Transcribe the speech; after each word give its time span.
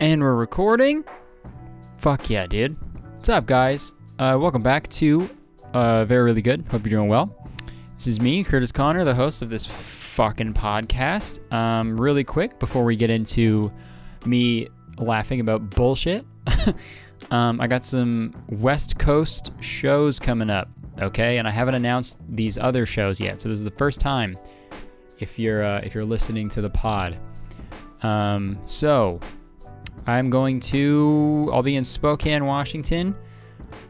And 0.00 0.22
we're 0.22 0.34
recording? 0.34 1.04
Fuck 1.98 2.30
yeah, 2.30 2.46
dude. 2.46 2.76
What's 3.14 3.28
up, 3.28 3.46
guys? 3.46 3.94
Uh, 4.18 4.36
welcome 4.40 4.62
back 4.62 4.88
to 4.88 5.28
uh, 5.74 6.04
Very 6.04 6.24
Really 6.24 6.42
Good. 6.42 6.66
Hope 6.68 6.84
you're 6.84 6.90
doing 6.98 7.08
well. 7.08 7.50
This 7.96 8.06
is 8.06 8.20
me, 8.20 8.42
Curtis 8.42 8.72
Connor, 8.72 9.04
the 9.04 9.14
host 9.14 9.42
of 9.42 9.50
this 9.50 9.66
fucking 9.66 10.54
podcast. 10.54 11.52
Um, 11.52 12.00
really 12.00 12.24
quick, 12.24 12.58
before 12.58 12.84
we 12.84 12.96
get 12.96 13.10
into 13.10 13.72
me 14.24 14.68
laughing 14.98 15.40
about 15.40 15.70
bullshit, 15.70 16.24
um, 17.30 17.60
I 17.60 17.66
got 17.66 17.84
some 17.84 18.34
West 18.48 18.98
Coast 18.98 19.52
shows 19.60 20.18
coming 20.18 20.50
up, 20.50 20.68
okay? 21.00 21.38
And 21.38 21.46
I 21.46 21.50
haven't 21.50 21.74
announced 21.74 22.18
these 22.28 22.58
other 22.58 22.86
shows 22.86 23.20
yet, 23.20 23.40
so 23.40 23.48
this 23.48 23.58
is 23.58 23.64
the 23.64 23.70
first 23.72 24.00
time 24.00 24.36
if 25.18 25.38
you're 25.38 25.64
uh, 25.64 25.80
if 25.84 25.94
you're 25.94 26.04
listening 26.04 26.48
to 26.50 26.60
the 26.60 26.70
pod. 26.70 27.18
Um, 28.02 28.58
so 28.66 29.20
I'm 30.06 30.30
going 30.30 30.60
to 30.60 31.50
I'll 31.52 31.62
be 31.62 31.76
in 31.76 31.84
Spokane, 31.84 32.44
Washington, 32.44 33.14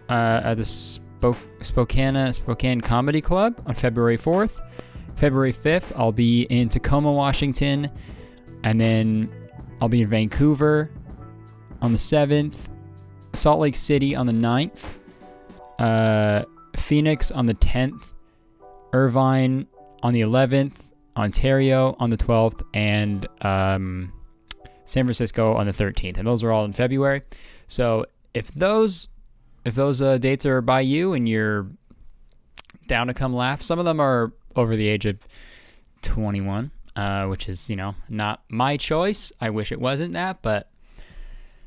uh, 0.08 0.40
at 0.44 0.54
the 0.56 0.64
Spoke 0.64 1.38
Spokane 1.60 2.32
Spokane 2.32 2.80
Comedy 2.80 3.20
Club 3.20 3.62
on 3.66 3.74
February 3.74 4.18
4th. 4.18 4.60
February 5.16 5.52
5th, 5.52 5.92
I'll 5.96 6.10
be 6.10 6.42
in 6.44 6.68
Tacoma, 6.68 7.12
Washington, 7.12 7.90
and 8.64 8.80
then 8.80 9.32
I'll 9.80 9.88
be 9.88 10.02
in 10.02 10.08
Vancouver 10.08 10.90
on 11.80 11.92
the 11.92 11.98
7th, 11.98 12.70
Salt 13.34 13.60
Lake 13.60 13.76
City 13.76 14.14
on 14.14 14.26
the 14.26 14.32
9th, 14.32 14.88
uh, 15.78 16.44
Phoenix 16.76 17.30
on 17.30 17.46
the 17.46 17.54
10th, 17.54 18.14
Irvine 18.92 19.66
on 20.02 20.12
the 20.12 20.22
11th, 20.22 20.90
Ontario 21.16 21.94
on 21.98 22.10
the 22.10 22.16
12th, 22.16 22.62
and 22.74 23.26
um, 23.42 24.12
San 24.92 25.04
Francisco 25.04 25.54
on 25.54 25.66
the 25.66 25.72
13th. 25.72 26.18
And 26.18 26.26
those 26.26 26.44
are 26.44 26.52
all 26.52 26.64
in 26.64 26.72
February. 26.72 27.22
So 27.66 28.06
if 28.34 28.48
those 28.52 29.08
if 29.64 29.74
those 29.74 30.02
uh, 30.02 30.18
dates 30.18 30.44
are 30.44 30.60
by 30.60 30.80
you 30.80 31.12
and 31.12 31.28
you're 31.28 31.68
down 32.88 33.06
to 33.06 33.14
come 33.14 33.34
laugh, 33.34 33.62
some 33.62 33.78
of 33.78 33.84
them 33.84 34.00
are 34.00 34.32
over 34.56 34.74
the 34.76 34.88
age 34.88 35.06
of 35.06 35.24
21, 36.02 36.70
uh, 36.96 37.26
which 37.26 37.48
is 37.48 37.70
you 37.70 37.76
know 37.76 37.94
not 38.08 38.42
my 38.48 38.76
choice. 38.76 39.32
I 39.40 39.50
wish 39.50 39.72
it 39.72 39.80
wasn't 39.80 40.12
that, 40.12 40.42
but 40.42 40.68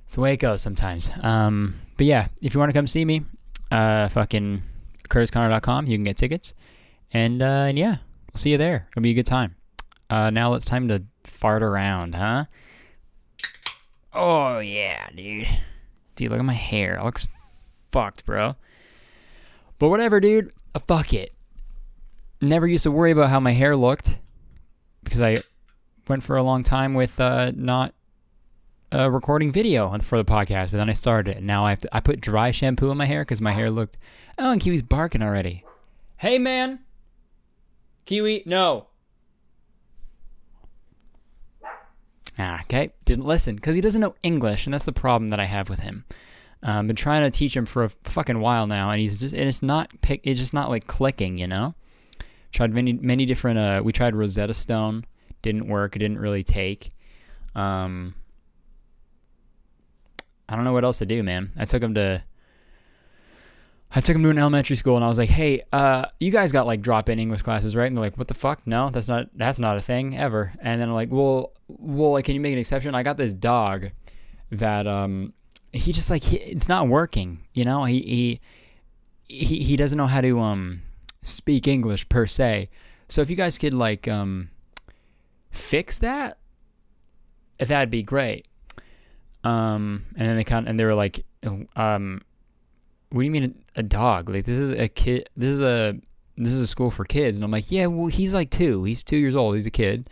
it's 0.06 0.16
the 0.16 0.22
way 0.22 0.34
it 0.34 0.38
goes 0.38 0.62
sometimes. 0.62 1.12
Um, 1.22 1.80
but 1.98 2.06
yeah, 2.06 2.28
if 2.42 2.53
you 2.53 2.59
want 2.59 2.70
to 2.70 2.78
come 2.78 2.88
see 2.88 3.06
me, 3.06 3.23
uh, 3.72 4.08
fucking 4.09 4.62
curtisconnor.com, 5.09 5.88
you 5.88 5.98
can 5.98 6.03
get 6.03 6.18
tickets. 6.18 6.53
And, 7.12 7.42
uh, 7.42 7.66
and 7.70 7.78
yeah, 7.78 7.98
I'll 8.31 8.38
see 8.38 8.52
you 8.52 8.58
there. 8.58 8.88
It'll 8.92 9.02
be 9.02 9.12
a 9.12 9.16
good 9.16 9.26
time. 9.26 9.56
Uh, 10.09 10.30
now 10.30 10.53
it's 10.53 10.66
time 10.66 10.88
to 10.90 11.03
fart 11.23 11.64
around, 11.64 12.14
huh? 12.14 12.46
Oh, 14.16 14.60
yeah, 14.60 15.10
dude. 15.14 15.48
Dude, 16.16 16.30
look 16.30 16.40
at 16.40 16.46
my 16.46 16.54
hair. 16.54 16.96
It 16.96 17.04
looks 17.04 17.28
fucked, 17.92 18.26
bro. 18.26 18.56
But 19.78 19.90
whatever, 19.90 20.20
dude. 20.22 20.54
Uh, 20.74 20.80
fuck 20.80 21.14
it. 21.14 21.34
Never 22.42 22.66
used 22.66 22.84
to 22.84 22.92
worry 22.92 23.12
about 23.12 23.30
how 23.30 23.40
my 23.40 23.52
hair 23.52 23.76
looked 23.76 24.20
because 25.04 25.22
I 25.22 25.38
went 26.08 26.24
for 26.24 26.38
a 26.38 26.44
long 26.44 26.64
time 26.64 26.94
with 26.94 27.20
uh, 27.20 27.52
not 27.56 27.94
uh, 28.94 29.12
recording 29.12 29.52
video 29.52 29.98
for 30.00 30.18
the 30.18 30.26
podcast, 30.26 30.72
but 30.72 30.78
then 30.78 30.90
I 30.90 30.94
started 30.94 31.32
it. 31.32 31.38
And 31.38 31.48
now 31.48 31.66
I 31.66 31.72
have 31.72 31.80
to, 31.80 31.96
I 31.96 32.00
put 32.00 32.22
dry 32.22 32.52
shampoo 32.52 32.92
in 32.92 32.98
my 32.98 33.06
hair 33.06 33.22
because 33.22 33.42
my 33.42 33.52
hair 33.52 33.70
looked. 33.70 33.98
Oh, 34.38 34.52
and 34.52 34.62
Kiwi's 34.62 34.84
barking 34.84 35.22
already. 35.24 35.66
Hey, 36.18 36.38
man. 36.38 36.80
Kiwi, 38.06 38.44
no. 38.46 38.88
Ah, 42.38 42.61
okay. 42.61 42.91
Didn't 43.05 43.25
listen 43.25 43.55
because 43.55 43.75
he 43.75 43.81
doesn't 43.81 44.02
know 44.02 44.16
English, 44.23 44.67
and 44.67 44.73
that's 44.73 44.86
the 44.86 44.91
problem 44.91 45.30
that 45.30 45.39
I 45.39 45.45
have 45.45 45.69
with 45.69 45.80
him. 45.80 46.05
Um, 46.64 46.88
been 46.88 46.95
trying 46.95 47.22
to 47.22 47.38
teach 47.38 47.55
him 47.55 47.66
for 47.66 47.83
a 47.83 47.89
fucking 47.89 48.39
while 48.39 48.67
now, 48.67 48.89
and 48.89 49.00
he's 49.00 49.19
just 49.19 49.33
and 49.36 49.47
it's 49.47 49.61
not 49.61 49.91
pick. 50.02 50.22
It's 50.23 50.39
just 50.39 50.53
not 50.53 50.69
like 50.69 50.88
clicking, 50.88 51.38
you 51.38 51.47
know. 51.47 51.75
Tried 52.51 52.74
many 52.74 52.94
many 52.94 53.25
different. 53.25 53.59
Uh, 53.59 53.81
we 53.84 53.91
tried 53.91 54.16
Rosetta 54.16 54.53
Stone, 54.53 55.06
didn't 55.41 55.68
work. 55.68 55.95
It 55.95 56.00
didn't 56.00 56.19
really 56.19 56.44
take. 56.44 56.91
Um, 57.53 58.16
I 60.50 60.56
don't 60.56 60.66
know 60.66 60.74
what 60.74 60.84
else 60.84 60.97
to 61.00 61.06
do, 61.06 61.24
man. 61.24 61.51
I 61.57 61.66
took 61.66 61.84
him 61.84 61.94
to. 61.95 62.22
I 63.95 64.01
took 64.01 64.13
him 64.13 64.23
to 64.23 64.29
an 64.29 64.38
elementary 64.38 64.75
school 64.75 64.97
and 64.97 65.06
I 65.06 65.07
was 65.07 65.17
like, 65.17 65.29
"Hey, 65.29 65.63
uh, 65.72 66.07
you 66.19 66.29
guys 66.29 66.51
got 66.51 66.67
like 66.67 66.81
drop-in 66.81 67.17
English 67.17 67.44
classes, 67.44 67.78
right?" 67.78 67.85
And 67.85 67.95
they're 67.95 68.03
like, 68.03 68.17
"What 68.17 68.28
the 68.28 68.33
fuck? 68.33 68.67
No, 68.67 68.89
that's 68.89 69.07
not 69.07 69.29
that's 69.35 69.57
not 69.57 69.78
a 69.78 69.81
thing 69.81 70.17
ever." 70.17 70.51
And 70.59 70.81
then 70.81 70.89
I'm 70.89 70.95
like, 70.95 71.11
"Well, 71.11 71.53
well, 71.69 72.11
like, 72.11 72.25
can 72.25 72.35
you 72.35 72.41
make 72.41 72.51
an 72.51 72.59
exception?" 72.59 72.94
I 72.94 73.03
got 73.03 73.16
this 73.16 73.31
dog 73.31 73.91
that 74.51 74.85
um, 74.85 75.33
he 75.72 75.94
just 75.94 76.09
like 76.09 76.23
he, 76.23 76.35
it's 76.38 76.67
not 76.67 76.89
working. 76.89 77.39
You 77.53 77.63
know, 77.63 77.85
he 77.85 78.01
he 79.29 79.45
he 79.45 79.63
he 79.63 79.78
doesn't 79.78 79.97
know 79.97 80.07
how 80.07 80.19
to 80.19 80.39
um 80.41 80.81
speak 81.22 81.66
English 81.66 82.09
per 82.09 82.25
se. 82.25 82.69
So 83.07 83.22
if 83.22 83.29
you 83.29 83.38
guys 83.38 83.57
could 83.57 83.73
like 83.73 84.09
um 84.09 84.50
fix 85.51 86.00
that, 86.00 86.38
that'd 87.59 87.89
be 87.89 88.03
great. 88.03 88.45
Um, 89.45 90.06
and 90.17 90.27
then 90.27 90.35
they 90.35 90.44
kind 90.44 90.67
and 90.67 90.77
they 90.77 90.83
were 90.83 90.95
like, 90.95 91.23
um, 91.77 92.22
what 93.10 93.22
do 93.22 93.26
you 93.26 93.32
mean 93.32 93.56
a, 93.76 93.80
a 93.80 93.84
dog? 93.84 94.30
Like 94.30 94.46
this 94.46 94.60
is 94.60 94.72
a 94.72 94.88
kid. 94.88 95.30
This 95.36 95.50
is 95.50 95.62
a 95.62 95.96
this 96.38 96.52
is 96.52 96.62
a 96.62 96.68
school 96.68 96.92
for 96.92 97.06
kids. 97.06 97.38
And 97.38 97.46
I'm 97.46 97.52
like, 97.52 97.72
yeah, 97.72 97.86
well, 97.86 98.08
he's 98.08 98.34
like 98.34 98.50
two. 98.50 98.84
He's 98.84 99.04
two 99.04 99.18
years 99.18 99.36
old. 99.36 99.56
He's 99.56 99.68
a 99.68 99.72
kid. 99.72 100.10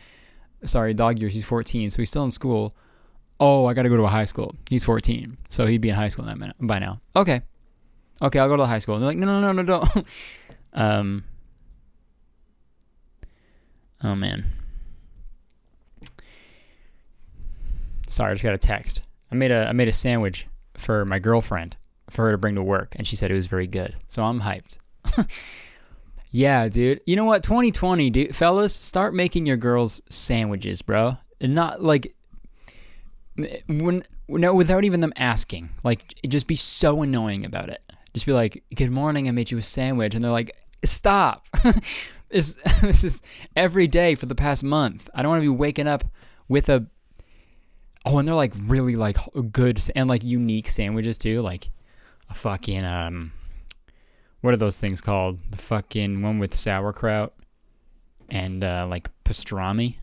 Sorry, 0.64 0.94
dog 0.94 1.20
years. 1.20 1.34
He's 1.34 1.46
14, 1.46 1.90
so 1.90 2.02
he's 2.02 2.10
still 2.10 2.24
in 2.24 2.32
school. 2.32 2.74
Oh, 3.40 3.66
I 3.66 3.74
got 3.74 3.84
to 3.84 3.90
go 3.90 3.98
to 3.98 4.04
a 4.04 4.10
high 4.10 4.24
school. 4.26 4.56
He's 4.70 4.86
14, 4.86 5.38
so 5.50 5.66
he'd 5.66 5.82
be 5.82 5.90
in 5.90 5.96
high 5.96 6.08
school 6.08 6.24
in 6.24 6.30
that 6.30 6.38
minute, 6.38 6.56
by 6.62 6.80
now. 6.80 7.02
Okay, 7.16 7.42
okay, 8.22 8.40
I'll 8.40 8.48
go 8.48 8.56
to 8.56 8.64
the 8.64 8.68
high 8.68 8.80
school. 8.80 8.96
And 8.96 9.04
they're 9.04 9.10
like, 9.10 9.18
no, 9.18 9.42
no, 9.42 9.52
no, 9.52 9.62
no, 9.62 9.64
don't. 9.64 10.08
um. 10.74 11.24
Oh 14.02 14.16
man. 14.16 14.46
Sorry, 18.08 18.32
I 18.32 18.34
just 18.34 18.44
got 18.44 18.54
a 18.54 18.58
text. 18.58 19.02
I 19.32 19.36
made 19.36 19.52
a 19.52 19.68
I 19.68 19.72
made 19.72 19.88
a 19.88 19.94
sandwich 19.94 20.48
for 20.76 21.04
my 21.06 21.20
girlfriend 21.20 21.76
for 22.14 22.26
her 22.26 22.32
to 22.32 22.38
bring 22.38 22.56
to 22.56 22.64
work, 22.64 22.96
and 22.96 23.08
she 23.08 23.16
said 23.16 23.32
it 23.32 23.36
was 23.36 23.48
very 23.48 23.68
good. 23.68 23.96
So 24.08 24.24
I'm 24.24 24.42
hyped. 24.42 24.78
yeah, 26.32 26.68
dude. 26.70 27.02
You 27.06 27.16
know 27.16 27.26
what? 27.26 27.44
2020, 27.44 28.10
dude. 28.10 28.36
Fellas, 28.36 28.76
start 28.76 29.14
making 29.14 29.46
your 29.46 29.58
girls 29.58 30.02
sandwiches, 30.10 30.82
bro. 30.82 31.18
And 31.42 31.56
not 31.56 31.82
like 31.82 32.16
when 33.68 34.04
no 34.28 34.54
without 34.54 34.84
even 34.84 35.00
them 35.00 35.14
asking. 35.16 35.70
Like 35.84 36.14
just 36.28 36.48
be 36.48 36.56
so 36.56 37.02
annoying 37.02 37.46
about 37.46 37.70
it. 37.70 37.82
Just 38.14 38.26
be 38.26 38.34
like, 38.34 38.64
"Good 38.74 38.92
morning, 38.92 39.28
I 39.28 39.32
made 39.32 39.52
you 39.52 39.58
a 39.58 39.62
sandwich," 39.62 40.14
and 40.16 40.24
they're 40.24 40.32
like, 40.32 40.56
"Stop." 40.86 41.48
this 42.30 42.56
this 42.82 43.04
is 43.04 43.22
every 43.56 43.88
day 43.88 44.16
for 44.16 44.28
the 44.28 44.36
past 44.36 44.64
month. 44.64 45.10
I 45.14 45.22
don't 45.22 45.30
want 45.30 45.42
to 45.42 45.52
be 45.52 45.58
waking 45.58 45.88
up 45.88 46.04
with 46.48 46.70
a 46.70 46.88
Oh, 48.06 48.18
and 48.18 48.28
they're 48.28 48.36
like 48.36 48.54
really 48.60 48.96
like 48.96 49.18
good 49.52 49.82
and 49.96 50.10
like 50.10 50.24
unique 50.24 50.68
sandwiches 50.68 51.18
too, 51.18 51.42
like 51.42 51.70
a 52.30 52.34
fucking 52.34 52.84
um 52.86 53.32
what 54.42 54.54
are 54.54 54.58
those 54.58 54.78
things 54.78 55.00
called? 55.00 55.40
The 55.52 55.58
fucking 55.58 56.22
one 56.22 56.40
with 56.40 56.54
sauerkraut 56.54 57.34
and 58.30 58.64
uh 58.64 58.88
like 58.90 59.10
pastrami. 59.24 59.96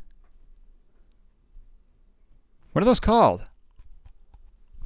What 2.73 2.83
are 2.83 2.87
those 2.87 3.01
called? 3.01 3.43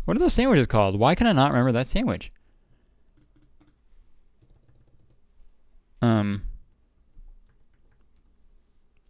What 0.05 0.17
are 0.17 0.21
those 0.21 0.35
sandwiches 0.35 0.67
called? 0.67 0.99
Why 0.99 1.15
can 1.15 1.27
I 1.27 1.33
not 1.33 1.53
remember 1.53 1.73
that 1.73 1.87
sandwich? 1.87 2.33
Um 6.03 6.43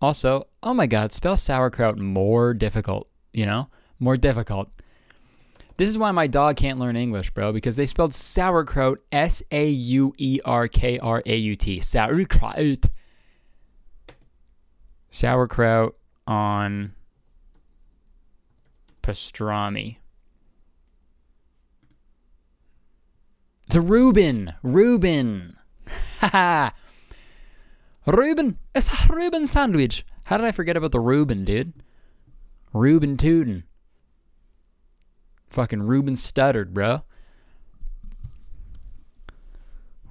also, 0.00 0.48
oh 0.62 0.74
my 0.74 0.86
god, 0.86 1.12
spell 1.12 1.36
sauerkraut 1.36 1.98
more 1.98 2.52
difficult, 2.52 3.08
you 3.32 3.46
know? 3.46 3.68
more 3.98 4.16
difficult. 4.16 4.70
This 5.76 5.88
is 5.88 5.98
why 5.98 6.12
my 6.12 6.26
dog 6.26 6.56
can't 6.56 6.78
learn 6.78 6.96
English, 6.96 7.30
bro, 7.30 7.52
because 7.52 7.76
they 7.76 7.86
spelled 7.86 8.14
sauerkraut 8.14 9.00
S 9.10 9.42
A 9.50 9.68
U 9.68 10.14
E 10.18 10.40
R 10.44 10.68
K 10.68 10.98
R 10.98 11.22
A 11.26 11.36
U 11.36 11.56
T. 11.56 11.80
Sauerkraut. 11.80 12.86
Sauerkraut 15.10 15.96
on 16.26 16.92
pastrami. 19.02 19.96
A 23.74 23.80
Reuben. 23.80 24.54
Reuben. 24.62 25.56
Haha. 26.20 26.70
Reuben. 28.06 28.58
It's 28.74 28.88
a 28.88 29.12
Reuben 29.12 29.48
sandwich. 29.48 30.06
How 30.24 30.36
did 30.36 30.46
I 30.46 30.52
forget 30.52 30.76
about 30.76 30.92
the 30.92 31.00
Reuben, 31.00 31.44
dude? 31.44 31.72
Reuben 32.72 33.16
Tootin. 33.16 33.64
Fucking 35.54 35.84
Ruben 35.84 36.14
Studdard, 36.16 36.74
bro. 36.74 37.02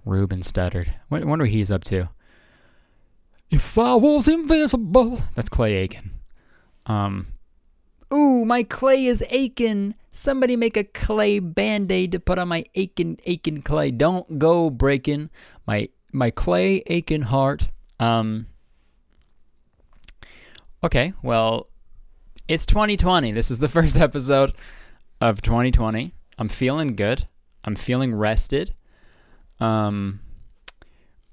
Ruben 0.06 0.40
Studdard. 0.40 0.94
Wonder 1.10 1.28
what 1.28 1.50
he's 1.50 1.70
up 1.70 1.84
to. 1.86 2.08
If 3.52 3.78
I 3.78 3.96
was 3.96 4.30
invisible. 4.30 5.22
That's 5.36 5.50
Clay 5.50 5.74
Aiken. 5.74 6.12
Um 6.86 7.28
Ooh, 8.14 8.46
my 8.46 8.64
clay 8.64 9.06
is 9.06 9.22
aching. 9.30 9.96
Somebody 10.12 10.56
make 10.56 10.78
a 10.78 10.86
clay 10.86 11.40
band-aid 11.40 12.14
to 12.14 12.22
put 12.22 12.40
on 12.40 12.48
my 12.48 12.64
aching, 12.76 13.20
aching 13.26 13.64
clay. 13.64 13.92
Don't 13.92 14.40
go 14.40 14.70
breaking 14.70 15.30
my 15.68 15.90
my 16.14 16.32
clay 16.32 16.84
aching 16.88 17.24
heart. 17.24 17.70
Um. 18.00 18.48
Okay, 20.84 21.14
well, 21.22 21.68
it's 22.48 22.66
2020. 22.66 23.34
This 23.34 23.52
is 23.52 23.60
the 23.60 23.68
first 23.80 23.98
episode 23.98 24.54
of 25.22 25.42
2020. 25.42 26.14
I'm 26.38 26.50
feeling 26.50 26.96
good. 26.96 27.26
I'm 27.64 27.76
feeling 27.76 28.14
rested. 28.14 28.72
Um, 29.60 30.20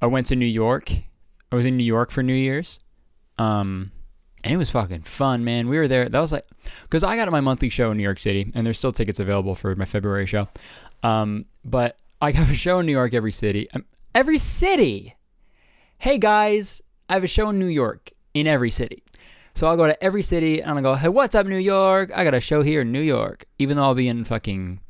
I 0.01 0.07
went 0.07 0.27
to 0.29 0.37
New 0.37 0.47
York. 0.47 0.93
I 1.53 1.57
was 1.57 1.67
in 1.67 1.77
New 1.77 1.85
York 1.85 2.11
for 2.11 2.23
New 2.23 2.35
Year's. 2.35 2.79
Um, 3.39 3.91
and 4.45 4.55
it 4.55 4.57
was 4.57 4.71
fucking 4.71 5.03
fun, 5.03 5.45
man. 5.45 5.69
We 5.69 5.79
were 5.79 5.89
there. 5.89 6.09
That 6.09 6.21
was 6.21 6.33
like, 6.33 6.47
because 6.83 7.05
I 7.05 7.17
got 7.17 7.31
my 7.31 7.41
monthly 7.41 7.69
show 7.69 7.91
in 7.91 7.97
New 7.97 8.03
York 8.03 8.19
City, 8.19 8.51
and 8.55 8.65
there's 8.65 8.79
still 8.79 8.93
tickets 8.93 9.21
available 9.21 9.55
for 9.55 9.75
my 9.77 9.85
February 9.85 10.27
show. 10.27 10.49
Um, 11.03 11.47
but 11.65 11.97
I 12.23 12.33
have 12.33 12.51
a 12.51 12.55
show 12.55 12.79
in 12.79 12.87
New 12.87 12.93
York 12.93 13.15
every 13.15 13.33
city. 13.33 13.71
Um, 13.73 13.85
every 14.15 14.39
city. 14.39 15.17
Hey 15.99 16.17
guys, 16.19 16.81
I 17.09 17.15
have 17.15 17.25
a 17.25 17.29
show 17.29 17.51
in 17.51 17.59
New 17.59 17.67
York 17.67 18.11
in 18.33 18.47
every 18.47 18.71
city. 18.71 19.03
So 19.55 19.67
I'll 19.67 19.77
go 19.77 19.87
to 19.87 20.03
every 20.03 20.23
city 20.23 20.63
and 20.63 20.73
I'll 20.73 20.83
go, 20.83 20.95
hey, 20.95 21.09
what's 21.09 21.35
up, 21.35 21.47
New 21.47 21.57
York? 21.57 22.11
I 22.15 22.25
got 22.25 22.35
a 22.35 22.41
show 22.41 22.63
here 22.63 22.83
in 22.83 22.93
New 22.93 23.01
York, 23.01 23.45
even 23.59 23.77
though 23.77 23.85
I'll 23.85 23.95
be 23.95 24.09
in 24.09 24.25
fucking 24.25 24.81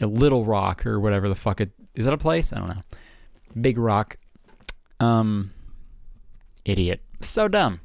Little 0.00 0.44
Rock 0.44 0.86
or 0.86 1.00
whatever 1.00 1.28
the 1.28 1.34
fuck 1.34 1.60
it 1.60 1.70
is. 1.94 2.04
That 2.04 2.14
a 2.14 2.18
place? 2.18 2.52
I 2.52 2.58
don't 2.58 2.68
know. 2.68 2.82
Big 3.60 3.78
Rock. 3.78 4.16
Um, 5.00 5.52
idiot. 6.64 7.02
So 7.20 7.48
dumb. 7.48 7.80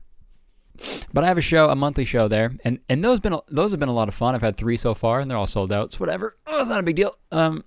But 1.14 1.24
I 1.24 1.28
have 1.28 1.38
a 1.38 1.42
show, 1.42 1.70
a 1.70 1.76
monthly 1.76 2.04
show 2.04 2.28
there, 2.28 2.52
and 2.66 2.80
and 2.90 3.04
those 3.04 3.19
been 3.19 3.38
those 3.48 3.72
have 3.72 3.80
been 3.80 3.90
a 3.90 3.94
lot 3.94 4.08
of 4.08 4.16
fun. 4.16 4.34
I've 4.34 4.42
had 4.42 4.58
three 4.58 4.76
so 4.76 4.96
far, 4.96 5.19
and 5.19 5.30
they're 5.30 5.38
all 5.38 5.48
sold 5.48 5.72
out. 5.72 5.86
It's 5.86 6.00
whatever. 6.00 6.36
Oh, 6.48 6.62
it's 6.62 6.69
not 6.69 6.80
a 6.80 6.84
big 6.84 6.96
deal. 6.96 7.16
Um, 7.31 7.64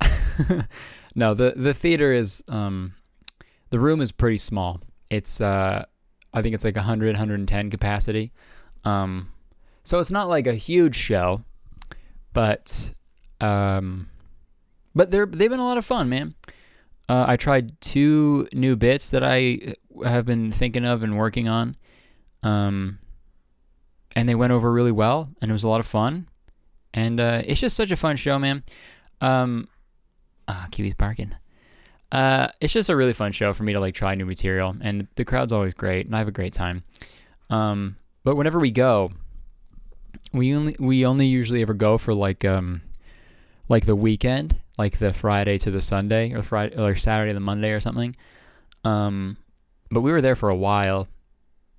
no, 1.14 1.34
the 1.34 1.54
the 1.56 1.72
theater 1.72 2.12
is 2.12 2.42
um, 2.48 2.94
the 3.70 3.78
room 3.78 4.00
is 4.00 4.10
pretty 4.10 4.38
small. 4.38 4.80
It's 5.10 5.40
uh, 5.40 5.84
I 6.34 6.42
think 6.42 6.54
it's 6.54 6.64
like 6.64 6.76
100, 6.76 7.14
110 7.14 7.70
capacity. 7.70 8.32
Um, 8.84 9.30
so 9.84 10.00
it's 10.00 10.10
not 10.10 10.28
like 10.28 10.46
a 10.46 10.54
huge 10.54 10.96
show, 10.96 11.44
but 12.32 12.92
um, 13.40 14.10
but 14.94 15.10
they're 15.10 15.26
they've 15.26 15.50
been 15.50 15.60
a 15.60 15.64
lot 15.64 15.78
of 15.78 15.84
fun, 15.86 16.08
man. 16.08 16.34
Uh, 17.08 17.24
I 17.28 17.36
tried 17.36 17.80
two 17.80 18.48
new 18.52 18.76
bits 18.76 19.10
that 19.10 19.22
I 19.22 19.74
have 20.04 20.26
been 20.26 20.50
thinking 20.52 20.84
of 20.84 21.02
and 21.02 21.16
working 21.16 21.48
on. 21.48 21.76
Um, 22.42 22.98
and 24.16 24.28
they 24.28 24.34
went 24.34 24.52
over 24.52 24.72
really 24.72 24.92
well, 24.92 25.30
and 25.40 25.50
it 25.50 25.52
was 25.52 25.64
a 25.64 25.68
lot 25.68 25.80
of 25.80 25.86
fun. 25.86 26.28
And 26.92 27.18
uh, 27.18 27.42
it's 27.44 27.60
just 27.60 27.76
such 27.76 27.90
a 27.90 27.96
fun 27.96 28.16
show, 28.16 28.38
man. 28.38 28.62
Um, 29.20 29.68
ah, 30.46 30.68
Kiwi's 30.70 30.94
barking. 30.94 31.34
Uh, 32.14 32.46
it's 32.60 32.72
just 32.72 32.88
a 32.88 32.94
really 32.94 33.12
fun 33.12 33.32
show 33.32 33.52
for 33.52 33.64
me 33.64 33.72
to 33.72 33.80
like 33.80 33.92
try 33.92 34.14
new 34.14 34.24
material, 34.24 34.76
and 34.80 35.08
the 35.16 35.24
crowd's 35.24 35.52
always 35.52 35.74
great, 35.74 36.06
and 36.06 36.14
I 36.14 36.18
have 36.18 36.28
a 36.28 36.32
great 36.32 36.52
time. 36.52 36.84
Um, 37.50 37.96
but 38.22 38.36
whenever 38.36 38.60
we 38.60 38.70
go, 38.70 39.10
we 40.32 40.54
only 40.54 40.76
we 40.78 41.04
only 41.04 41.26
usually 41.26 41.60
ever 41.60 41.74
go 41.74 41.98
for 41.98 42.14
like 42.14 42.44
um, 42.44 42.82
like 43.68 43.84
the 43.86 43.96
weekend, 43.96 44.60
like 44.78 44.98
the 44.98 45.12
Friday 45.12 45.58
to 45.58 45.72
the 45.72 45.80
Sunday, 45.80 46.32
or 46.32 46.44
Friday 46.44 46.76
or 46.76 46.94
Saturday 46.94 47.30
to 47.30 47.34
the 47.34 47.40
Monday 47.40 47.72
or 47.72 47.80
something. 47.80 48.14
Um, 48.84 49.36
but 49.90 50.02
we 50.02 50.12
were 50.12 50.20
there 50.20 50.36
for 50.36 50.50
a 50.50 50.56
while 50.56 51.08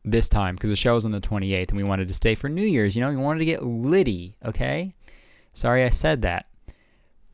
this 0.04 0.28
time 0.28 0.56
because 0.56 0.70
the 0.70 0.76
show 0.76 0.96
was 0.96 1.06
on 1.06 1.12
the 1.12 1.22
28th, 1.22 1.70
and 1.70 1.78
we 1.78 1.84
wanted 1.84 2.10
to 2.10 2.14
stay 2.14 2.36
for 2.36 2.50
New 2.50 2.66
Year's. 2.66 2.94
You 2.94 3.02
know, 3.04 3.10
we 3.10 3.16
wanted 3.16 3.40
to 3.40 3.46
get 3.46 3.64
litty. 3.64 4.36
Okay, 4.44 4.94
sorry 5.54 5.86
I 5.86 5.90
said 5.92 6.24
that, 6.24 6.46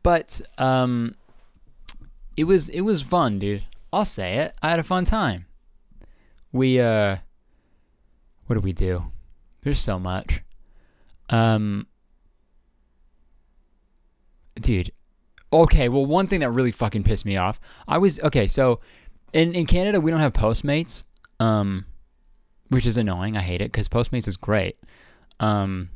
but 0.03 0.39
um 0.59 1.15
it 2.37 2.45
was 2.45 2.69
it 2.69 2.81
was 2.81 3.01
fun, 3.01 3.39
dude. 3.39 3.63
I'll 3.93 4.05
say 4.05 4.37
it. 4.37 4.55
I 4.61 4.69
had 4.69 4.79
a 4.79 4.83
fun 4.83 5.05
time. 5.05 5.45
We 6.51 6.79
uh 6.79 7.17
what 8.47 8.55
did 8.55 8.63
we 8.63 8.73
do? 8.73 9.11
There's 9.61 9.79
so 9.79 9.99
much. 9.99 10.41
Um 11.29 11.87
dude. 14.59 14.91
Okay, 15.53 15.89
well 15.89 16.05
one 16.05 16.27
thing 16.27 16.39
that 16.41 16.51
really 16.51 16.71
fucking 16.71 17.03
pissed 17.03 17.25
me 17.25 17.37
off. 17.37 17.59
I 17.87 17.97
was 17.97 18.19
okay, 18.21 18.47
so 18.47 18.79
in 19.33 19.53
in 19.53 19.65
Canada 19.65 19.99
we 19.99 20.11
don't 20.11 20.19
have 20.19 20.33
Postmates. 20.33 21.03
Um 21.39 21.85
which 22.69 22.85
is 22.85 22.97
annoying. 22.97 23.35
I 23.35 23.41
hate 23.41 23.61
it 23.61 23.73
cuz 23.73 23.89
Postmates 23.89 24.27
is 24.27 24.37
great. 24.37 24.77
Um 25.39 25.89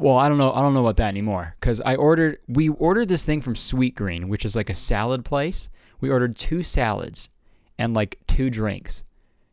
well, 0.00 0.16
I 0.16 0.28
don't 0.28 0.38
know. 0.38 0.52
I 0.52 0.62
don't 0.62 0.72
know 0.72 0.80
about 0.80 0.96
that 0.96 1.08
anymore 1.08 1.54
because 1.60 1.80
I 1.82 1.94
ordered. 1.94 2.38
We 2.48 2.70
ordered 2.70 3.08
this 3.08 3.24
thing 3.24 3.42
from 3.42 3.54
Sweetgreen, 3.54 4.28
which 4.28 4.46
is 4.46 4.56
like 4.56 4.70
a 4.70 4.74
salad 4.74 5.24
place. 5.24 5.68
We 6.00 6.08
ordered 6.08 6.36
two 6.36 6.62
salads 6.62 7.28
and 7.78 7.94
like 7.94 8.18
two 8.26 8.48
drinks 8.48 9.04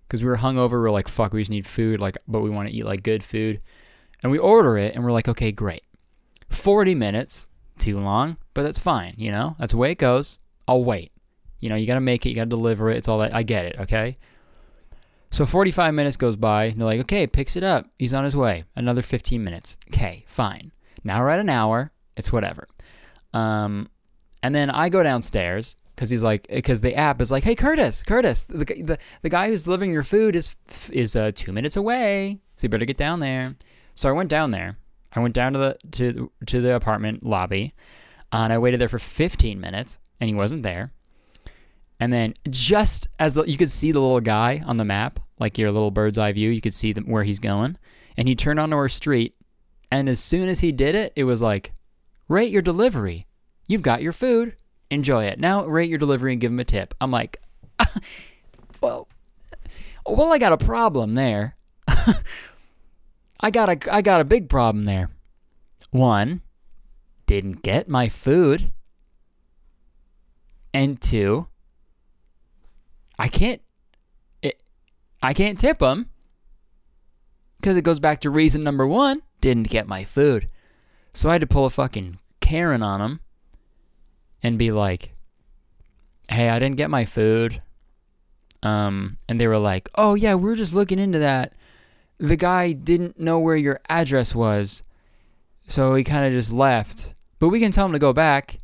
because 0.07 0.23
we 0.23 0.29
were 0.29 0.37
hungover. 0.37 0.81
We 0.81 0.87
are 0.87 0.91
like, 0.91 1.09
fuck, 1.09 1.33
we 1.33 1.41
just 1.41 1.51
need 1.51 1.67
food, 1.67 1.99
like, 1.99 2.17
but 2.29 2.39
we 2.39 2.49
want 2.49 2.69
to 2.69 2.73
eat 2.73 2.85
like 2.85 3.03
good 3.03 3.23
food. 3.23 3.61
And 4.23 4.31
we 4.31 4.37
order 4.37 4.77
it, 4.77 4.95
and 4.95 5.03
we're 5.03 5.11
like, 5.11 5.27
okay, 5.27 5.51
great. 5.51 5.83
Forty 6.49 6.95
minutes, 6.95 7.45
too 7.77 7.97
long, 7.97 8.37
but 8.53 8.63
that's 8.63 8.79
fine. 8.79 9.15
You 9.17 9.31
know, 9.31 9.55
that's 9.59 9.73
the 9.73 9.77
way 9.77 9.91
it 9.91 9.97
goes. 9.97 10.39
I'll 10.65 10.83
wait. 10.83 11.11
You 11.59 11.67
know, 11.69 11.75
you 11.75 11.85
gotta 11.85 11.99
make 11.99 12.25
it. 12.25 12.29
You 12.29 12.35
gotta 12.35 12.49
deliver 12.49 12.89
it. 12.89 12.97
It's 12.97 13.09
all 13.09 13.19
that. 13.19 13.35
I 13.35 13.43
get 13.43 13.65
it. 13.65 13.75
Okay. 13.81 14.15
So 15.29 15.45
45 15.45 15.93
minutes 15.93 16.17
goes 16.17 16.37
by, 16.37 16.65
and 16.65 16.79
they're 16.79 16.87
like, 16.87 17.01
okay, 17.01 17.27
picks 17.27 17.55
it 17.55 17.63
up. 17.63 17.85
He's 17.99 18.13
on 18.13 18.23
his 18.23 18.35
way. 18.35 18.63
Another 18.75 19.01
15 19.01 19.43
minutes. 19.43 19.77
Okay, 19.93 20.23
fine. 20.27 20.71
Now 21.03 21.21
we're 21.21 21.29
at 21.29 21.39
an 21.39 21.49
hour. 21.49 21.91
It's 22.15 22.31
whatever. 22.31 22.67
Um, 23.33 23.89
and 24.41 24.55
then 24.55 24.69
I 24.69 24.89
go 24.89 25.03
downstairs 25.03 25.75
because 25.95 26.09
he's 26.09 26.23
like, 26.23 26.47
because 26.47 26.81
the 26.81 26.95
app 26.95 27.21
is 27.21 27.31
like, 27.31 27.43
hey, 27.43 27.55
Curtis, 27.55 28.03
Curtis, 28.03 28.43
the, 28.43 28.65
the, 28.65 28.97
the 29.21 29.29
guy 29.29 29.47
who's 29.49 29.63
delivering 29.63 29.91
your 29.91 30.03
food 30.03 30.35
is 30.35 30.55
is 30.91 31.15
uh, 31.15 31.31
two 31.33 31.51
minutes 31.51 31.75
away, 31.75 32.39
so 32.55 32.65
you 32.65 32.69
better 32.69 32.85
get 32.85 32.97
down 32.97 33.19
there. 33.19 33.55
So 33.95 34.09
I 34.09 34.11
went 34.11 34.29
down 34.29 34.51
there. 34.51 34.77
I 35.13 35.19
went 35.19 35.33
down 35.33 35.53
to 35.53 35.59
the 35.59 35.77
to 35.91 36.31
to 36.45 36.61
the 36.61 36.75
apartment 36.75 37.23
lobby, 37.23 37.73
and 38.31 38.53
I 38.53 38.57
waited 38.57 38.79
there 38.79 38.87
for 38.87 38.99
15 38.99 39.59
minutes, 39.59 39.99
and 40.19 40.29
he 40.29 40.35
wasn't 40.35 40.63
there. 40.63 40.93
And 41.99 42.13
then 42.13 42.33
just 42.49 43.07
as 43.19 43.37
you 43.45 43.57
could 43.57 43.71
see 43.71 43.91
the 43.91 43.99
little 43.99 44.21
guy 44.21 44.61
on 44.65 44.77
the 44.77 44.85
map, 44.85 45.19
like 45.39 45.57
your 45.57 45.71
little 45.71 45.91
bird's 45.91 46.17
eye 46.17 46.31
view, 46.31 46.49
you 46.49 46.61
could 46.61 46.73
see 46.73 46.93
where 46.93 47.23
he's 47.23 47.39
going. 47.39 47.77
And 48.17 48.27
he 48.27 48.35
turned 48.35 48.59
onto 48.59 48.75
our 48.75 48.89
street. 48.89 49.35
And 49.91 50.09
as 50.09 50.19
soon 50.19 50.49
as 50.49 50.59
he 50.59 50.71
did 50.71 50.95
it, 50.95 51.13
it 51.15 51.23
was 51.23 51.41
like, 51.41 51.73
rate 52.27 52.51
your 52.51 52.61
delivery. 52.61 53.25
You've 53.67 53.81
got 53.81 54.01
your 54.01 54.11
food. 54.11 54.55
Enjoy 54.89 55.25
it. 55.25 55.39
Now 55.39 55.65
rate 55.65 55.89
your 55.89 55.99
delivery 55.99 56.31
and 56.31 56.41
give 56.41 56.51
him 56.51 56.59
a 56.59 56.65
tip. 56.65 56.93
I'm 57.01 57.11
like, 57.11 57.41
well, 58.81 59.07
well, 60.05 60.31
I 60.31 60.37
got 60.37 60.53
a 60.53 60.57
problem 60.57 61.15
there. 61.15 61.55
I 63.39 63.51
got 63.51 63.69
a, 63.69 63.93
I 63.93 64.01
got 64.01 64.21
a 64.21 64.25
big 64.25 64.49
problem 64.49 64.85
there. 64.85 65.09
One, 65.91 66.41
didn't 67.25 67.61
get 67.61 67.89
my 67.89 68.07
food. 68.09 68.67
And 70.73 71.01
two, 71.01 71.47
I 73.17 73.27
can't 73.27 73.61
it, 74.41 74.61
I 75.21 75.33
can't 75.33 75.59
tip 75.59 75.79
them 75.79 76.09
because 77.59 77.77
it 77.77 77.83
goes 77.83 77.99
back 77.99 78.21
to 78.21 78.29
reason 78.29 78.63
number 78.63 78.85
one 78.85 79.21
didn't 79.41 79.69
get 79.69 79.87
my 79.87 80.03
food. 80.03 80.47
So 81.13 81.29
I 81.29 81.33
had 81.33 81.41
to 81.41 81.47
pull 81.47 81.65
a 81.65 81.69
fucking 81.69 82.19
Karen 82.41 82.83
on 82.83 82.99
them 82.99 83.19
and 84.43 84.57
be 84.57 84.71
like, 84.71 85.13
hey, 86.29 86.49
I 86.49 86.59
didn't 86.59 86.77
get 86.77 86.89
my 86.89 87.05
food. 87.05 87.61
Um, 88.63 89.17
and 89.27 89.39
they 89.39 89.47
were 89.47 89.57
like, 89.57 89.89
oh, 89.95 90.15
yeah, 90.15 90.35
we 90.35 90.51
are 90.51 90.55
just 90.55 90.73
looking 90.73 90.99
into 90.99 91.19
that. 91.19 91.53
The 92.19 92.35
guy 92.35 92.71
didn't 92.73 93.19
know 93.19 93.39
where 93.39 93.55
your 93.55 93.79
address 93.89 94.33
was. 94.33 94.83
So 95.67 95.95
he 95.95 96.03
kind 96.03 96.25
of 96.25 96.33
just 96.33 96.51
left. 96.51 97.13
But 97.39 97.49
we 97.49 97.59
can 97.59 97.71
tell 97.71 97.85
him 97.85 97.93
to 97.93 97.99
go 97.99 98.13
back. 98.13 98.59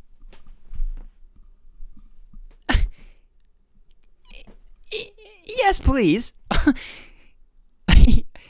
Yes, 5.56 5.78
please. 5.78 6.32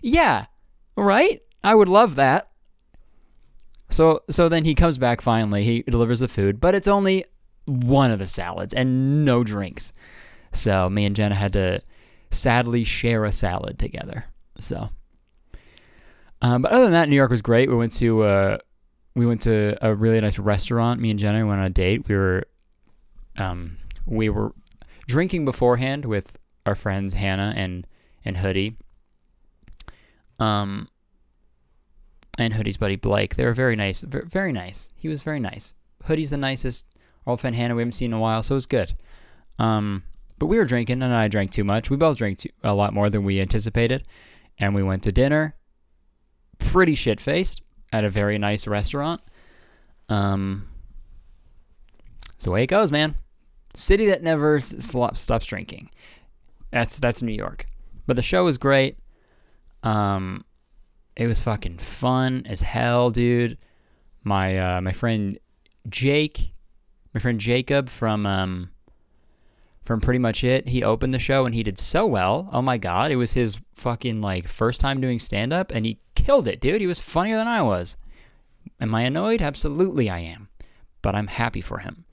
yeah. 0.03 0.47
Right? 0.97 1.43
I 1.63 1.75
would 1.75 1.89
love 1.89 2.17
that. 2.17 2.51
So 3.91 4.21
so 4.31 4.49
then 4.49 4.65
he 4.65 4.75
comes 4.75 4.99
back 4.99 5.21
finally. 5.21 5.63
He 5.63 5.83
delivers 5.83 6.21
the 6.21 6.29
food, 6.29 6.61
but 6.61 6.75
it's 6.75 6.89
only 6.89 7.25
one 7.67 8.11
of 8.11 8.19
the 8.19 8.27
salads 8.27 8.75
and 8.75 9.25
no 9.25 9.45
drinks. 9.45 9.93
So 10.53 10.89
me 10.89 11.05
and 11.05 11.15
Jenna 11.15 11.35
had 11.35 11.53
to 11.55 11.81
sadly 12.31 12.85
share 12.85 13.25
a 13.25 13.33
salad 13.33 13.79
together. 13.79 14.25
So 14.59 14.91
um, 16.45 16.61
but 16.61 16.73
other 16.73 16.85
than 16.85 16.93
that, 16.93 17.09
New 17.09 17.17
York 17.17 17.31
was 17.31 17.41
great. 17.41 17.71
We 17.71 17.75
went 17.75 17.93
to 17.93 18.23
uh, 18.23 18.59
we 19.15 19.25
went 19.25 19.41
to 19.43 19.79
a 19.81 19.95
really 19.95 20.21
nice 20.21 20.39
restaurant. 20.39 21.01
Me 21.01 21.11
and 21.11 21.19
Jenna 21.19 21.47
went 21.47 21.59
on 21.59 21.67
a 21.67 21.71
date. 21.71 22.07
We 22.07 22.15
were 22.15 22.45
um, 23.39 23.79
we 24.05 24.29
were 24.29 24.53
drinking 25.09 25.47
beforehand 25.47 26.05
with 26.05 26.37
our 26.67 26.75
friends 26.75 27.15
Hannah 27.15 27.53
and 27.57 27.87
and 28.25 28.37
Hoodie. 28.37 28.77
Um, 30.39 30.89
and 32.39 32.53
Hoodie's 32.55 32.77
buddy 32.77 32.97
Blake. 32.97 33.37
They 33.37 33.45
were 33.45 33.53
very 33.53 33.77
nice, 33.77 34.03
very, 34.03 34.53
nice. 34.53 34.89
He 34.97 35.09
was 35.09 35.23
very 35.23 35.41
nice. 35.41 35.75
Hoodie's 36.05 36.31
the 36.31 36.37
nicest 36.37 36.87
old 37.27 37.41
fan 37.41 37.55
Hannah 37.55 37.75
we 37.75 37.83
haven't 37.83 37.93
seen 37.93 38.11
in 38.11 38.17
a 38.17 38.21
while, 38.21 38.43
so 38.43 38.55
it 38.55 38.57
was 38.57 38.67
good. 38.67 38.93
Um, 39.59 40.03
but 40.39 40.47
we 40.47 40.59
were 40.59 40.65
drinking, 40.65 41.03
and 41.03 41.15
I 41.15 41.29
drank 41.29 41.53
too 41.53 41.65
much. 41.65 41.91
We 41.91 41.97
both 41.97 42.19
drank 42.19 42.39
too, 42.39 42.51
a 42.63 42.75
lot 42.75 42.93
more 42.93 43.09
than 43.09 43.25
we 43.25 43.41
anticipated, 43.41 44.07
and 44.59 44.75
we 44.75 44.83
went 44.83 45.05
to 45.05 45.13
dinner, 45.13 45.55
pretty 46.59 46.95
shit 46.95 47.21
faced, 47.21 47.63
at 47.93 48.05
a 48.05 48.11
very 48.11 48.39
nice 48.39 48.67
restaurant. 48.67 49.21
Um, 50.09 50.69
it's 52.35 52.45
the 52.45 52.51
way 52.51 52.65
it 52.65 52.69
goes, 52.69 52.91
man. 52.91 53.15
City 53.75 54.07
that 54.07 54.23
never 54.23 54.61
stops 54.61 55.47
drinking. 55.47 55.91
That's 56.75 56.99
that's 56.99 57.23
New 57.23 57.33
York. 57.33 57.67
But 58.05 58.17
the 58.17 58.23
show 58.23 58.45
was 58.45 58.59
great. 58.59 58.99
Um, 59.85 60.45
it 61.15 61.29
was 61.29 61.41
fucking 61.41 61.79
fun 61.79 62.47
as 62.49 62.63
hell, 62.63 63.11
dude. 63.11 63.59
My 64.25 64.59
uh, 64.59 64.81
my 64.81 64.91
friend 64.91 65.39
Jake, 65.89 66.51
my 67.15 67.21
friend 67.21 67.39
Jacob 67.39 67.89
from 67.89 68.27
um, 68.27 68.71
from 69.85 70.01
Pretty 70.01 70.19
Much 70.19 70.43
It, 70.43 70.67
he 70.67 70.83
opened 70.83 71.13
the 71.13 71.21
show 71.21 71.47
and 71.47 71.55
he 71.55 71.63
did 71.63 71.79
so 71.79 72.07
well. 72.07 72.49
Oh 72.53 72.61
my 72.61 72.77
god, 72.77 73.13
it 73.13 73.17
was 73.17 73.35
his 73.35 73.61
fucking 73.77 74.21
like 74.21 74.49
first 74.49 74.81
time 74.81 75.01
doing 75.01 75.21
stand 75.21 75.53
up 75.53 75.71
and 75.71 75.87
he 75.87 76.01
killed 76.17 76.49
it, 76.49 76.61
dude. 76.61 76.81
He 76.81 76.89
was 76.89 76.99
funnier 76.99 77.37
than 77.37 77.47
I 77.47 77.63
was. 77.63 77.97
Am 78.81 78.93
I 78.97 79.03
annoyed? 79.03 79.41
Absolutely 79.41 80.11
I 80.11 80.19
am. 80.19 80.49
But 81.03 81.15
I'm 81.15 81.29
happy 81.29 81.61
for 81.61 81.79
him. 81.79 82.05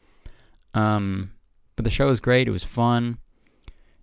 Um 0.76 1.32
but 1.76 1.84
the 1.84 1.90
show 1.90 2.06
was 2.06 2.20
great. 2.20 2.48
It 2.48 2.52
was 2.52 2.64
fun. 2.64 3.18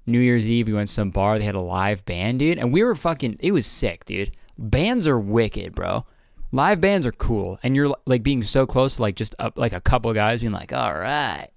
New 0.09 0.21
Year's 0.21 0.49
Eve, 0.49 0.67
we 0.69 0.75
went 0.75 0.89
to 0.89 0.95
some 0.95 1.11
bar. 1.11 1.39
They 1.39 1.45
had 1.45 1.55
a 1.55 1.61
live 1.61 2.05
band, 2.05 2.39
dude, 2.41 2.59
and 2.59 2.73
we 2.73 2.83
were 2.83 2.95
fucking. 2.95 3.37
It 3.41 3.53
was 3.53 3.67
sick, 3.67 4.05
dude. 4.05 4.33
Bands 4.57 5.07
are 5.07 5.19
wicked, 5.19 5.75
bro. 5.75 6.05
Live 6.51 6.81
bands 6.81 7.07
are 7.07 7.13
cool, 7.13 7.59
and 7.63 7.77
you're 7.77 7.95
like 8.07 8.23
being 8.23 8.43
so 8.43 8.67
close 8.67 8.97
to 8.97 9.03
like 9.03 9.17
just 9.17 9.35
a, 9.39 9.53
like 9.55 9.75
a 9.75 9.81
couple 9.81 10.13
guys 10.15 10.41
being 10.41 10.53
like, 10.53 10.73
"All 10.73 10.95
right, 10.95 11.49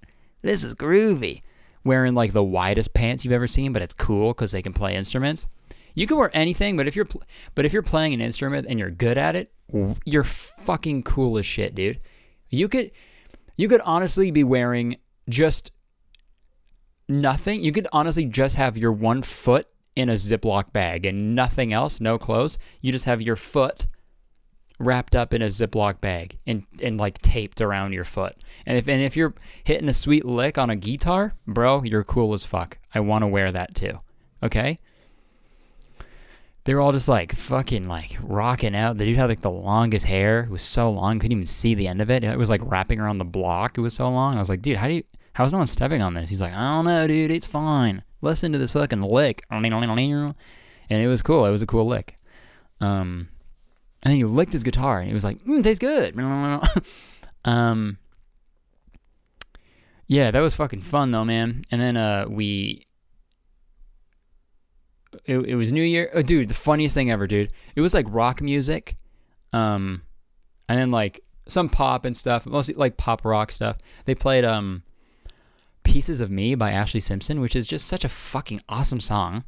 this 0.42 0.64
is 0.64 0.76
groovy." 0.76 1.42
Wearing 1.84 2.14
like 2.14 2.32
the 2.32 2.44
widest 2.44 2.94
pants 2.94 3.26
you've 3.26 3.32
ever 3.32 3.48
seen, 3.48 3.74
but 3.74 3.82
it's 3.82 3.96
cool 3.96 4.34
because 4.34 4.52
they 4.52 4.62
can 4.62 4.74
play 4.74 4.96
instruments. 4.96 5.48
You 5.96 6.06
can 6.06 6.18
wear 6.18 6.30
anything, 6.34 6.78
but 6.78 6.88
if 6.88 6.96
you're 6.96 7.06
pl- 7.06 7.24
but 7.56 7.66
if 7.66 7.74
you're 7.74 7.82
playing 7.82 8.14
an 8.14 8.22
instrument 8.22 8.68
and 8.70 8.78
you're 8.78 8.92
good 8.92 9.18
at 9.18 9.36
it, 9.36 9.52
you're 10.06 10.24
fucking 10.24 11.04
cool 11.04 11.38
as 11.38 11.46
shit, 11.46 11.74
dude. 11.74 12.00
You 12.50 12.68
could 12.68 12.92
you 13.56 13.68
could 13.68 13.82
honestly 13.82 14.30
be 14.30 14.44
wearing 14.44 14.98
just 15.30 15.72
nothing. 17.08 17.64
You 17.64 17.72
could 17.72 17.88
honestly 17.92 18.26
just 18.26 18.56
have 18.56 18.78
your 18.78 18.92
one 18.92 19.22
foot 19.22 19.68
in 19.96 20.10
a 20.10 20.14
Ziploc 20.14 20.72
bag 20.74 21.06
and 21.06 21.36
nothing 21.36 21.74
else, 21.74 22.00
no 22.00 22.18
clothes. 22.18 22.58
You 22.82 22.92
just 22.92 23.06
have 23.06 23.22
your 23.22 23.36
foot 23.36 23.88
wrapped 24.80 25.16
up 25.16 25.34
in 25.34 25.42
a 25.42 25.48
Ziploc 25.48 26.02
bag 26.02 26.38
and, 26.48 26.66
and 26.82 26.98
like 26.98 27.18
taped 27.20 27.62
around 27.62 27.94
your 27.94 28.04
foot. 28.04 28.36
And 28.66 28.78
if 28.78 28.88
and 28.88 29.02
if 29.02 29.16
you're 29.16 29.36
hitting 29.64 29.90
a 29.90 29.94
sweet 29.94 30.26
lick 30.26 30.58
on 30.58 30.70
a 30.70 30.76
guitar, 30.76 31.36
bro, 31.46 31.84
you're 31.84 32.04
cool 32.04 32.34
as 32.34 32.46
fuck. 32.46 32.78
I 32.94 33.00
want 33.02 33.24
to 33.24 33.28
wear 33.28 33.52
that 33.52 33.76
too. 33.76 33.94
Okay? 34.42 34.78
They 36.64 36.76
were 36.76 36.82
all 36.82 36.92
just 36.92 37.08
like 37.08 37.34
fucking 37.34 37.88
like 37.88 38.18
rocking 38.22 38.76
out. 38.76 38.98
The 38.98 39.06
dude 39.06 39.18
had 39.18 39.30
like 39.30 39.42
the 39.42 39.52
longest 39.52 40.06
hair. 40.06 40.44
It 40.44 40.50
was 40.50 40.62
so 40.62 40.92
long, 40.92 41.20
couldn't 41.20 41.32
even 41.32 41.46
see 41.46 41.74
the 41.74 41.88
end 41.88 42.02
of 42.02 42.12
it. 42.12 42.24
It 42.24 42.38
was 42.38 42.50
like 42.52 42.62
wrapping 42.64 43.00
around 43.00 43.18
the 43.18 43.26
block. 43.26 43.78
It 43.78 43.82
was 43.82 43.96
so 43.96 44.10
long. 44.10 44.36
I 44.36 44.40
was 44.40 44.50
like, 44.50 44.62
dude, 44.62 44.78
how 44.78 44.88
do 44.88 44.96
you 44.96 45.04
How's 45.34 45.52
no 45.52 45.60
one 45.60 45.68
stepping 45.68 46.02
on 46.02 46.14
this? 46.14 46.30
He's 46.30 46.42
like, 46.42 46.54
I 46.54 46.76
don't 46.76 46.86
know, 46.86 47.08
dude. 47.08 47.32
It's 47.32 47.48
fine. 47.48 48.04
Listen 48.22 48.52
to 48.52 48.58
this 48.58 48.74
fucking 48.74 49.02
lick. 49.02 49.44
And 50.90 51.02
it 51.02 51.08
was 51.08 51.22
cool. 51.22 51.46
It 51.46 51.52
was 51.52 51.62
a 51.62 51.68
cool 51.68 51.88
lick. 51.88 52.16
Um, 52.82 53.30
and 54.04 54.12
then 54.12 54.18
he 54.18 54.24
licked 54.24 54.54
his 54.54 54.64
guitar 54.64 55.00
and 55.00 55.08
he 55.08 55.14
was 55.14 55.24
like, 55.24 55.44
mm, 55.46 55.64
tastes 55.64 55.80
good. 55.80 56.20
um, 57.46 57.98
yeah, 60.08 60.32
that 60.32 60.40
was 60.40 60.56
fucking 60.56 60.82
fun 60.82 61.12
though, 61.12 61.24
man. 61.24 61.64
And 61.72 61.80
then 61.80 61.96
uh, 61.96 62.26
we, 62.28 62.86
it, 65.26 65.38
it 65.38 65.56
was 65.56 65.72
New 65.72 65.84
Year. 65.84 66.10
Oh, 66.14 66.22
dude, 66.22 66.50
the 66.50 66.54
funniest 66.54 66.94
thing 66.94 67.12
ever, 67.12 67.28
dude. 67.28 67.52
It 67.76 67.82
was 67.82 67.94
like 67.94 68.06
rock 68.10 68.42
music, 68.42 68.96
um, 69.54 70.02
and 70.68 70.80
then 70.80 70.92
like 70.92 71.22
some 71.48 71.70
pop 71.70 72.06
and 72.06 72.16
stuff, 72.16 72.46
mostly 72.46 72.76
like 72.76 72.98
pop 72.98 73.24
rock 73.26 73.52
stuff. 73.52 73.78
They 74.06 74.16
played 74.16 74.46
um 74.46 74.84
Pieces 75.84 76.22
of 76.22 76.32
Me 76.32 76.56
by 76.56 76.72
Ashlee 76.72 77.02
Simpson, 77.02 77.42
which 77.42 77.56
is 77.56 77.68
just 77.68 77.88
such 77.88 78.04
a 78.04 78.10
fucking 78.10 78.62
awesome 78.70 79.00
song. 79.00 79.44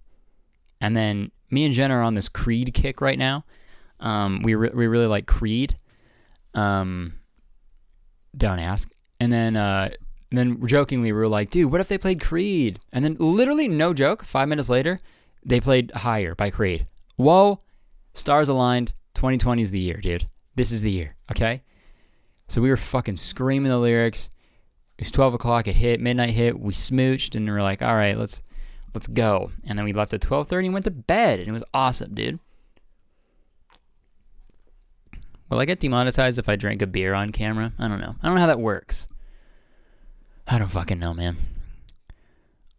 And 0.82 0.96
then 0.96 1.32
me 1.50 1.66
and 1.66 1.74
Jen 1.74 1.92
are 1.92 2.02
on 2.02 2.16
this 2.16 2.30
Creed 2.30 2.74
kick 2.74 3.02
right 3.02 3.18
now. 3.18 3.46
Um, 4.00 4.42
we, 4.44 4.56
re- 4.56 4.72
we 4.74 4.88
really 4.88 5.08
like 5.08 5.26
Creed. 5.26 5.76
Um, 6.54 7.14
don't 8.36 8.60
ask. 8.60 8.92
And 9.20 9.32
then, 9.32 9.56
uh, 9.56 9.90
and 10.30 10.38
then 10.38 10.68
jokingly, 10.68 11.12
we 11.12 11.20
were 11.20 11.28
like, 11.28 11.52
dude, 11.52 11.72
what 11.72 11.80
if 11.80 11.88
they 11.88 11.98
played 11.98 12.20
Creed? 12.20 12.80
And 12.92 13.06
then, 13.06 13.16
literally, 13.20 13.68
no 13.68 13.94
joke, 13.94 14.24
five 14.24 14.50
minutes 14.50 14.68
later, 14.68 14.98
they 15.46 15.60
played 15.60 15.92
Higher 15.92 16.36
by 16.36 16.50
Creed. 16.50 16.88
Whoa, 17.18 17.60
stars 18.14 18.50
aligned. 18.50 18.94
2020 19.14 19.62
is 19.62 19.72
the 19.72 19.80
year, 19.80 19.98
dude. 19.98 20.28
This 20.56 20.72
is 20.72 20.82
the 20.82 20.92
year, 20.92 21.16
okay? 21.32 21.62
So 22.48 22.62
we 22.62 22.70
were 22.70 22.78
fucking 22.78 23.18
screaming 23.18 23.70
the 23.70 23.78
lyrics 23.78 24.30
was 25.00 25.12
12 25.12 25.34
o'clock. 25.36 25.68
It 25.68 25.76
hit 25.76 26.00
midnight. 26.00 26.32
Hit. 26.32 26.60
We 26.60 26.74
smooched 26.74 27.36
and 27.36 27.46
we 27.46 27.52
are 27.52 27.64
like, 27.64 27.82
all 27.82 27.96
right, 27.96 28.18
let's 28.18 28.42
let's 28.94 29.08
go. 29.08 29.52
And 29.66 29.78
then 29.78 29.86
we 29.86 29.94
left 29.94 30.14
at 30.14 30.22
12:30 30.22 30.66
and 30.66 30.74
went 30.74 30.86
to 30.86 30.92
bed, 30.92 31.40
and 31.40 31.48
it 31.48 31.52
was 31.52 31.64
awesome, 31.74 32.14
dude. 32.14 32.40
Will 35.50 35.60
I 35.60 35.66
get 35.66 35.80
demonetized 35.80 36.40
if 36.40 36.50
I 36.50 36.56
drink 36.56 36.82
a 36.82 36.88
beer 36.88 37.14
on 37.14 37.32
camera? 37.32 37.74
I 37.78 37.88
don't 37.88 38.00
know. 38.00 38.16
I 38.22 38.26
don't 38.26 38.36
know 38.36 38.42
how 38.42 38.48
that 38.48 38.60
works. 38.60 39.08
I 40.48 40.58
don't 40.58 40.72
fucking 40.72 41.00
know, 41.00 41.14
man. 41.14 41.38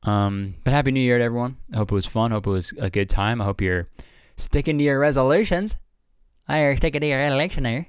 Um, 0.02 0.56
but 0.64 0.73
happy 0.73 0.90
New 0.90 1.00
Year 1.00 1.18
to 1.18 1.25
everyone. 1.25 1.56
I 1.73 1.76
hope 1.76 1.92
it 1.92 1.94
was 1.94 2.06
fun. 2.06 2.30
Hope 2.30 2.47
it 2.47 2.50
was 2.50 2.75
a 2.78 2.90
good 2.90 3.09
time. 3.09 3.40
I 3.40 3.44
hope 3.44 3.61
you're 3.61 3.88
sticking 4.37 4.76
to 4.78 4.85
your 4.85 4.99
resolutions. 4.99 5.76
I 6.47 6.61
are 6.61 6.76
sticking 6.76 7.00
to 7.00 7.06
your 7.06 7.18
resolution 7.18 7.62
there. 7.62 7.87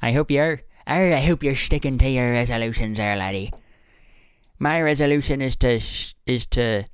I 0.00 0.12
hope 0.12 0.30
you're 0.30 0.62
I 0.86 1.20
hope 1.20 1.42
you're 1.42 1.54
sticking 1.54 1.98
to 1.98 2.08
your 2.08 2.32
resolutions 2.32 2.96
there, 2.96 3.16
laddie. 3.16 3.52
My 4.58 4.80
resolution 4.80 5.40
is 5.40 5.56
to 5.56 5.80
is 6.26 6.46
to 6.46 6.84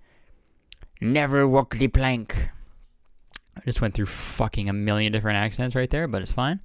never 1.01 1.47
walk 1.47 1.77
the 1.77 1.89
plank. 1.89 2.51
I 3.57 3.61
just 3.65 3.81
went 3.81 3.95
through 3.95 4.07
fucking 4.07 4.69
a 4.69 4.73
million 4.73 5.13
different 5.13 5.39
accents 5.39 5.75
right 5.75 5.91
there, 5.91 6.07
but 6.09 6.23
it's 6.23 6.33
fine. 6.33 6.61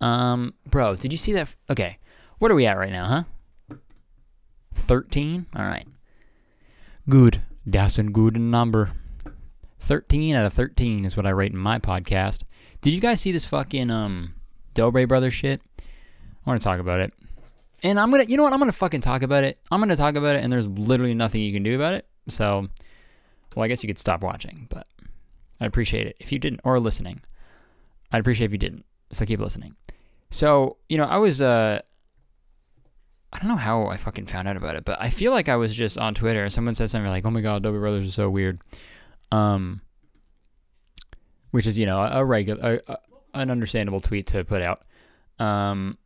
Um, 0.00 0.54
bro, 0.68 0.96
did 0.96 1.12
you 1.12 1.18
see 1.18 1.32
that? 1.32 1.40
F- 1.40 1.56
okay, 1.70 1.98
what 2.38 2.50
are 2.50 2.54
we 2.54 2.66
at 2.66 2.76
right 2.76 2.92
now, 2.92 3.06
huh? 3.06 3.76
Thirteen. 4.74 5.46
All 5.54 5.64
right. 5.64 5.86
Good. 7.08 7.42
That's 7.64 7.98
a 7.98 8.02
good 8.02 8.38
number. 8.38 8.92
Thirteen 9.78 10.34
out 10.34 10.44
of 10.44 10.52
thirteen 10.52 11.04
is 11.04 11.16
what 11.16 11.26
I 11.26 11.30
rate 11.30 11.52
in 11.52 11.58
my 11.58 11.78
podcast. 11.78 12.42
Did 12.80 12.92
you 12.92 13.00
guys 13.00 13.20
see 13.20 13.32
this 13.32 13.44
fucking 13.44 13.90
um 13.90 14.34
Dobre 14.74 15.08
Brothers 15.08 15.34
shit? 15.34 15.62
I 16.46 16.50
want 16.50 16.60
to 16.60 16.64
talk 16.64 16.80
about 16.80 17.00
it. 17.00 17.12
And 17.82 17.98
I'm 18.00 18.10
to, 18.12 18.24
you 18.28 18.36
know 18.36 18.44
what? 18.44 18.52
I'm 18.52 18.60
to 18.60 18.72
fucking 18.72 19.00
talk 19.00 19.22
about 19.22 19.44
it. 19.44 19.58
I'm 19.70 19.86
to 19.86 19.96
talk 19.96 20.14
about 20.14 20.36
it, 20.36 20.42
and 20.42 20.52
there's 20.52 20.68
literally 20.68 21.14
nothing 21.14 21.42
you 21.42 21.52
can 21.52 21.62
do 21.62 21.74
about 21.74 21.94
it. 21.94 22.06
So, 22.28 22.68
well, 23.54 23.64
I 23.64 23.68
guess 23.68 23.82
you 23.82 23.86
could 23.88 23.98
stop 23.98 24.22
watching, 24.22 24.66
but 24.70 24.86
I'd 25.60 25.66
appreciate 25.66 26.06
it 26.06 26.16
if 26.18 26.32
you 26.32 26.38
didn't, 26.38 26.60
or 26.64 26.78
listening. 26.80 27.20
I'd 28.12 28.20
appreciate 28.20 28.46
if 28.46 28.52
you 28.52 28.58
didn't. 28.58 28.84
So 29.12 29.26
keep 29.26 29.40
listening. 29.40 29.74
So, 30.30 30.76
you 30.88 30.98
know, 30.98 31.04
I 31.04 31.18
was, 31.18 31.40
uh, 31.40 31.80
I 33.32 33.38
don't 33.38 33.48
know 33.48 33.56
how 33.56 33.86
I 33.86 33.96
fucking 33.96 34.26
found 34.26 34.48
out 34.48 34.56
about 34.56 34.76
it, 34.76 34.84
but 34.84 35.00
I 35.00 35.10
feel 35.10 35.32
like 35.32 35.48
I 35.48 35.56
was 35.56 35.74
just 35.74 35.98
on 35.98 36.14
Twitter 36.14 36.42
and 36.42 36.52
someone 36.52 36.74
said 36.74 36.90
something 36.90 37.10
like, 37.10 37.26
oh 37.26 37.30
my 37.30 37.40
God, 37.40 37.62
Dobre 37.62 37.80
Brothers 37.80 38.08
are 38.08 38.12
so 38.12 38.30
weird. 38.30 38.58
Um, 39.30 39.80
which 41.50 41.66
is, 41.66 41.78
you 41.78 41.86
know, 41.86 42.00
a 42.00 42.24
regular, 42.24 42.80
an 43.34 43.50
understandable 43.50 44.00
tweet 44.00 44.28
to 44.28 44.44
put 44.44 44.62
out. 44.62 44.82
Um, 45.38 45.98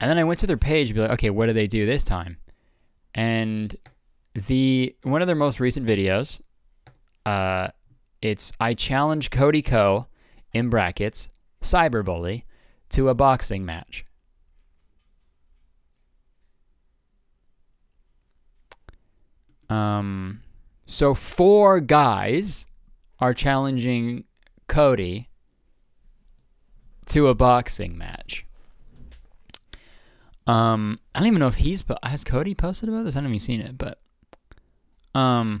and 0.00 0.10
then 0.10 0.18
I 0.18 0.24
went 0.24 0.40
to 0.40 0.46
their 0.46 0.56
page 0.56 0.88
and 0.88 0.94
be 0.96 1.00
like, 1.02 1.12
okay, 1.12 1.30
what 1.30 1.46
do 1.46 1.52
they 1.52 1.66
do 1.66 1.86
this 1.86 2.04
time? 2.04 2.38
And 3.14 3.74
the 4.34 4.94
one 5.02 5.20
of 5.20 5.26
their 5.26 5.36
most 5.36 5.60
recent 5.60 5.86
videos, 5.86 6.40
uh, 7.26 7.68
it's 8.22 8.52
I 8.60 8.74
challenge 8.74 9.30
Cody 9.30 9.62
Ko 9.62 10.06
in 10.52 10.68
brackets 10.68 11.28
cyberbully 11.62 12.44
to 12.90 13.08
a 13.08 13.14
boxing 13.14 13.64
match. 13.64 14.04
Um, 19.68 20.40
so 20.86 21.12
four 21.12 21.80
guys 21.80 22.66
are 23.18 23.34
challenging 23.34 24.24
Cody 24.66 25.28
to 27.06 27.28
a 27.28 27.34
boxing 27.34 27.98
match. 27.98 28.46
Um, 30.48 30.98
I 31.14 31.20
don't 31.20 31.28
even 31.28 31.38
know 31.38 31.46
if 31.46 31.56
he's 31.56 31.84
has 32.02 32.24
Cody 32.24 32.54
posted 32.54 32.88
about 32.88 33.04
this. 33.04 33.14
I 33.14 33.18
haven't 33.18 33.30
even 33.30 33.38
seen 33.38 33.60
it, 33.60 33.78
but 33.78 34.00
um, 35.14 35.60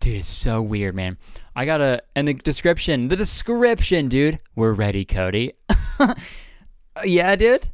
Dude, 0.00 0.16
it's 0.16 0.28
so 0.28 0.62
weird, 0.62 0.94
man. 0.94 1.18
I 1.54 1.66
gotta 1.66 2.02
and 2.16 2.26
the 2.26 2.32
description, 2.32 3.08
the 3.08 3.16
description, 3.16 4.08
dude. 4.08 4.38
We're 4.56 4.72
ready, 4.72 5.04
Cody. 5.04 5.52
yeah, 7.04 7.36
dude. 7.36 7.68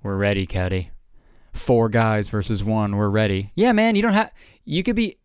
We're 0.00 0.16
ready, 0.16 0.46
Cody. 0.46 0.92
Four 1.52 1.88
guys 1.88 2.28
versus 2.28 2.62
one. 2.62 2.96
We're 2.96 3.10
ready. 3.10 3.50
Yeah, 3.56 3.72
man. 3.72 3.96
You 3.96 4.02
don't 4.02 4.12
have. 4.12 4.32
You 4.64 4.84
could 4.84 4.94
be. 4.94 5.18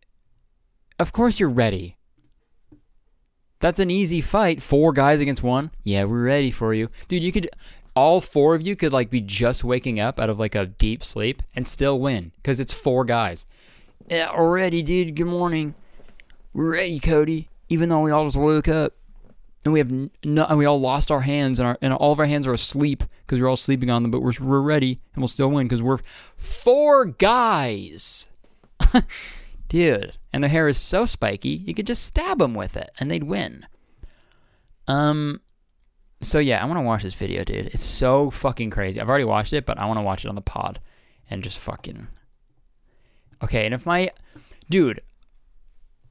Of 0.97 1.11
course, 1.11 1.39
you're 1.39 1.49
ready. 1.49 1.95
That's 3.59 3.79
an 3.79 3.89
easy 3.89 4.21
fight. 4.21 4.61
Four 4.61 4.93
guys 4.93 5.21
against 5.21 5.43
one. 5.43 5.71
Yeah, 5.83 6.03
we're 6.05 6.23
ready 6.23 6.51
for 6.51 6.73
you, 6.73 6.89
dude. 7.07 7.23
You 7.23 7.31
could. 7.31 7.49
All 7.95 8.19
four 8.19 8.55
of 8.55 8.67
you 8.67 8.75
could 8.75 8.91
like 8.91 9.09
be 9.09 9.21
just 9.21 9.63
waking 9.63 10.01
up 10.01 10.19
out 10.19 10.29
of 10.29 10.37
like 10.37 10.53
a 10.53 10.65
deep 10.65 11.01
sleep 11.01 11.41
and 11.55 11.65
still 11.65 11.99
win 11.99 12.33
because 12.37 12.59
it's 12.59 12.73
four 12.73 13.05
guys. 13.05 13.45
Yeah, 14.09 14.29
already, 14.29 14.83
dude. 14.83 15.15
Good 15.15 15.27
morning. 15.27 15.75
We're 16.53 16.71
ready, 16.71 16.99
Cody. 16.99 17.49
Even 17.69 17.89
though 17.89 18.01
we 18.01 18.11
all 18.11 18.25
just 18.25 18.37
woke 18.37 18.67
up 18.67 18.93
and 19.63 19.73
we 19.73 19.79
have 19.79 19.91
no, 20.23 20.45
and 20.45 20.57
we 20.57 20.65
all 20.65 20.79
lost 20.79 21.09
our 21.09 21.21
hands 21.21 21.59
and 21.59 21.67
our 21.67 21.77
and 21.81 21.91
all 21.93 22.11
of 22.11 22.19
our 22.19 22.25
hands 22.25 22.45
are 22.45 22.53
asleep 22.53 23.03
because 23.25 23.41
we're 23.41 23.49
all 23.49 23.55
sleeping 23.55 23.89
on 23.89 24.03
them, 24.03 24.11
but 24.11 24.21
we're 24.21 24.33
we're 24.39 24.61
ready 24.61 24.99
and 25.13 25.21
we'll 25.21 25.27
still 25.27 25.49
win 25.49 25.65
because 25.67 25.81
we're 25.81 25.99
four 26.35 27.05
guys, 27.05 28.27
dude. 29.67 30.13
And 30.31 30.43
their 30.43 30.49
hair 30.49 30.67
is 30.67 30.77
so 30.77 31.05
spiky, 31.05 31.49
you 31.49 31.73
could 31.73 31.87
just 31.87 32.05
stab 32.05 32.39
them 32.39 32.53
with 32.53 32.75
it 32.75 32.89
and 32.99 33.09
they'd 33.09 33.23
win. 33.23 33.65
Um, 34.87 35.41
so 36.21 36.39
yeah, 36.39 36.61
I 36.61 36.65
want 36.65 36.77
to 36.77 36.83
watch 36.83 37.03
this 37.03 37.13
video, 37.13 37.43
dude. 37.43 37.67
It's 37.67 37.83
so 37.83 38.29
fucking 38.29 38.69
crazy. 38.69 38.99
I've 38.99 39.09
already 39.09 39.25
watched 39.25 39.53
it, 39.53 39.65
but 39.65 39.77
I 39.77 39.85
want 39.85 39.97
to 39.97 40.03
watch 40.03 40.25
it 40.25 40.29
on 40.29 40.35
the 40.35 40.41
pod 40.41 40.79
and 41.29 41.43
just 41.43 41.59
fucking. 41.59 42.07
Okay, 43.43 43.65
and 43.65 43.73
if 43.73 43.85
my 43.85 44.11
dude, 44.69 45.01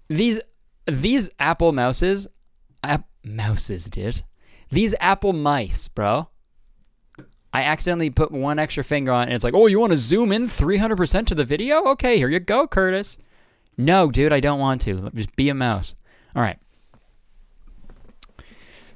these 0.08 0.40
these 0.87 1.30
Apple 1.38 1.73
mouses, 1.73 2.26
app, 2.82 3.06
mouses 3.25 3.87
dude. 3.87 4.20
These 4.70 4.94
Apple 5.00 5.32
mice, 5.32 5.88
bro. 5.88 6.28
I 7.52 7.62
accidentally 7.62 8.11
put 8.11 8.32
one 8.32 8.58
extra 8.58 8.82
finger 8.82 9.12
on, 9.12 9.25
and 9.25 9.32
it's 9.32 9.44
like, 9.44 9.54
oh, 9.54 9.66
you 9.66 9.78
want 9.78 9.92
to 9.92 9.96
zoom 9.96 10.32
in 10.32 10.46
300% 10.46 11.26
to 11.26 11.37
the 11.37 11.44
video? 11.44 11.84
Okay, 11.84 12.18
here 12.18 12.28
you 12.28 12.40
go, 12.40 12.66
Curtis. 12.66 13.16
No, 13.76 14.10
dude, 14.10 14.32
I 14.32 14.40
don't 14.40 14.60
want 14.60 14.80
to. 14.82 15.10
Just 15.14 15.34
be 15.36 15.48
a 15.48 15.54
mouse. 15.54 15.94
All 16.34 16.42
right. 16.42 16.58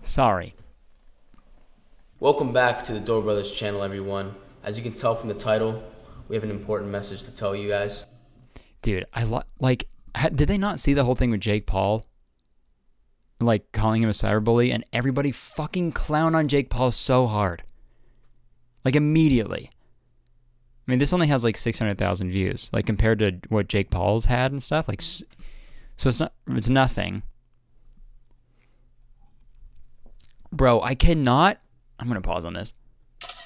Sorry. 0.02 0.54
Welcome 2.20 2.52
back 2.52 2.82
to 2.85 2.92
the 2.92 3.00
Door 3.00 3.23
Brothers 3.23 3.50
channel, 3.50 3.82
everyone. 3.82 4.35
As 4.62 4.76
you 4.76 4.82
can 4.82 4.92
tell 4.92 5.14
from 5.14 5.28
the 5.28 5.35
title, 5.35 5.82
we 6.28 6.37
have 6.37 6.44
an 6.44 6.50
important 6.50 6.90
message 6.90 7.23
to 7.25 7.30
tell 7.30 7.54
you 7.54 7.68
guys. 7.68 8.06
Dude, 8.82 9.04
I 9.12 9.25
lo- 9.25 9.42
like. 9.61 9.88
Ha- 10.16 10.30
did 10.30 10.49
they 10.49 10.58
not 10.58 10.80
see 10.80 10.94
the 10.94 11.04
whole 11.04 11.14
thing 11.14 11.30
with 11.30 11.40
Jake 11.40 11.66
Paul? 11.66 12.04
Like 13.40 13.70
calling 13.73 14.02
him 14.02 14.08
a 14.08 14.12
cyberbully, 14.12 14.73
and 14.73 14.85
everybody 14.92 15.30
fucking 15.30 15.92
clown 15.92 16.35
on 16.35 16.49
Jake 16.49 16.70
Paul 16.70 16.90
so 16.90 17.26
hard. 17.26 17.62
Like 18.85 18.97
immediately. 18.97 19.70
I 20.88 20.90
mean, 20.90 20.99
this 20.99 21.12
only 21.12 21.26
has 21.26 21.45
like 21.45 21.59
six 21.59 21.78
hundred 21.78 21.99
thousand 21.99 22.30
views, 22.30 22.71
like 22.73 22.87
compared 22.87 23.18
to 23.18 23.33
what 23.50 23.68
Jake 23.68 23.90
Paul's 23.90 24.25
had 24.25 24.52
and 24.52 24.62
stuff. 24.62 24.88
Like, 24.88 25.02
so 25.02 25.25
it's 25.97 26.18
not. 26.18 26.33
It's 26.49 26.71
nothing. 26.71 27.23
Bro, 30.50 30.80
I 30.80 30.95
cannot. 30.95 31.61
I'm 31.99 32.09
gonna 32.09 32.23
pause 32.23 32.47
on 32.47 32.54
this. 32.54 32.73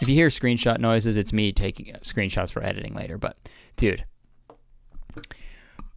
If 0.00 0.08
you 0.08 0.14
hear 0.14 0.28
screenshot 0.28 0.78
noises, 0.78 1.16
it's 1.16 1.32
me 1.32 1.50
taking 1.50 1.92
uh, 1.92 1.98
screenshots 1.98 2.52
for 2.52 2.62
editing 2.62 2.94
later. 2.94 3.18
But, 3.18 3.36
dude, 3.74 4.04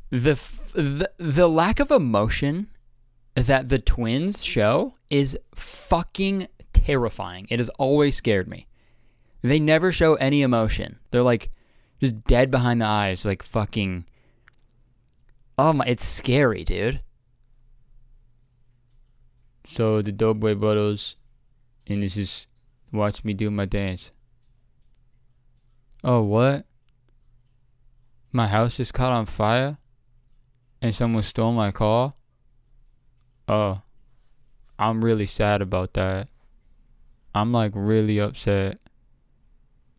the 0.09 0.31
f- 0.31 0.71
the, 0.73 1.11
the 1.17 1.47
lack 1.47 1.79
of 1.79 1.91
emotion 1.91 2.71
that 3.35 3.69
the 3.69 3.77
twins 3.77 4.43
show 4.43 4.93
is 5.11 5.37
fucking 5.53 6.47
terrifying. 6.73 7.45
It 7.51 7.59
has 7.59 7.69
always 7.69 8.15
scared 8.15 8.47
me. 8.47 8.65
They 9.45 9.59
never 9.59 9.91
show 9.91 10.15
any 10.15 10.41
emotion. 10.41 10.97
They're 11.11 11.21
like 11.21 11.51
just 12.01 12.23
dead 12.23 12.49
behind 12.49 12.81
the 12.81 12.85
eyes, 12.85 13.25
like 13.25 13.43
fucking. 13.43 14.05
Oh 15.55 15.71
my! 15.71 15.85
It's 15.85 16.03
scary, 16.03 16.63
dude. 16.63 16.99
So 19.63 20.01
the 20.01 20.11
Doughboy 20.11 20.55
Brothers, 20.55 21.15
and 21.85 22.01
this 22.01 22.17
is 22.17 22.47
watch 22.91 23.23
me 23.23 23.35
do 23.35 23.51
my 23.51 23.65
dance. 23.65 24.11
Oh 26.03 26.23
what? 26.23 26.65
My 28.31 28.47
house 28.47 28.77
just 28.77 28.95
caught 28.95 29.11
on 29.11 29.27
fire, 29.27 29.75
and 30.81 30.93
someone 30.93 31.21
stole 31.21 31.53
my 31.53 31.69
car. 31.69 32.13
Oh, 33.47 33.83
I'm 34.79 35.05
really 35.05 35.27
sad 35.27 35.61
about 35.61 35.93
that. 35.93 36.31
I'm 37.35 37.51
like 37.51 37.73
really 37.75 38.19
upset. 38.19 38.79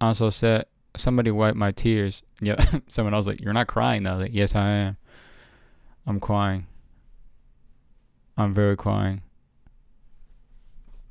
I'm 0.01 0.15
so 0.15 0.31
sad. 0.31 0.67
Somebody 0.97 1.31
wiped 1.31 1.57
my 1.57 1.73
tears. 1.73 2.23
Yeah, 2.41 2.57
someone 2.89 3.15
else 3.15 3.27
like, 3.27 3.41
"You're 3.41 3.53
not 3.53 3.67
crying 3.67 4.03
though." 4.03 4.17
Like, 4.17 4.33
yes, 4.35 4.55
I 4.55 4.69
am. 4.69 4.97
I'm 6.07 6.21
crying. 6.21 6.67
I'm 8.37 8.53
very 8.53 8.77
crying. 8.77 9.23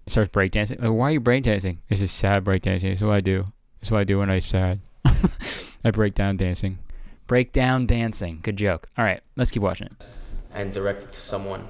Starts 0.08 0.30
breakdancing. 0.30 0.80
Like, 0.82 0.92
why 0.92 1.10
are 1.10 1.12
you 1.12 1.22
breakdancing? 1.22 1.78
This 1.90 2.02
is 2.02 2.12
sad 2.12 2.44
breakdancing. 2.44 2.92
It's 2.92 3.02
what 3.02 3.14
I 3.16 3.22
do. 3.22 3.46
It's 3.82 3.90
what 3.92 4.00
I 4.00 4.04
do 4.04 4.20
when 4.20 4.30
I'm 4.30 4.40
sad. 4.40 4.80
I 5.84 5.92
break 5.92 6.14
down 6.14 6.38
dancing. 6.38 6.78
Break 7.28 7.52
down 7.54 7.88
dancing. 7.88 8.40
Good 8.44 8.58
joke. 8.58 8.88
All 8.98 9.06
right, 9.06 9.22
let's 9.36 9.50
keep 9.52 9.64
watching 9.64 9.88
it. 9.88 9.94
and 10.54 10.72
direct 10.72 11.02
it 11.04 11.10
to 11.10 11.20
someone. 11.22 11.68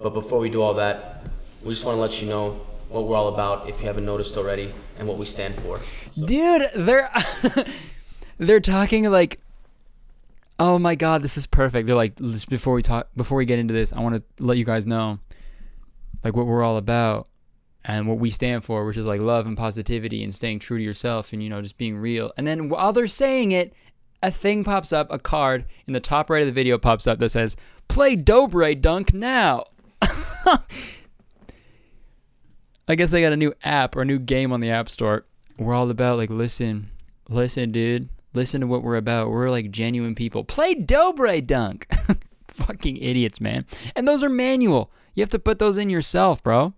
But 0.00 0.10
before 0.14 0.38
we 0.38 0.48
do 0.48 0.62
all 0.62 0.74
that, 0.74 1.26
we 1.62 1.70
just 1.70 1.84
want 1.84 1.96
to 1.96 2.00
let 2.00 2.22
you 2.22 2.28
know 2.28 2.60
what 2.92 3.06
we're 3.06 3.16
all 3.16 3.28
about 3.28 3.68
if 3.68 3.80
you 3.80 3.86
haven't 3.86 4.04
noticed 4.04 4.36
already 4.36 4.72
and 4.98 5.08
what 5.08 5.18
we 5.18 5.26
stand 5.26 5.54
for. 5.64 5.80
Dude, 6.26 6.70
they're 6.74 7.10
they're 8.38 8.60
talking 8.60 9.10
like 9.10 9.40
Oh 10.58 10.78
my 10.78 10.94
god, 10.94 11.22
this 11.22 11.36
is 11.36 11.46
perfect. 11.46 11.86
They're 11.86 11.96
like 11.96 12.16
"Just 12.16 12.48
before 12.48 12.74
we 12.74 12.82
talk 12.82 13.08
before 13.16 13.36
we 13.36 13.44
get 13.44 13.58
into 13.58 13.74
this, 13.74 13.92
I 13.92 14.00
want 14.00 14.16
to 14.16 14.44
let 14.44 14.58
you 14.58 14.64
guys 14.64 14.86
know 14.86 15.18
like 16.22 16.36
what 16.36 16.46
we're 16.46 16.62
all 16.62 16.76
about 16.76 17.26
and 17.84 18.06
what 18.06 18.18
we 18.18 18.30
stand 18.30 18.64
for, 18.64 18.84
which 18.84 18.96
is 18.96 19.06
like 19.06 19.20
love 19.20 19.46
and 19.46 19.56
positivity 19.56 20.22
and 20.22 20.32
staying 20.32 20.60
true 20.60 20.78
to 20.78 20.84
yourself 20.84 21.32
and 21.32 21.42
you 21.42 21.48
know 21.48 21.60
just 21.62 21.78
being 21.78 21.96
real. 21.96 22.32
And 22.36 22.46
then 22.46 22.68
while 22.68 22.92
they're 22.92 23.08
saying 23.08 23.52
it, 23.52 23.72
a 24.22 24.30
thing 24.30 24.62
pops 24.62 24.92
up, 24.92 25.08
a 25.10 25.18
card 25.18 25.64
in 25.86 25.94
the 25.94 26.00
top 26.00 26.30
right 26.30 26.42
of 26.42 26.46
the 26.46 26.52
video 26.52 26.78
pops 26.78 27.06
up 27.06 27.18
that 27.18 27.30
says, 27.30 27.56
"Play 27.88 28.16
Dobre 28.16 28.80
Dunk 28.80 29.12
now." 29.12 29.64
I 32.92 32.94
guess 32.94 33.10
they 33.10 33.22
got 33.22 33.32
a 33.32 33.38
new 33.38 33.54
app 33.64 33.96
or 33.96 34.02
a 34.02 34.04
new 34.04 34.18
game 34.18 34.52
on 34.52 34.60
the 34.60 34.68
App 34.68 34.90
Store. 34.90 35.24
We're 35.58 35.72
all 35.72 35.88
about 35.88 36.18
like 36.18 36.28
listen, 36.28 36.90
listen, 37.26 37.72
dude. 37.72 38.10
Listen 38.34 38.60
to 38.60 38.66
what 38.66 38.82
we're 38.82 38.96
about. 38.96 39.30
We're 39.30 39.48
like 39.48 39.70
genuine 39.70 40.14
people. 40.14 40.44
Play 40.44 40.74
Dobre 40.74 41.40
Dunk. 41.46 41.86
Fucking 42.48 42.98
idiots, 42.98 43.40
man. 43.40 43.64
And 43.96 44.06
those 44.06 44.22
are 44.22 44.28
manual. 44.28 44.90
You 45.14 45.22
have 45.22 45.30
to 45.30 45.38
put 45.38 45.58
those 45.58 45.78
in 45.78 45.88
yourself, 45.88 46.42
bro. 46.42 46.74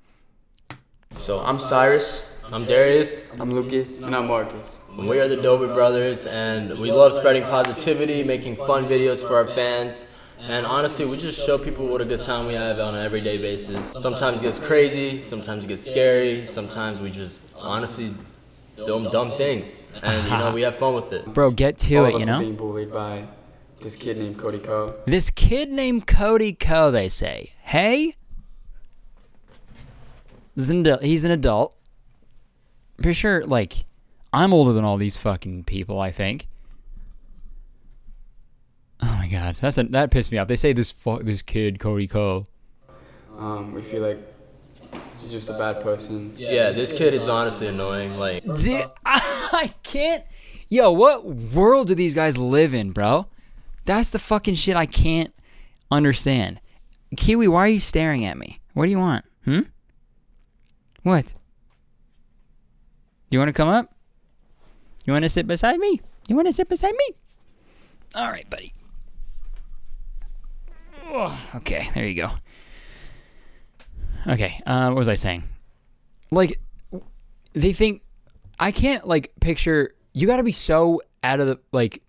So 1.18 1.40
I'm 1.40 1.58
Cyrus. 1.58 2.30
I'm 2.52 2.64
Darius, 2.64 3.20
I'm 3.40 3.50
Lucas. 3.50 3.98
And 3.98 4.14
I'm 4.14 4.28
Marcus. 4.28 4.76
we 4.96 5.18
are 5.18 5.26
the 5.26 5.38
Dobre 5.38 5.74
Brothers, 5.74 6.26
and 6.26 6.78
we 6.78 6.92
love 6.92 7.14
spreading 7.14 7.42
positivity, 7.42 8.22
making 8.22 8.54
fun 8.54 8.84
videos 8.84 9.20
for 9.26 9.34
our 9.34 9.48
fans. 9.48 10.04
And 10.40 10.66
honestly, 10.66 11.04
we 11.04 11.16
just 11.16 11.44
show 11.44 11.56
people 11.56 11.86
what 11.86 12.00
a 12.00 12.04
good 12.04 12.22
time 12.22 12.46
we 12.46 12.54
have 12.54 12.78
on 12.78 12.94
an 12.94 13.04
everyday 13.04 13.38
basis. 13.38 13.92
Sometimes 13.98 14.40
it 14.40 14.44
gets 14.44 14.58
crazy, 14.58 15.22
sometimes 15.22 15.64
it 15.64 15.68
gets 15.68 15.84
scary, 15.84 16.46
sometimes 16.46 17.00
we 17.00 17.10
just 17.10 17.44
honestly 17.56 18.14
film 18.76 19.10
dumb 19.10 19.36
things. 19.38 19.86
And 20.02 20.24
you 20.24 20.36
know, 20.36 20.52
we 20.52 20.62
have 20.62 20.76
fun 20.76 20.94
with 20.94 21.12
it. 21.12 21.24
Bro, 21.34 21.52
get 21.52 21.78
to 21.78 21.96
All 21.96 22.06
it, 22.06 22.20
you 22.20 22.26
know? 22.26 22.40
being 22.40 22.56
bullied 22.56 22.92
by 22.92 23.26
this 23.80 23.96
kid 23.96 24.18
named 24.18 24.38
Cody 24.38 24.58
Ko. 24.58 24.94
This 25.06 25.30
kid 25.30 25.70
named 25.70 26.06
Cody 26.06 26.52
Ko, 26.52 26.90
they 26.90 27.08
say. 27.08 27.52
Hey? 27.62 28.16
He's 30.54 30.70
an 30.70 30.80
adult. 30.80 31.02
He's 31.02 31.24
an 31.24 31.30
adult. 31.30 31.76
For 33.02 33.12
sure, 33.12 33.44
like, 33.44 33.84
I'm 34.32 34.52
older 34.54 34.72
than 34.72 34.84
all 34.84 34.96
these 34.96 35.16
fucking 35.16 35.64
people, 35.64 36.00
I 36.00 36.10
think. 36.10 36.46
My 39.24 39.30
god, 39.30 39.56
that's 39.58 39.78
a, 39.78 39.84
that 39.84 40.10
pissed 40.10 40.30
me 40.32 40.36
off. 40.36 40.48
They 40.48 40.56
say 40.56 40.74
this 40.74 40.92
fu- 40.92 41.22
this 41.22 41.40
kid 41.40 41.80
Cody 41.80 42.06
Cole. 42.06 42.46
Um, 43.38 43.72
we 43.72 43.80
feel 43.80 44.02
like 44.02 44.18
he's 45.22 45.30
just 45.30 45.48
a 45.48 45.54
bad 45.54 45.80
person. 45.80 46.34
Yeah, 46.36 46.72
this 46.72 46.92
kid 46.92 47.14
is 47.14 47.26
honestly 47.26 47.68
annoying. 47.68 48.18
Like, 48.18 48.42
Dude, 48.42 48.84
I 49.06 49.72
can't. 49.82 50.24
Yo, 50.68 50.90
what 50.90 51.24
world 51.24 51.86
do 51.86 51.94
these 51.94 52.14
guys 52.14 52.36
live 52.36 52.74
in, 52.74 52.90
bro? 52.90 53.26
That's 53.86 54.10
the 54.10 54.18
fucking 54.18 54.56
shit 54.56 54.76
I 54.76 54.84
can't 54.84 55.32
understand. 55.90 56.60
Kiwi, 57.16 57.48
why 57.48 57.60
are 57.60 57.68
you 57.68 57.80
staring 57.80 58.26
at 58.26 58.36
me? 58.36 58.60
What 58.74 58.84
do 58.84 58.90
you 58.90 58.98
want? 58.98 59.24
Hmm? 59.46 59.60
What? 61.02 61.28
Do 61.28 63.36
you 63.36 63.38
want 63.38 63.48
to 63.48 63.54
come 63.54 63.70
up? 63.70 63.94
You 65.06 65.14
want 65.14 65.22
to 65.22 65.30
sit 65.30 65.46
beside 65.46 65.78
me? 65.78 66.02
You 66.28 66.36
want 66.36 66.46
to 66.46 66.52
sit 66.52 66.68
beside 66.68 66.92
me? 66.92 67.14
All 68.14 68.28
right, 68.28 68.48
buddy. 68.50 68.74
Oh, 71.16 71.40
okay, 71.54 71.88
there 71.94 72.04
you 72.04 72.16
go. 72.16 72.32
Okay, 74.26 74.60
uh, 74.66 74.88
what 74.88 74.96
was 74.96 75.08
I 75.08 75.14
saying? 75.14 75.44
Like, 76.32 76.58
they 77.52 77.72
think 77.72 78.02
I 78.58 78.72
can't 78.72 79.06
like 79.06 79.32
picture. 79.40 79.94
You 80.12 80.26
got 80.26 80.38
to 80.38 80.42
be 80.42 80.50
so 80.50 81.02
out 81.22 81.38
of 81.38 81.46
the 81.46 81.60
like. 81.70 82.02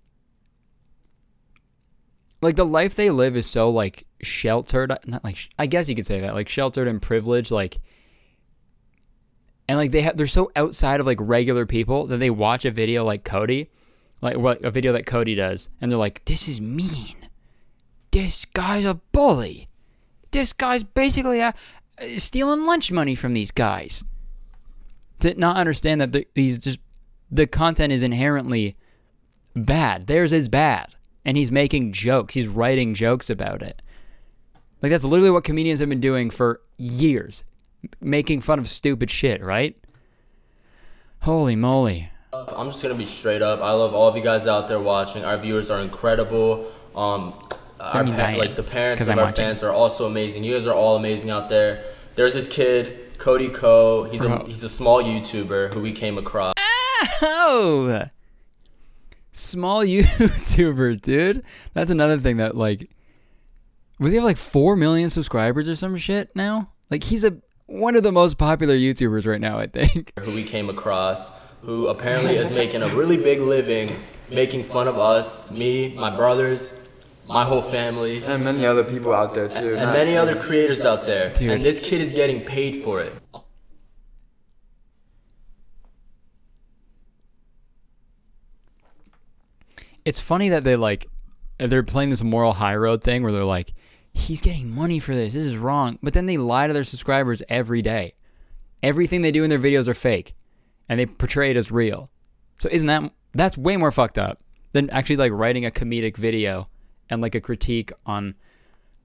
Like 2.41 2.55
the 2.55 2.65
life 2.65 2.95
they 2.95 3.11
live 3.11 3.37
is 3.37 3.45
so 3.45 3.69
like 3.69 4.07
sheltered. 4.23 4.91
Not 5.05 5.23
like 5.23 5.37
I 5.59 5.67
guess 5.67 5.87
you 5.87 5.95
could 5.95 6.07
say 6.07 6.21
that 6.21 6.33
like 6.33 6.49
sheltered 6.49 6.87
and 6.87 6.99
privileged. 6.99 7.51
Like, 7.51 7.77
and 9.67 9.77
like 9.77 9.91
they 9.91 10.01
have 10.01 10.17
they're 10.17 10.25
so 10.25 10.51
outside 10.55 10.99
of 10.99 11.05
like 11.05 11.19
regular 11.21 11.67
people 11.67 12.07
that 12.07 12.17
they 12.17 12.31
watch 12.31 12.65
a 12.65 12.71
video 12.71 13.03
like 13.03 13.23
Cody, 13.23 13.69
like 14.23 14.37
what 14.37 14.65
a 14.65 14.71
video 14.71 14.93
that 14.93 15.05
Cody 15.05 15.35
does, 15.35 15.69
and 15.79 15.91
they're 15.91 15.99
like, 15.99 16.25
"This 16.25 16.47
is 16.47 16.59
mean. 16.59 17.24
This 18.15 18.45
guy's 18.45 18.85
a 18.85 19.01
bully. 19.11 19.67
This 20.31 20.53
guy's 20.53 20.85
basically 20.85 21.41
uh, 21.41 21.51
stealing 22.15 22.65
lunch 22.65 22.89
money 22.89 23.13
from 23.13 23.33
these 23.33 23.51
guys." 23.51 24.05
To 25.19 25.33
not 25.33 25.57
understand 25.57 25.99
that 25.99 26.13
the, 26.13 26.25
these 26.33 26.59
just 26.59 26.79
the 27.29 27.45
content 27.45 27.91
is 27.91 28.03
inherently 28.03 28.73
bad. 29.53 30.07
Theirs 30.07 30.31
is 30.31 30.47
bad, 30.47 30.95
and 31.25 31.35
he's 31.35 31.51
making 31.51 31.91
jokes. 31.91 32.35
He's 32.35 32.47
writing 32.47 32.93
jokes 32.93 33.29
about 33.29 33.61
it. 33.61 33.81
Like 34.81 34.91
that's 34.91 35.03
literally 35.03 35.31
what 35.31 35.43
comedians 35.43 35.81
have 35.81 35.89
been 35.89 35.99
doing 35.99 36.29
for 36.29 36.61
years, 36.77 37.43
making 37.99 38.39
fun 38.39 38.59
of 38.59 38.69
stupid 38.69 39.11
shit, 39.11 39.43
right? 39.43 39.75
Holy 41.19 41.57
moly. 41.57 42.09
I'm 42.31 42.69
just 42.69 42.81
gonna 42.81 42.95
be 42.95 43.05
straight 43.05 43.41
up. 43.41 43.59
I 43.59 43.71
love 43.71 43.93
all 43.93 44.07
of 44.07 44.15
you 44.15 44.23
guys 44.23 44.47
out 44.47 44.69
there 44.69 44.79
watching. 44.79 45.25
Our 45.25 45.37
viewers 45.37 45.69
are 45.69 45.81
incredible. 45.81 46.71
Um, 46.95 47.33
our 47.79 48.03
means 48.03 48.19
I 48.19 48.35
like 48.35 48.55
the 48.55 48.63
parents 48.63 49.01
of 49.03 49.09
I'm 49.09 49.19
our 49.19 49.25
watching. 49.25 49.45
fans 49.45 49.63
are 49.63 49.71
also 49.71 50.05
amazing. 50.07 50.43
You 50.43 50.53
guys 50.53 50.67
are 50.67 50.73
all 50.73 50.95
amazing 50.95 51.29
out 51.29 51.49
there. 51.49 51.83
There's 52.15 52.33
this 52.33 52.47
kid, 52.47 53.17
Cody 53.17 53.49
Ko. 53.49 54.05
He's 54.05 54.21
Bro. 54.21 54.37
a 54.37 54.45
he's 54.45 54.63
a 54.63 54.69
small 54.69 55.03
YouTuber 55.03 55.73
who 55.73 55.81
we 55.81 55.91
came 55.91 56.17
across. 56.17 56.53
Oh, 57.21 58.03
small 59.31 59.81
YouTuber, 59.85 61.01
dude. 61.01 61.43
That's 61.73 61.91
another 61.91 62.17
thing 62.17 62.37
that 62.37 62.55
like, 62.55 62.89
was 63.99 64.11
he 64.11 64.17
have 64.17 64.25
like 64.25 64.37
four 64.37 64.75
million 64.75 65.09
subscribers 65.09 65.67
or 65.67 65.75
some 65.75 65.95
shit 65.97 66.31
now? 66.35 66.71
Like 66.89 67.03
he's 67.03 67.23
a 67.23 67.37
one 67.67 67.95
of 67.95 68.03
the 68.03 68.11
most 68.11 68.37
popular 68.37 68.75
YouTubers 68.75 69.25
right 69.25 69.41
now, 69.41 69.59
I 69.59 69.67
think. 69.67 70.13
who 70.19 70.31
we 70.31 70.43
came 70.43 70.69
across, 70.69 71.29
who 71.61 71.87
apparently 71.87 72.35
is 72.35 72.51
making 72.51 72.83
a 72.83 72.95
really 72.95 73.17
big 73.17 73.39
living 73.39 73.97
making 74.29 74.63
fun 74.63 74.87
of 74.87 74.97
us, 74.97 75.51
me, 75.51 75.93
my 75.95 76.15
brothers, 76.15 76.73
my 77.27 77.43
whole 77.43 77.61
family, 77.61 78.23
And 78.23 78.43
many 78.43 78.65
other 78.65 78.83
people 78.83 79.13
out 79.13 79.33
there 79.33 79.47
too. 79.47 79.71
and 79.73 79.77
not- 79.87 79.93
many 79.93 80.15
other 80.15 80.35
creators 80.35 80.85
out 80.85 81.05
there. 81.05 81.31
Dude. 81.33 81.51
And 81.51 81.63
this 81.63 81.79
kid 81.79 82.01
is 82.01 82.11
getting 82.11 82.41
paid 82.41 82.83
for 82.83 83.01
it. 83.01 83.13
It's 90.03 90.19
funny 90.19 90.49
that 90.49 90.63
they 90.63 90.75
like 90.75 91.07
they're 91.57 91.83
playing 91.83 92.09
this 92.09 92.23
moral 92.23 92.53
high 92.53 92.75
road 92.75 93.01
thing 93.03 93.23
where 93.23 93.31
they're 93.31 93.43
like, 93.43 93.73
he's 94.13 94.41
getting 94.41 94.69
money 94.73 94.99
for 94.99 95.15
this. 95.15 95.33
This 95.33 95.45
is 95.45 95.57
wrong. 95.57 95.97
But 96.03 96.13
then 96.13 96.25
they 96.25 96.37
lie 96.37 96.67
to 96.67 96.73
their 96.73 96.83
subscribers 96.83 97.41
every 97.49 97.81
day. 97.81 98.13
Everything 98.83 99.21
they 99.21 99.31
do 99.31 99.43
in 99.43 99.49
their 99.49 99.59
videos 99.59 99.87
are 99.87 99.93
fake, 99.95 100.35
and 100.87 100.99
they 100.99 101.05
portray 101.07 101.49
it 101.49 101.57
as 101.57 101.71
real. 101.71 102.07
So 102.59 102.69
isn't 102.71 102.87
that 102.87 103.11
that's 103.33 103.57
way 103.57 103.77
more 103.77 103.91
fucked 103.91 104.17
up 104.19 104.39
than 104.73 104.89
actually 104.91 105.15
like 105.17 105.31
writing 105.31 105.65
a 105.65 105.71
comedic 105.71 106.17
video 106.17 106.65
and 107.09 107.21
like 107.21 107.35
a 107.35 107.41
critique 107.41 107.91
on 108.05 108.35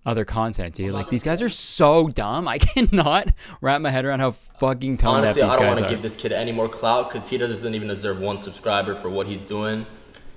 other 0.07 0.25
content, 0.25 0.75
dude. 0.75 0.93
Like 0.93 1.11
these 1.11 1.23
guys 1.23 1.43
are 1.43 1.49
so 1.49 2.09
dumb. 2.09 2.49
I 2.49 2.59
cannot 2.59 3.29
wrap 3.61 3.81
my 3.81 3.91
head 3.91 4.05
around 4.05 4.21
how 4.21 4.31
fucking 4.31 4.97
tone 4.97 5.23
deaf 5.23 5.37
Honestly, 5.37 5.43
these 5.43 5.51
guys 5.51 5.57
are. 5.57 5.59
I 5.59 5.59
don't 5.59 5.67
want 5.67 5.79
to 5.79 5.89
give 5.91 6.03
this 6.03 6.17
kid 6.17 6.33
any 6.33 6.53
more 6.53 6.69
clout 6.69 7.09
because 7.09 7.29
he 7.29 7.39
doesn't 7.39 7.75
even 7.75 7.89
deserve 7.89 8.21
one 8.21 8.39
subscriber 8.39 8.95
for 8.95 9.11
what 9.11 9.27
he's 9.27 9.45
doing. 9.45 9.87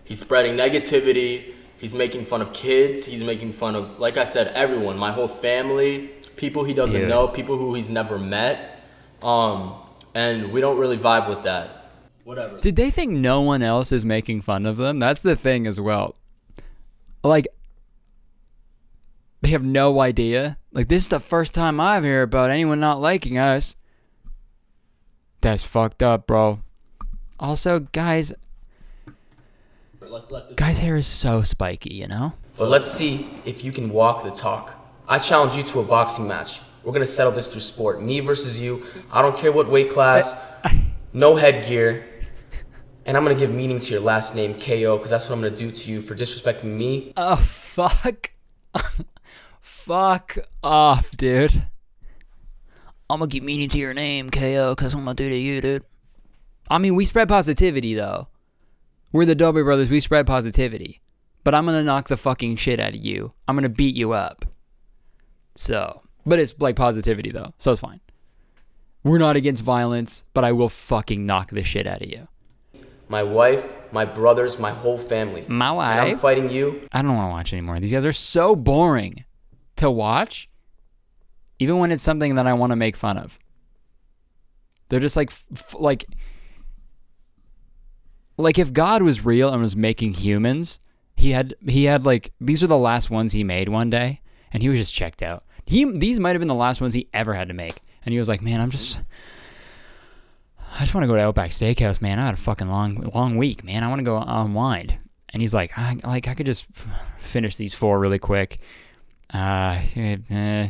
He's 0.04 0.20
spreading 0.20 0.56
negativity. 0.56 1.54
He's 1.78 1.94
making 1.94 2.26
fun 2.26 2.42
of 2.42 2.54
kids. 2.54 3.06
He's 3.06 3.24
making 3.24 3.54
fun 3.54 3.76
of, 3.76 4.00
like 4.00 4.18
I 4.18 4.24
said, 4.24 4.48
everyone, 4.56 4.98
my 4.98 5.12
whole 5.12 5.28
family, 5.28 6.12
people 6.36 6.64
he 6.64 6.74
doesn't 6.74 7.02
Dude. 7.02 7.10
know, 7.10 7.28
people 7.28 7.58
who 7.58 7.74
he's 7.74 7.90
never 7.90 8.18
met. 8.18 8.82
Um, 9.22 9.76
and 10.14 10.52
we 10.52 10.62
don't 10.62 10.78
really 10.78 10.98
vibe 10.98 11.28
with 11.28 11.44
that. 11.44 11.90
Whatever. 12.24 12.60
Did 12.60 12.76
they 12.76 12.90
think 12.90 13.12
no 13.12 13.42
one 13.42 13.62
else 13.62 13.92
is 13.92 14.06
making 14.06 14.42
fun 14.42 14.66
of 14.66 14.78
them? 14.78 15.00
That's 15.00 15.22
the 15.22 15.36
thing 15.36 15.68
as 15.68 15.80
well. 15.80 16.16
Like, 17.22 17.48
they 19.44 19.50
have 19.50 19.64
no 19.64 20.00
idea. 20.00 20.58
Like, 20.72 20.88
this 20.88 21.04
is 21.04 21.10
the 21.10 21.20
first 21.20 21.54
time 21.54 21.80
I've 21.80 22.04
heard 22.04 22.24
about 22.24 22.50
anyone 22.50 22.80
not 22.80 23.02
liking 23.02 23.38
us. 23.38 23.76
That's 25.42 25.64
fucked 25.64 26.02
up, 26.02 26.26
bro. 26.26 26.60
Also, 27.40 27.80
guys, 27.80 28.34
Let's 30.00 30.32
let 30.32 30.48
this 30.48 30.56
guys' 30.56 30.80
hair 30.80 30.96
is 30.96 31.08
so 31.08 31.42
spiky, 31.42 31.94
you 31.94 32.08
know? 32.08 32.34
But 32.58 32.70
let's 32.70 32.92
see 32.92 33.30
if 33.46 33.64
you 33.64 33.72
can 33.72 33.90
walk 33.90 34.24
the 34.24 34.32
talk. 34.32 34.74
I 35.08 35.18
challenge 35.20 35.56
you 35.58 35.64
to 35.64 35.80
a 35.80 35.84
boxing 35.84 36.28
match. 36.28 36.62
We're 36.84 36.94
gonna 36.94 37.06
settle 37.06 37.32
this 37.32 37.52
through 37.52 37.62
sport. 37.62 38.02
Me 38.02 38.20
versus 38.20 38.60
you. 38.60 38.86
I 39.12 39.22
don't 39.22 39.36
care 39.38 39.52
what 39.52 39.68
weight 39.70 39.90
class. 39.92 40.36
No 41.16 41.36
headgear. 41.36 42.06
And 43.06 43.16
I'm 43.16 43.22
gonna 43.24 43.36
give 43.36 43.54
meaning 43.54 43.78
to 43.78 43.92
your 43.92 44.02
last 44.02 44.34
name, 44.34 44.56
KO, 44.56 44.98
because 44.98 45.12
that's 45.12 45.30
what 45.30 45.36
I'm 45.36 45.44
gonna 45.44 45.56
do 45.56 45.70
to 45.70 45.92
you 45.92 46.02
for 46.02 46.16
disrespecting 46.16 46.76
me. 46.76 47.14
Oh, 47.16 47.36
fuck. 47.36 48.32
Fuck 49.84 50.38
off, 50.64 51.12
dude. 51.18 51.68
I'm 53.10 53.20
gonna 53.20 53.30
keep 53.30 53.44
meaning 53.44 53.68
to 53.68 53.78
your 53.78 53.94
name, 53.94 54.30
KO, 54.30 54.74
because 54.74 54.94
I'm 54.94 55.02
gonna 55.02 55.14
do 55.14 55.30
to 55.30 55.36
you, 55.36 55.60
dude. 55.60 55.84
I 56.70 56.78
mean, 56.78 56.96
we 56.96 57.04
spread 57.04 57.28
positivity, 57.28 57.94
though. 57.94 58.30
We're 59.12 59.26
the 59.26 59.36
Dobre 59.36 59.62
Brothers. 59.62 59.90
We 59.90 60.00
spread 60.00 60.26
positivity. 60.26 61.02
But 61.44 61.54
I'm 61.54 61.66
gonna 61.66 61.84
knock 61.84 62.08
the 62.08 62.16
fucking 62.16 62.56
shit 62.56 62.80
out 62.80 62.94
of 62.94 63.04
you. 63.04 63.34
I'm 63.46 63.58
gonna 63.58 63.68
beat 63.68 63.94
you 63.94 64.14
up. 64.14 64.46
So, 65.56 66.02
but 66.26 66.40
it's 66.40 66.56
like 66.60 66.78
positivity, 66.78 67.32
though. 67.32 67.50
So 67.58 67.74
it's 67.74 67.82
fine. 67.82 68.00
We're 69.04 69.18
not 69.18 69.36
against 69.36 69.64
violence, 69.64 70.24
but 70.34 70.46
I 70.46 70.54
will 70.54 70.70
fucking 70.70 71.26
knock 71.26 71.50
the 71.52 71.66
shit 71.66 71.88
out 71.88 72.02
of 72.02 72.10
you. 72.10 72.30
My 73.10 73.22
wife, 73.22 73.70
my 73.92 74.06
brothers, 74.06 74.58
my 74.58 74.72
whole 74.72 74.98
family. 74.98 75.44
My 75.50 75.72
And 75.72 76.12
I'm 76.12 76.20
fighting 76.20 76.50
you. 76.50 76.88
I 76.94 77.02
don't 77.02 77.18
want 77.18 77.28
to 77.28 77.32
watch 77.32 77.52
anymore. 77.52 77.82
These 77.82 77.92
guys 77.92 78.06
are 78.06 78.14
so 78.14 78.56
boring 78.56 79.26
to 79.84 79.92
watch, 79.92 80.50
even 81.60 81.78
when 81.78 81.92
it's 81.92 82.04
something 82.04 82.36
that 82.36 82.48
I 82.48 82.54
want 82.54 82.72
to 82.72 82.76
make 82.76 82.96
fun 82.96 83.18
of. 83.18 83.38
They're 84.90 85.00
just 85.00 85.16
like, 85.16 85.32
f- 85.32 85.76
like, 85.78 86.06
like 88.38 88.58
if 88.58 88.74
God 88.74 89.02
was 89.02 89.24
real 89.26 89.50
and 89.50 89.62
was 89.62 89.76
making 89.76 90.16
humans, 90.16 90.80
he 91.16 91.32
had 91.32 91.56
he 91.68 91.86
had 91.86 92.06
like 92.06 92.34
these 92.42 92.64
are 92.64 92.68
the 92.68 92.78
last 92.78 93.10
ones 93.10 93.34
he 93.34 93.44
made 93.44 93.70
one 93.70 93.90
day, 93.90 94.22
and 94.52 94.64
he 94.64 94.70
was 94.70 94.80
just 94.80 94.94
checked 94.94 95.22
out. 95.22 95.44
He 95.66 95.86
these 95.86 96.20
might 96.20 96.32
have 96.32 96.40
been 96.40 96.48
the 96.48 96.56
last 96.56 96.82
ones 96.82 96.94
he 96.94 97.08
ever 97.14 97.34
had 97.34 97.48
to 97.48 97.54
make, 97.54 97.80
and 98.04 98.12
he 98.12 98.20
was 98.20 98.28
like, 98.30 98.42
man, 98.42 98.60
I'm 98.60 98.72
just. 98.72 99.00
I 100.76 100.80
just 100.80 100.96
want 100.96 101.04
to 101.04 101.08
go 101.08 101.16
to 101.16 101.22
Outback 101.22 101.52
Steakhouse, 101.52 102.02
man. 102.02 102.18
I 102.18 102.26
had 102.26 102.34
a 102.34 102.38
fucking 102.38 102.68
long, 102.68 102.96
long 103.14 103.38
week, 103.38 103.64
man. 103.64 103.84
I 103.84 103.90
want 103.90 104.00
to 104.00 104.04
go 104.04 104.18
unwind. 104.18 104.98
And 105.30 105.40
he's 105.40 105.54
like, 105.54 105.78
I, 105.78 105.98
like 106.04 106.28
I 106.28 106.34
could 106.34 106.48
just 106.48 106.66
finish 107.20 107.58
these 107.58 107.76
four 107.76 108.00
really 108.00 108.18
quick. 108.18 108.60
Uh, 109.34 109.82
eh, 109.96 110.18
eh, 110.30 110.68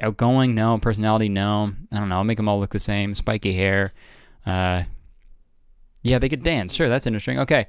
outgoing, 0.00 0.54
no. 0.54 0.78
Personality, 0.78 1.28
no. 1.28 1.72
I 1.92 1.96
don't 1.96 2.08
know. 2.08 2.16
I'll 2.16 2.24
make 2.24 2.36
them 2.36 2.48
all 2.48 2.60
look 2.60 2.70
the 2.70 2.78
same. 2.78 3.14
Spiky 3.14 3.52
hair. 3.52 3.92
Uh, 4.46 4.84
yeah, 6.02 6.18
they 6.18 6.28
could 6.28 6.44
dance. 6.44 6.74
Sure, 6.74 6.88
that's 6.88 7.06
interesting. 7.06 7.40
Okay. 7.40 7.66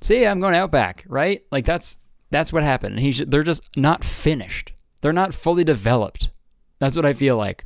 See, 0.00 0.26
I'm 0.26 0.40
going 0.40 0.54
Outback, 0.54 1.04
right? 1.06 1.42
Like 1.52 1.64
that's 1.64 1.98
that's 2.30 2.52
what 2.52 2.62
happened. 2.62 2.94
And 2.96 3.00
he's 3.04 3.18
they're 3.18 3.42
just 3.42 3.76
not 3.76 4.02
finished. 4.02 4.72
They're 5.00 5.12
not 5.12 5.34
fully 5.34 5.64
developed. 5.64 6.30
That's 6.78 6.96
what 6.96 7.04
I 7.04 7.12
feel 7.12 7.36
like. 7.36 7.64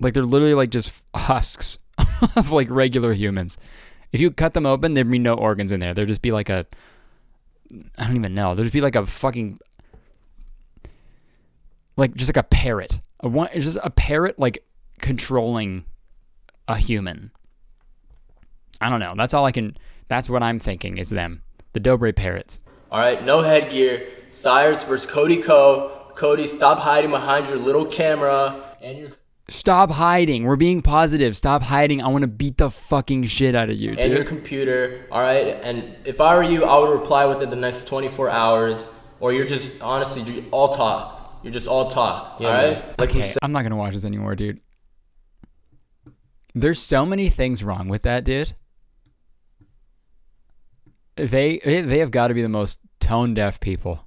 Like 0.00 0.14
they're 0.14 0.24
literally 0.24 0.54
like 0.54 0.70
just 0.70 1.02
husks 1.14 1.78
of 2.36 2.50
like 2.50 2.68
regular 2.70 3.12
humans. 3.12 3.56
If 4.12 4.20
you 4.20 4.30
cut 4.30 4.54
them 4.54 4.66
open, 4.66 4.94
there'd 4.94 5.10
be 5.10 5.18
no 5.18 5.34
organs 5.34 5.72
in 5.72 5.80
there. 5.80 5.94
There'd 5.94 6.08
just 6.08 6.22
be 6.22 6.32
like 6.32 6.48
a 6.48 6.66
I 7.98 8.06
don't 8.06 8.16
even 8.16 8.34
know. 8.34 8.54
There'd 8.54 8.70
be 8.72 8.80
like 8.80 8.96
a 8.96 9.06
fucking 9.06 9.58
like 11.96 12.14
just 12.14 12.28
like 12.28 12.36
a 12.36 12.48
parrot. 12.48 12.98
A 13.20 13.28
one 13.28 13.48
it's 13.52 13.64
just 13.64 13.78
a 13.82 13.90
parrot 13.90 14.38
like 14.38 14.64
controlling 15.00 15.84
a 16.68 16.76
human. 16.76 17.30
I 18.80 18.90
don't 18.90 19.00
know. 19.00 19.14
That's 19.16 19.34
all 19.34 19.44
I 19.44 19.52
can 19.52 19.76
that's 20.08 20.28
what 20.28 20.42
I'm 20.42 20.58
thinking 20.58 20.98
is 20.98 21.10
them. 21.10 21.42
The 21.72 21.80
Dobre 21.80 22.14
parrots. 22.14 22.60
All 22.90 22.98
right, 22.98 23.24
no 23.24 23.40
headgear. 23.40 24.06
Cyrus 24.30 24.84
versus 24.84 25.10
Cody 25.10 25.42
Ko. 25.42 26.12
Cody, 26.14 26.46
stop 26.46 26.78
hiding 26.78 27.10
behind 27.10 27.48
your 27.48 27.56
little 27.56 27.84
camera 27.84 28.76
and 28.82 28.98
your 28.98 29.10
Stop 29.48 29.90
hiding. 29.90 30.44
We're 30.44 30.56
being 30.56 30.80
positive. 30.80 31.36
Stop 31.36 31.62
hiding. 31.62 32.00
I 32.02 32.08
want 32.08 32.22
to 32.22 32.28
beat 32.28 32.56
the 32.56 32.70
fucking 32.70 33.24
shit 33.24 33.54
out 33.54 33.68
of 33.68 33.76
you, 33.76 33.92
and 33.98 34.12
your 34.12 34.24
computer. 34.24 35.06
All 35.12 35.20
right, 35.20 35.58
and 35.62 35.94
if 36.06 36.20
I 36.20 36.34
were 36.34 36.42
you, 36.42 36.64
I 36.64 36.78
would 36.78 36.90
reply 36.98 37.26
within 37.26 37.50
the 37.50 37.56
next 37.56 37.86
24 37.86 38.30
hours. 38.30 38.88
or 39.20 39.32
you're 39.32 39.46
just 39.46 39.80
honestly 39.82 40.22
you 40.22 40.44
all 40.50 40.72
talk. 40.74 41.40
You're 41.42 41.52
just 41.52 41.68
all 41.68 41.90
talk. 41.90 42.40
Yeah, 42.40 42.48
all 42.48 42.54
man. 42.72 42.82
Like 42.98 43.12
we 43.12 43.20
Okay, 43.20 43.28
said, 43.28 43.38
I'm 43.42 43.52
not 43.52 43.62
gonna 43.62 43.76
watch 43.76 43.92
this 43.92 44.04
anymore, 44.06 44.34
dude. 44.34 44.60
There's 46.54 46.80
so 46.80 47.04
many 47.04 47.28
things 47.28 47.62
wrong 47.62 47.88
with 47.88 48.02
that, 48.02 48.24
dude. 48.24 48.52
They 51.16 51.58
they 51.58 51.98
have 51.98 52.10
got 52.10 52.28
to 52.28 52.34
be 52.34 52.42
the 52.42 52.48
most 52.48 52.80
tone 52.98 53.34
deaf 53.34 53.60
people, 53.60 54.06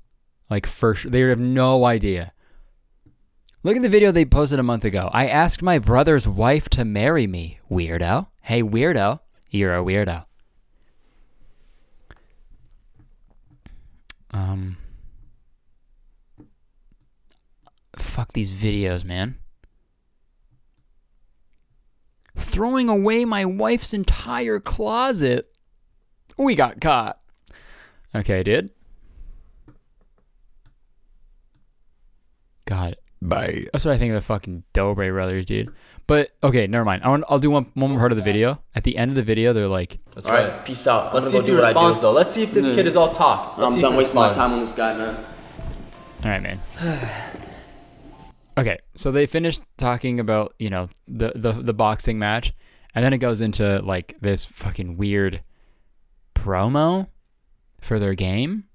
like 0.50 0.66
for 0.66 0.96
sure. 0.96 1.10
They 1.12 1.22
have 1.22 1.40
no 1.40 1.86
idea. 1.86 2.34
Look 3.64 3.76
at 3.76 3.82
the 3.82 3.90
video 3.90 4.12
they 4.12 4.26
posted 4.26 4.60
a 4.60 4.64
month 4.64 4.86
ago. 4.86 5.10
I 5.12 5.28
asked 5.28 5.62
my 5.62 5.80
brother's 5.80 6.28
wife 6.28 6.70
to 6.70 6.86
marry 6.86 7.28
me. 7.28 7.60
Weirdo. 7.70 8.28
Hey, 8.42 8.62
weirdo. 8.62 9.20
You're 9.50 9.76
a 9.76 9.84
weirdo. 9.84 10.26
Um. 14.32 14.78
Fuck 17.98 18.34
these 18.34 18.52
videos, 18.52 19.04
man. 19.04 19.38
Throwing 22.36 22.90
away 22.90 23.26
my 23.26 23.46
wife's 23.46 23.94
entire 23.94 24.60
closet. 24.60 25.52
We 26.38 26.54
got 26.56 26.80
caught. 26.80 27.20
Okay, 28.14 28.44
dude. 28.44 28.70
God. 32.66 32.96
Bye. 33.22 33.66
That's 33.74 33.84
what 33.84 33.96
I 33.96 33.98
think 33.98 34.12
of 34.12 34.16
the 34.16 34.26
fucking 34.26 34.64
Dobre 34.74 35.12
brothers, 35.12 35.46
dude. 35.46 35.74
But 36.06 36.32
okay, 36.44 36.68
never 36.68 36.86
mind. 36.86 37.04
I 37.04 37.10
want, 37.10 37.24
I'll 37.28 37.40
do 37.40 37.50
one, 37.50 37.66
one 37.74 37.92
more 37.92 38.00
part 38.00 38.12
of 38.12 38.18
the 38.18 38.24
video. 38.24 38.62
At 38.76 38.84
the 38.84 38.98
end 38.98 39.10
of 39.10 39.16
the 39.16 39.24
video, 39.24 39.54
they're 39.54 39.68
like, 39.68 39.98
That's 40.14 40.28
all 40.28 40.34
right. 40.34 40.50
right, 40.50 40.66
peace 40.66 40.86
out. 40.88 41.14
Let's 41.14 41.30
see 41.30 41.38
if 41.38 41.44
he 41.44 41.52
do 41.52 41.56
what 41.56 41.64
I 41.64 41.70
responds 41.70 42.02
though. 42.02 42.12
Let's 42.12 42.32
see 42.32 42.44
if 42.44 42.52
this 42.52 42.68
hmm. 42.68 42.76
kid 42.76 42.86
is 42.86 42.96
all 42.96 43.12
talk. 43.12 43.58
Let's 43.58 43.72
see 43.72 43.74
I'm 43.74 43.80
if 43.80 43.82
done 43.82 43.92
he 43.94 43.98
wasting 43.98 44.16
my 44.16 44.32
time 44.32 44.54
on 44.54 44.60
this 44.60 44.72
guy, 44.72 44.96
man. 44.96 45.26
All 46.24 46.30
right, 46.30 46.42
man. 46.42 46.60
okay, 48.58 48.78
so 48.96 49.12
they 49.12 49.26
finished 49.26 49.64
talking 49.78 50.20
about 50.20 50.54
you 50.60 50.70
know 50.70 50.90
the 51.08 51.32
the 51.36 51.54
the 51.54 51.74
boxing 51.74 52.20
match, 52.20 52.54
and 52.94 53.04
then 53.04 53.14
it 53.14 53.18
goes 53.18 53.42
into 53.42 53.82
like 53.82 54.16
this 54.22 54.46
fucking 54.46 54.98
weird 54.98 55.42
promo 56.36 57.08
for 57.82 58.00
their 58.00 58.14
game. 58.14 58.66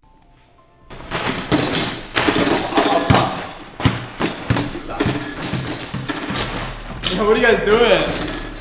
what 7.19 7.37
are 7.37 7.37
you 7.37 7.43
guys 7.43 7.61
doing? 7.61 8.03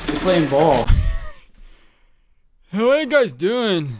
We're 0.08 0.20
playing 0.20 0.48
ball. 0.48 0.86
What 2.70 2.80
are 2.80 3.00
you 3.00 3.06
guys 3.06 3.34
doing? 3.34 3.90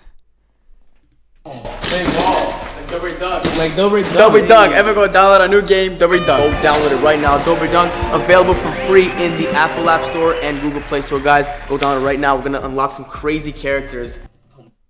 Playing 1.45 2.11
ball. 2.12 2.49
Like 2.49 2.87
Dobre 2.88 3.19
Dunk. 3.21 3.59
Like 3.59 3.73
Dobre 3.73 4.03
Dunk. 4.03 4.17
Dobre 4.17 4.49
Dunk. 4.49 4.73
Ever 4.73 4.95
go 4.95 5.07
download 5.07 5.45
a 5.45 5.49
new 5.49 5.61
game? 5.61 5.99
Dobre 5.99 6.25
Dunk. 6.25 6.43
Go 6.43 6.51
download 6.67 6.99
it 6.99 7.05
right 7.05 7.21
now. 7.21 7.37
Dobre 7.45 7.71
Dunk 7.71 7.93
available 8.15 8.55
for 8.55 8.71
free 8.87 9.11
in 9.23 9.37
the 9.38 9.51
Apple 9.51 9.91
App 9.91 10.05
Store 10.07 10.37
and 10.37 10.59
Google 10.62 10.81
Play 10.83 11.03
Store, 11.03 11.21
guys. 11.21 11.49
Go 11.69 11.77
download 11.77 12.01
it 12.01 12.05
right 12.05 12.19
now. 12.19 12.35
We're 12.35 12.45
gonna 12.45 12.62
unlock 12.62 12.93
some 12.93 13.05
crazy 13.05 13.53
characters. 13.53 14.19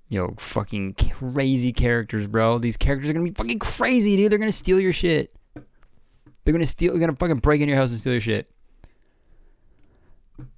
Yo, 0.08 0.34
fucking 0.38 0.94
crazy 0.94 1.72
characters, 1.72 2.28
bro. 2.28 2.58
These 2.58 2.76
characters 2.76 3.10
are 3.10 3.14
gonna 3.14 3.24
be 3.24 3.32
fucking 3.32 3.58
crazy, 3.58 4.16
dude. 4.16 4.30
They're 4.30 4.38
gonna 4.38 4.52
steal 4.52 4.78
your 4.78 4.92
shit. 4.92 5.34
They're 6.44 6.52
gonna 6.52 6.66
steal. 6.66 6.92
They're 6.92 7.00
gonna 7.00 7.16
fucking 7.16 7.38
break 7.38 7.60
in 7.60 7.68
your 7.68 7.78
house 7.78 7.90
and 7.90 7.98
steal 7.98 8.12
your 8.12 8.20
shit. 8.20 8.48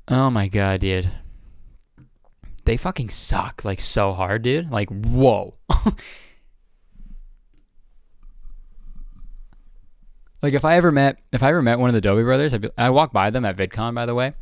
Oh 0.08 0.30
my 0.30 0.48
god, 0.48 0.80
dude. 0.80 1.10
They 2.64 2.76
fucking 2.76 3.08
suck 3.10 3.64
like 3.64 3.80
so 3.80 4.12
hard, 4.12 4.42
dude. 4.42 4.70
Like, 4.70 4.88
whoa. 4.90 5.54
like 10.42 10.54
if 10.54 10.64
I 10.64 10.76
ever 10.76 10.90
met 10.92 11.18
if 11.32 11.42
I 11.42 11.48
ever 11.48 11.62
met 11.62 11.78
one 11.78 11.90
of 11.90 11.94
the 11.94 12.00
Dobie 12.00 12.22
brothers, 12.22 12.54
I'd 12.54 12.62
be, 12.62 12.70
I 12.76 12.90
walk 12.90 13.12
by 13.12 13.30
them 13.30 13.44
at 13.44 13.56
VidCon, 13.56 13.94
by 13.94 14.06
the 14.06 14.14
way, 14.14 14.34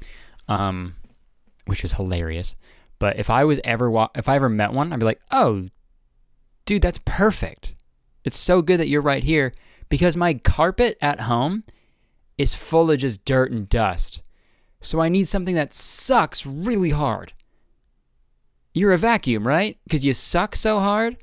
um, 0.49 0.95
which 1.67 1.85
is 1.85 1.93
hilarious. 1.95 2.55
But 2.99 3.19
if 3.19 3.31
I 3.31 3.45
was 3.45 3.61
ever 3.65 3.91
wa- 3.91 4.11
if 4.15 4.29
I 4.29 4.37
ever 4.37 4.49
met 4.49 4.73
one, 4.73 4.93
I'd 4.93 5.01
be 5.01 5.07
like, 5.07 5.21
"Oh, 5.31 5.69
dude, 6.67 6.83
that's 6.83 7.01
perfect. 7.05 7.73
It's 8.25 8.37
so 8.37 8.63
good 8.63 8.79
that 8.79 8.89
you're 8.89 9.01
right 9.03 9.25
here 9.25 9.53
because 9.89 10.17
my 10.17 10.35
carpet 10.35 10.97
at 11.01 11.21
home 11.21 11.65
is 12.39 12.55
full 12.55 12.91
of 12.91 12.99
just 12.99 13.25
dirt 13.25 13.51
and 13.51 13.69
dust. 13.69 14.21
So 14.83 15.01
I 15.01 15.09
need 15.09 15.29
something 15.29 15.55
that 15.55 15.73
sucks 15.73 16.45
really 16.45 16.91
hard. 16.91 17.33
You're 18.75 18.93
a 18.93 18.99
vacuum, 18.99 19.47
right? 19.47 19.79
Because 19.85 20.05
you 20.05 20.13
suck 20.13 20.57
so 20.57 20.81
hard? 20.81 21.17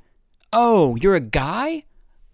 Oh, 0.54 0.96
you're 0.96 1.16
a 1.16 1.20
guy? 1.20 1.84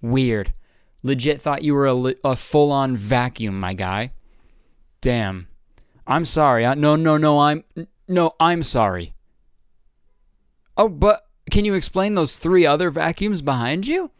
Weird. 0.01 0.53
Legit 1.01 1.41
thought 1.41 1.63
you 1.63 1.73
were 1.73 1.87
a, 1.87 2.15
a 2.23 2.35
full 2.35 2.71
on 2.71 2.95
vacuum, 2.95 3.59
my 3.59 3.73
guy. 3.73 4.11
Damn. 5.01 5.47
I'm 6.05 6.25
sorry. 6.25 6.65
I, 6.65 6.75
no, 6.75 6.95
no, 6.95 7.17
no, 7.17 7.39
I'm. 7.39 7.63
No, 8.07 8.35
I'm 8.39 8.61
sorry. 8.61 9.11
Oh, 10.77 10.89
but 10.89 11.27
can 11.49 11.65
you 11.65 11.73
explain 11.73 12.13
those 12.13 12.37
three 12.37 12.65
other 12.65 12.91
vacuums 12.91 13.41
behind 13.41 13.87
you? 13.87 14.11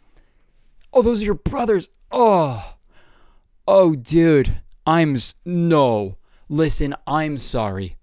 Oh, 0.92 1.04
those 1.04 1.22
are 1.22 1.26
your 1.26 1.36
brothers. 1.36 1.90
Oh. 2.12 2.78
Oh, 3.68 3.96
dude. 3.96 4.62
I'm. 4.88 5.18
No. 5.46 6.18
Listen, 6.50 6.96
I'm 7.08 7.38
sorry. 7.38 7.94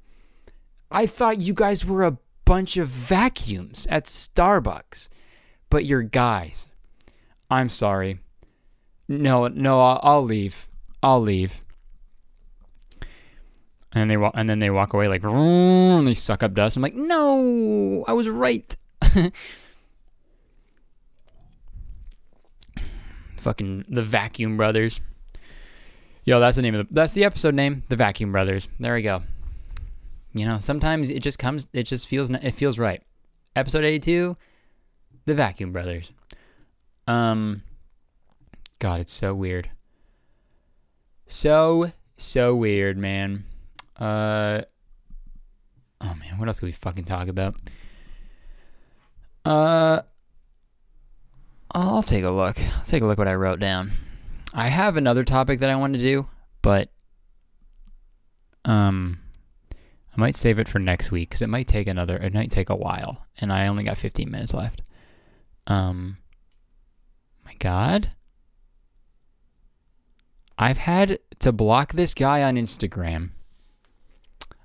I 0.90 1.06
thought 1.06 1.40
you 1.40 1.54
guys 1.54 1.84
were 1.84 2.02
a 2.04 2.18
bunch 2.44 2.76
of 2.76 2.88
vacuums 2.88 3.86
at 3.88 4.04
Starbucks, 4.04 5.08
but 5.70 5.84
you're 5.84 6.02
guys. 6.02 6.68
I'm 7.50 7.68
sorry. 7.68 8.20
No, 9.08 9.48
no, 9.48 9.80
I'll, 9.80 10.00
I'll 10.02 10.22
leave. 10.22 10.66
I'll 11.02 11.20
leave. 11.20 11.60
And 13.92 14.08
they 14.10 14.16
walk, 14.16 14.32
and 14.34 14.48
then 14.48 14.58
they 14.58 14.70
walk 14.70 14.94
away 14.94 15.08
like, 15.08 15.22
and 15.22 16.06
they 16.06 16.14
suck 16.14 16.42
up 16.42 16.54
dust. 16.54 16.76
I'm 16.76 16.82
like, 16.82 16.94
no, 16.94 18.04
I 18.08 18.14
was 18.14 18.28
right. 18.28 18.74
Fucking 23.36 23.84
the 23.88 24.02
Vacuum 24.02 24.56
Brothers. 24.56 25.00
Yo, 26.24 26.38
that's 26.38 26.56
the 26.56 26.62
name 26.62 26.74
of 26.74 26.86
the 26.86 26.94
that's 26.94 27.14
the 27.14 27.24
episode 27.24 27.54
name, 27.54 27.82
the 27.88 27.96
Vacuum 27.96 28.30
Brothers. 28.30 28.68
There 28.78 28.94
we 28.94 29.02
go. 29.02 29.22
You 30.34 30.46
know, 30.46 30.58
sometimes 30.58 31.10
it 31.10 31.20
just 31.20 31.38
comes, 31.38 31.66
it 31.72 31.82
just 31.82 32.08
feels, 32.08 32.30
it 32.30 32.52
feels 32.52 32.78
right. 32.78 33.02
Episode 33.54 33.84
82, 33.84 34.36
the 35.26 35.34
Vacuum 35.34 35.72
Brothers. 35.72 36.12
Um, 37.06 37.62
God, 38.78 39.00
it's 39.00 39.12
so 39.12 39.34
weird. 39.34 39.68
So, 41.26 41.92
so 42.16 42.54
weird, 42.54 42.96
man. 42.96 43.44
Uh, 43.98 44.62
oh 46.00 46.14
man, 46.14 46.38
what 46.38 46.48
else 46.48 46.60
can 46.60 46.66
we 46.66 46.72
fucking 46.72 47.04
talk 47.04 47.28
about? 47.28 47.56
Uh, 49.44 50.00
I'll 51.72 52.02
take 52.02 52.24
a 52.24 52.30
look. 52.30 52.58
I'll 52.60 52.84
take 52.84 53.02
a 53.02 53.06
look 53.06 53.18
what 53.18 53.28
I 53.28 53.34
wrote 53.34 53.58
down. 53.58 53.92
I 54.54 54.68
have 54.68 54.96
another 54.96 55.24
topic 55.24 55.60
that 55.60 55.70
I 55.70 55.76
want 55.76 55.94
to 55.94 55.98
do, 55.98 56.28
but 56.60 56.90
um, 58.64 59.18
I 60.16 60.20
might 60.20 60.34
save 60.34 60.58
it 60.58 60.68
for 60.68 60.78
next 60.78 61.10
week 61.10 61.30
because 61.30 61.42
it 61.42 61.48
might 61.48 61.68
take 61.68 61.86
another. 61.86 62.16
It 62.16 62.34
might 62.34 62.50
take 62.50 62.68
a 62.68 62.76
while, 62.76 63.26
and 63.38 63.52
I 63.52 63.66
only 63.66 63.82
got 63.82 63.96
15 63.96 64.30
minutes 64.30 64.52
left. 64.52 64.82
Um, 65.66 66.18
my 67.44 67.54
God, 67.58 68.10
I've 70.58 70.78
had 70.78 71.18
to 71.38 71.52
block 71.52 71.92
this 71.92 72.12
guy 72.12 72.42
on 72.42 72.56
Instagram. 72.56 73.30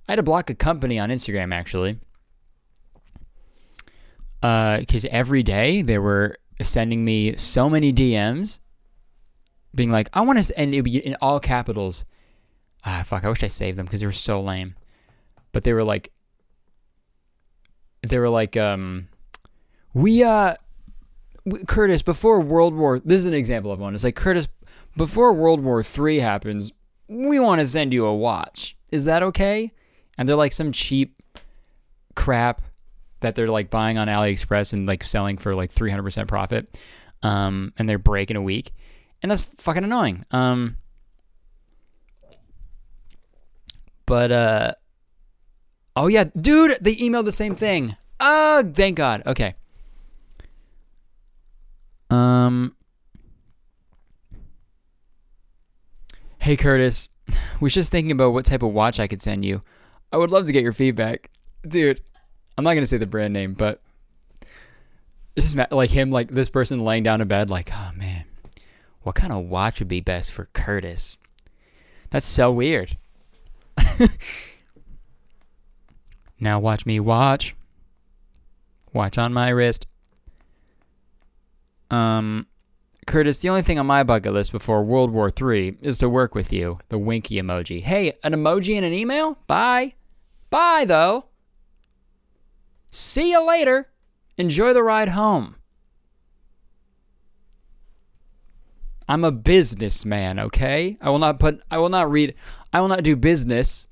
I 0.07 0.13
had 0.13 0.17
to 0.17 0.23
block 0.23 0.49
a 0.49 0.55
company 0.55 0.99
on 0.99 1.09
Instagram 1.09 1.53
actually, 1.53 1.97
because 4.41 5.05
every 5.09 5.43
day 5.43 5.81
they 5.81 5.97
were 5.97 6.37
sending 6.61 7.05
me 7.05 7.35
so 7.37 7.69
many 7.69 7.93
DMs, 7.93 8.59
being 9.77 9.91
like, 9.91 10.09
"I 10.11 10.21
want 10.21 10.43
to," 10.43 10.59
and 10.59 10.73
it 10.73 10.77
would 10.77 10.85
be 10.85 10.97
in 10.97 11.15
all 11.21 11.39
capitals. 11.39 12.03
Ah, 12.85 13.03
fuck! 13.05 13.23
I 13.23 13.29
wish 13.29 13.43
I 13.43 13.47
saved 13.47 13.77
them 13.77 13.85
because 13.85 14.01
they 14.01 14.05
were 14.05 14.11
so 14.11 14.41
lame. 14.41 14.75
But 15.53 15.63
they 15.63 15.73
were 15.73 15.83
like, 15.83 16.11
they 18.01 18.19
were 18.19 18.29
like, 18.29 18.57
um, 18.57 19.07
we 19.93 20.23
uh, 20.23 20.55
Curtis 21.67 22.01
before 22.01 22.41
World 22.41 22.75
War. 22.75 22.99
This 22.99 23.21
is 23.21 23.25
an 23.25 23.33
example 23.33 23.71
of 23.71 23.79
one. 23.79 23.95
It's 23.95 24.03
like 24.03 24.15
Curtis 24.15 24.47
before 24.97 25.33
World 25.33 25.61
War 25.61 25.81
Three 25.81 26.19
happens. 26.19 26.71
We 27.07 27.39
want 27.39 27.61
to 27.61 27.67
send 27.67 27.93
you 27.93 28.05
a 28.05 28.15
watch. 28.15 28.75
Is 28.91 29.05
that 29.05 29.23
okay? 29.23 29.71
And 30.17 30.27
they're 30.27 30.35
like 30.35 30.51
some 30.51 30.71
cheap 30.71 31.15
crap 32.15 32.61
that 33.21 33.35
they're 33.35 33.49
like 33.49 33.69
buying 33.69 33.97
on 33.97 34.07
AliExpress 34.07 34.73
and 34.73 34.85
like 34.85 35.03
selling 35.03 35.37
for 35.37 35.55
like 35.55 35.71
300% 35.73 36.27
profit. 36.27 36.79
Um, 37.23 37.73
and 37.77 37.87
they're 37.87 37.97
breaking 37.97 38.35
a 38.35 38.41
week 38.41 38.71
and 39.21 39.31
that's 39.31 39.41
fucking 39.57 39.83
annoying. 39.83 40.25
Um, 40.31 40.77
but 44.05 44.31
uh, 44.31 44.73
oh 45.95 46.07
yeah, 46.07 46.25
dude, 46.39 46.77
they 46.81 46.95
emailed 46.95 47.25
the 47.25 47.31
same 47.31 47.55
thing. 47.55 47.95
Oh, 48.19 48.63
thank 48.73 48.97
God. 48.97 49.23
Okay. 49.25 49.55
Um. 52.09 52.75
Hey 56.39 56.55
Curtis, 56.55 57.09
was 57.59 57.73
just 57.73 57.91
thinking 57.91 58.11
about 58.11 58.31
what 58.31 58.45
type 58.45 58.63
of 58.63 58.71
watch 58.71 58.99
I 58.99 59.07
could 59.07 59.21
send 59.21 59.43
you. 59.43 59.59
I 60.13 60.17
would 60.17 60.31
love 60.31 60.45
to 60.45 60.53
get 60.53 60.63
your 60.63 60.73
feedback, 60.73 61.29
dude. 61.67 62.01
I'm 62.57 62.63
not 62.63 62.73
gonna 62.73 62.85
say 62.85 62.97
the 62.97 63.05
brand 63.05 63.33
name, 63.33 63.53
but 63.53 63.81
this 65.35 65.45
is 65.45 65.55
like 65.71 65.89
him, 65.89 66.09
like 66.09 66.29
this 66.29 66.49
person 66.49 66.83
laying 66.83 67.03
down 67.03 67.21
in 67.21 67.27
bed, 67.27 67.49
like, 67.49 67.69
oh 67.73 67.91
man, 67.95 68.25
what 69.07 69.15
kind 69.15 69.31
of 69.31 69.45
watch 69.45 69.79
would 69.79 69.87
be 69.87 70.01
best 70.01 70.33
for 70.33 70.49
Curtis? 70.51 71.15
That's 72.09 72.25
so 72.25 72.51
weird. 72.51 72.97
now 76.41 76.59
watch 76.59 76.85
me 76.85 76.99
watch. 76.99 77.55
Watch 78.91 79.17
on 79.17 79.31
my 79.31 79.47
wrist. 79.47 79.87
Um, 81.89 82.47
Curtis, 83.05 83.39
the 83.39 83.47
only 83.47 83.61
thing 83.61 83.79
on 83.79 83.85
my 83.85 84.03
bucket 84.03 84.33
list 84.33 84.51
before 84.51 84.83
World 84.83 85.11
War 85.11 85.31
III 85.31 85.77
is 85.81 85.99
to 85.99 86.09
work 86.09 86.35
with 86.35 86.51
you. 86.51 86.77
The 86.89 86.97
winky 86.97 87.41
emoji. 87.41 87.81
Hey, 87.81 88.11
an 88.25 88.33
emoji 88.33 88.75
in 88.75 88.83
an 88.83 88.91
email? 88.91 89.39
Bye. 89.47 89.93
Bye, 90.49 90.83
though. 90.85 91.27
See 92.91 93.31
you 93.31 93.41
later. 93.41 93.87
Enjoy 94.37 94.73
the 94.73 94.83
ride 94.83 95.09
home. 95.09 95.55
I'm 99.07 99.23
a 99.23 99.31
businessman, 99.31 100.39
okay? 100.39 100.97
I 101.01 101.09
will 101.09 101.19
not 101.19 101.39
put 101.39 101.61
I 101.71 101.77
will 101.77 101.89
not 101.89 102.11
read 102.11 102.35
I 102.73 102.81
will 102.81 102.89
not 102.89 103.03
do 103.03 103.15
business 103.15 103.87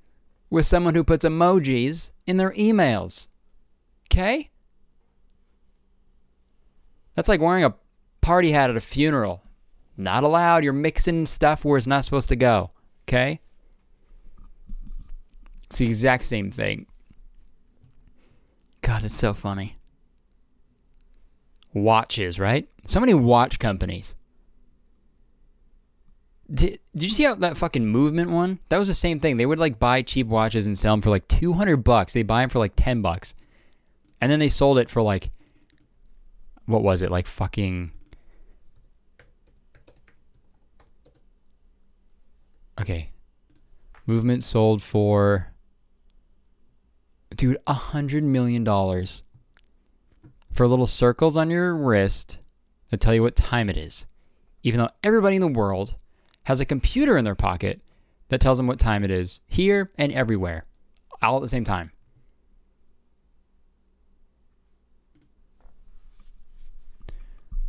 with 0.50 0.66
someone 0.66 0.96
who 0.96 1.04
puts 1.04 1.26
emojis 1.26 2.12
in 2.28 2.38
their 2.38 2.52
emails. 2.52 3.28
Okay? 4.12 4.52
That's 7.16 7.30
like 7.30 7.42
wearing 7.42 7.64
a 7.64 7.76
party 8.22 8.52
hat 8.52 8.70
at 8.70 8.76
a 8.76 8.82
funeral. 8.82 9.42
Not 9.98 10.24
allowed. 10.24 10.64
You're 10.64 10.74
mixing 10.74 11.26
stuff 11.26 11.64
where 11.64 11.78
it's 11.78 11.88
not 11.88 12.04
supposed 12.04 12.30
to 12.30 12.36
go. 12.36 12.72
Okay? 13.08 13.40
It's 15.66 15.78
the 15.78 15.86
exact 15.86 16.24
same 16.24 16.52
thing. 16.52 16.86
God, 18.82 19.04
it's 19.04 19.16
so 19.16 19.34
funny. 19.34 19.78
Watches, 21.74 22.40
right? 22.40 22.68
So 22.86 23.00
many 23.00 23.14
watch 23.14 23.60
companies. 23.60 24.16
Did, 26.54 26.80
did 26.94 27.04
you 27.04 27.10
see 27.10 27.24
how 27.24 27.36
that 27.36 27.58
fucking 27.58 27.88
movement 27.88 28.30
one? 28.30 28.60
That 28.70 28.78
was 28.78 28.88
the 28.88 28.94
same 28.94 29.20
thing. 29.20 29.38
They 29.38 29.46
would 29.46 29.60
like 29.60 29.80
buy 29.80 30.04
cheap 30.04 30.28
watches 30.28 30.66
and 30.68 30.78
sell 30.78 30.94
them 30.94 31.02
for 31.02 31.10
like 31.10 31.28
200 31.28 31.78
bucks. 31.78 32.14
They 32.14 32.24
buy 32.24 32.42
them 32.42 32.50
for 32.50 32.60
like 32.60 32.74
10 32.76 33.02
bucks. 33.02 33.34
And 34.22 34.32
then 34.32 34.40
they 34.40 34.50
sold 34.50 34.78
it 34.78 34.90
for 34.90 35.02
like 35.02 35.30
what 36.66 36.84
was 36.84 37.02
it? 37.02 37.12
Like 37.12 37.28
fucking 37.28 37.92
Okay. 42.80 43.10
Movement 44.06 44.44
sold 44.44 44.84
for 44.84 45.52
dude, 47.36 47.58
a 47.66 47.74
hundred 47.74 48.24
million 48.24 48.64
dollars 48.64 49.22
for 50.52 50.68
little 50.68 50.88
circles 50.88 51.36
on 51.36 51.50
your 51.50 51.76
wrist 51.76 52.40
that 52.90 53.00
tell 53.00 53.14
you 53.14 53.22
what 53.22 53.36
time 53.36 53.70
it 53.70 53.78
is. 53.78 54.06
Even 54.64 54.80
though 54.80 54.90
everybody 55.04 55.36
in 55.36 55.42
the 55.42 55.48
world 55.48 55.96
has 56.46 56.60
a 56.60 56.66
computer 56.66 57.18
in 57.18 57.26
their 57.26 57.36
pocket 57.36 57.82
that 58.30 58.40
tells 58.42 58.58
them 58.58 58.68
what 58.68 58.80
time 58.80 59.04
it 59.04 59.12
is 59.12 59.42
here 59.48 59.92
and 59.98 60.12
everywhere, 60.12 60.66
all 61.22 61.36
at 61.36 61.42
the 61.42 61.48
same 61.48 61.64
time. 61.64 61.92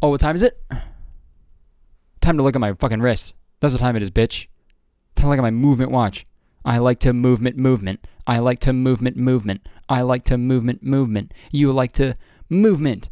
Oh, 0.00 0.10
what 0.10 0.20
time 0.20 0.36
is 0.36 0.42
it? 0.42 0.62
Time 2.20 2.36
to 2.36 2.42
look 2.42 2.54
at 2.54 2.60
my 2.60 2.74
fucking 2.74 3.00
wrist. 3.00 3.34
That's 3.60 3.72
what 3.72 3.80
time 3.80 3.96
it 3.96 4.02
is, 4.02 4.10
bitch. 4.10 4.46
Time 5.14 5.24
to 5.24 5.28
look 5.30 5.38
at 5.38 5.42
my 5.42 5.50
movement 5.50 5.90
watch. 5.90 6.24
I 6.64 6.78
like 6.78 7.00
to 7.00 7.12
movement 7.12 7.56
movement. 7.56 8.06
I 8.26 8.40
like 8.40 8.60
to 8.60 8.72
movement 8.72 9.16
movement. 9.16 9.66
I 9.88 10.02
like 10.02 10.24
to 10.24 10.36
movement 10.36 10.82
movement. 10.82 11.32
You 11.50 11.72
like 11.72 11.92
to 11.92 12.14
movement. 12.50 13.08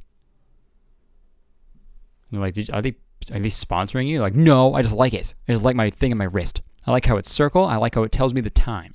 And 2.30 2.40
like, 2.40 2.54
are 2.72 2.82
they 2.82 2.96
are 3.30 3.38
they 3.38 3.48
sponsoring 3.48 4.06
you? 4.06 4.20
Like, 4.20 4.34
no, 4.34 4.74
I 4.74 4.82
just 4.82 4.94
like 4.94 5.14
it. 5.14 5.34
I 5.48 5.52
just 5.52 5.64
like 5.64 5.76
my 5.76 5.90
thing 5.90 6.10
in 6.10 6.18
my 6.18 6.24
wrist. 6.24 6.62
I 6.86 6.90
like 6.90 7.06
how 7.06 7.16
it's 7.16 7.30
circle. 7.30 7.64
I 7.64 7.76
like 7.76 7.94
how 7.94 8.02
it 8.02 8.12
tells 8.12 8.34
me 8.34 8.40
the 8.40 8.50
time. 8.50 8.94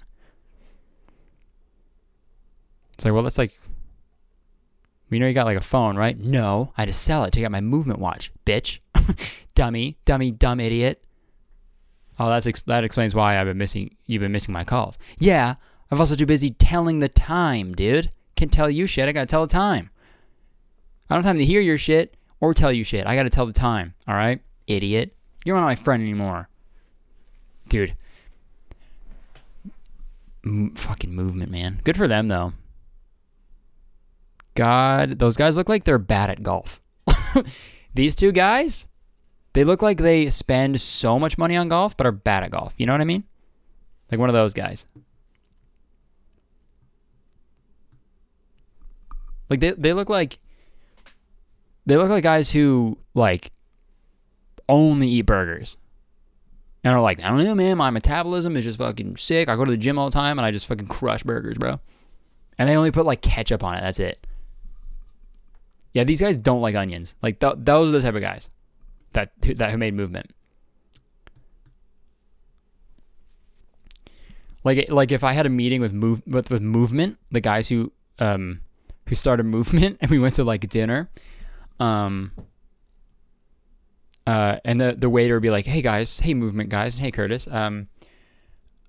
It's 2.93 3.05
like, 3.05 3.13
well, 3.13 3.23
that's 3.23 3.37
like, 3.37 3.57
you 5.09 5.19
know, 5.19 5.27
you 5.27 5.33
got 5.33 5.45
like 5.45 5.57
a 5.57 5.61
phone, 5.61 5.95
right? 5.95 6.17
No, 6.17 6.73
I 6.77 6.81
had 6.81 6.87
to 6.87 6.93
sell 6.93 7.23
it 7.23 7.31
to 7.31 7.39
get 7.39 7.51
my 7.51 7.61
movement 7.61 7.99
watch, 7.99 8.31
bitch. 8.45 8.79
dummy, 9.55 9.97
dummy, 10.05 10.31
dumb 10.31 10.59
idiot. 10.59 11.03
Oh, 12.19 12.29
that's 12.29 12.61
that 12.63 12.83
explains 12.83 13.15
why 13.15 13.39
I've 13.39 13.47
been 13.47 13.57
missing. 13.57 13.95
You've 14.05 14.21
been 14.21 14.31
missing 14.31 14.53
my 14.53 14.65
calls. 14.65 14.97
Yeah, 15.17 15.55
I've 15.89 15.99
also 15.99 16.15
too 16.15 16.25
busy 16.25 16.51
telling 16.51 16.99
the 16.99 17.07
time, 17.07 17.73
dude. 17.73 18.11
Can't 18.35 18.51
tell 18.51 18.69
you 18.69 18.85
shit. 18.85 19.07
I 19.07 19.13
gotta 19.13 19.25
tell 19.25 19.41
the 19.41 19.47
time. 19.47 19.89
I 21.09 21.15
don't 21.15 21.23
have 21.23 21.29
time 21.29 21.39
to 21.39 21.45
hear 21.45 21.61
your 21.61 21.77
shit 21.77 22.15
or 22.41 22.53
tell 22.53 22.71
you 22.71 22.83
shit. 22.83 23.07
I 23.07 23.15
gotta 23.15 23.29
tell 23.29 23.45
the 23.45 23.53
time. 23.53 23.93
All 24.07 24.15
right, 24.15 24.41
idiot. 24.67 25.15
You're 25.45 25.55
not 25.55 25.63
my 25.63 25.75
friend 25.75 26.03
anymore, 26.03 26.49
dude. 27.69 27.95
M- 30.45 30.75
fucking 30.75 31.13
movement, 31.13 31.51
man. 31.51 31.81
Good 31.83 31.97
for 31.97 32.07
them 32.07 32.27
though. 32.27 32.53
God, 34.55 35.19
those 35.19 35.37
guys 35.37 35.55
look 35.55 35.69
like 35.69 35.85
they're 35.85 35.97
bad 35.97 36.29
at 36.29 36.43
golf. 36.43 36.81
These 37.93 38.15
two 38.15 38.31
guys, 38.31 38.87
they 39.53 39.63
look 39.63 39.81
like 39.81 39.99
they 39.99 40.29
spend 40.29 40.81
so 40.81 41.17
much 41.17 41.37
money 41.37 41.55
on 41.55 41.69
golf 41.69 41.95
but 41.95 42.05
are 42.05 42.11
bad 42.11 42.43
at 42.43 42.51
golf. 42.51 42.73
You 42.77 42.85
know 42.85 42.93
what 42.93 43.01
I 43.01 43.05
mean? 43.05 43.23
Like 44.11 44.19
one 44.19 44.29
of 44.29 44.33
those 44.33 44.53
guys. 44.53 44.85
Like 49.49 49.59
they 49.59 49.71
they 49.71 49.93
look 49.93 50.09
like 50.09 50.39
they 51.89 51.97
look 51.97 52.09
like 52.09 52.23
guys 52.23 52.51
who 52.51 52.97
like 53.13 53.51
only 54.67 55.07
eat 55.07 55.23
burgers. 55.23 55.77
And 56.83 56.95
are 56.95 57.01
like, 57.01 57.19
I 57.19 57.29
don't 57.29 57.43
know, 57.43 57.55
man, 57.55 57.77
my 57.77 57.89
metabolism 57.89 58.55
is 58.55 58.63
just 58.63 58.77
fucking 58.77 59.17
sick. 59.17 59.49
I 59.49 59.55
go 59.57 59.65
to 59.65 59.71
the 59.71 59.77
gym 59.77 59.99
all 59.99 60.05
the 60.09 60.13
time 60.13 60.39
and 60.39 60.45
I 60.45 60.51
just 60.51 60.67
fucking 60.67 60.87
crush 60.87 61.23
burgers, 61.23 61.57
bro. 61.57 61.79
And 62.57 62.69
they 62.69 62.75
only 62.75 62.91
put 62.91 63.05
like 63.05 63.21
ketchup 63.21 63.63
on 63.63 63.75
it. 63.75 63.81
That's 63.81 63.99
it. 63.99 64.25
Yeah, 65.93 66.03
these 66.03 66.21
guys 66.21 66.37
don't 66.37 66.61
like 66.61 66.75
onions. 66.75 67.15
Like 67.21 67.39
th- 67.39 67.55
those 67.57 67.89
are 67.89 67.91
the 67.93 68.01
type 68.01 68.15
of 68.15 68.21
guys 68.21 68.49
that 69.13 69.31
that 69.41 69.71
who 69.71 69.77
made 69.77 69.93
movement. 69.93 70.31
Like 74.63 74.89
like 74.89 75.11
if 75.11 75.23
I 75.23 75.33
had 75.33 75.45
a 75.45 75.49
meeting 75.49 75.81
with 75.81 75.93
move 75.93 76.21
with, 76.27 76.51
with 76.51 76.61
movement, 76.61 77.17
the 77.31 77.41
guys 77.41 77.67
who 77.67 77.91
um 78.19 78.61
who 79.07 79.15
started 79.15 79.43
movement, 79.45 79.97
and 79.99 80.11
we 80.11 80.19
went 80.19 80.35
to 80.35 80.43
like 80.43 80.69
dinner, 80.69 81.09
um. 81.79 82.31
Uh, 84.27 84.59
and 84.63 84.79
the 84.79 84.95
the 84.95 85.09
waiter 85.09 85.35
would 85.35 85.41
be 85.41 85.49
like, 85.49 85.65
"Hey 85.65 85.81
guys, 85.81 86.19
hey 86.19 86.35
movement 86.35 86.69
guys, 86.69 86.97
hey 86.97 87.09
Curtis, 87.09 87.47
um, 87.47 87.87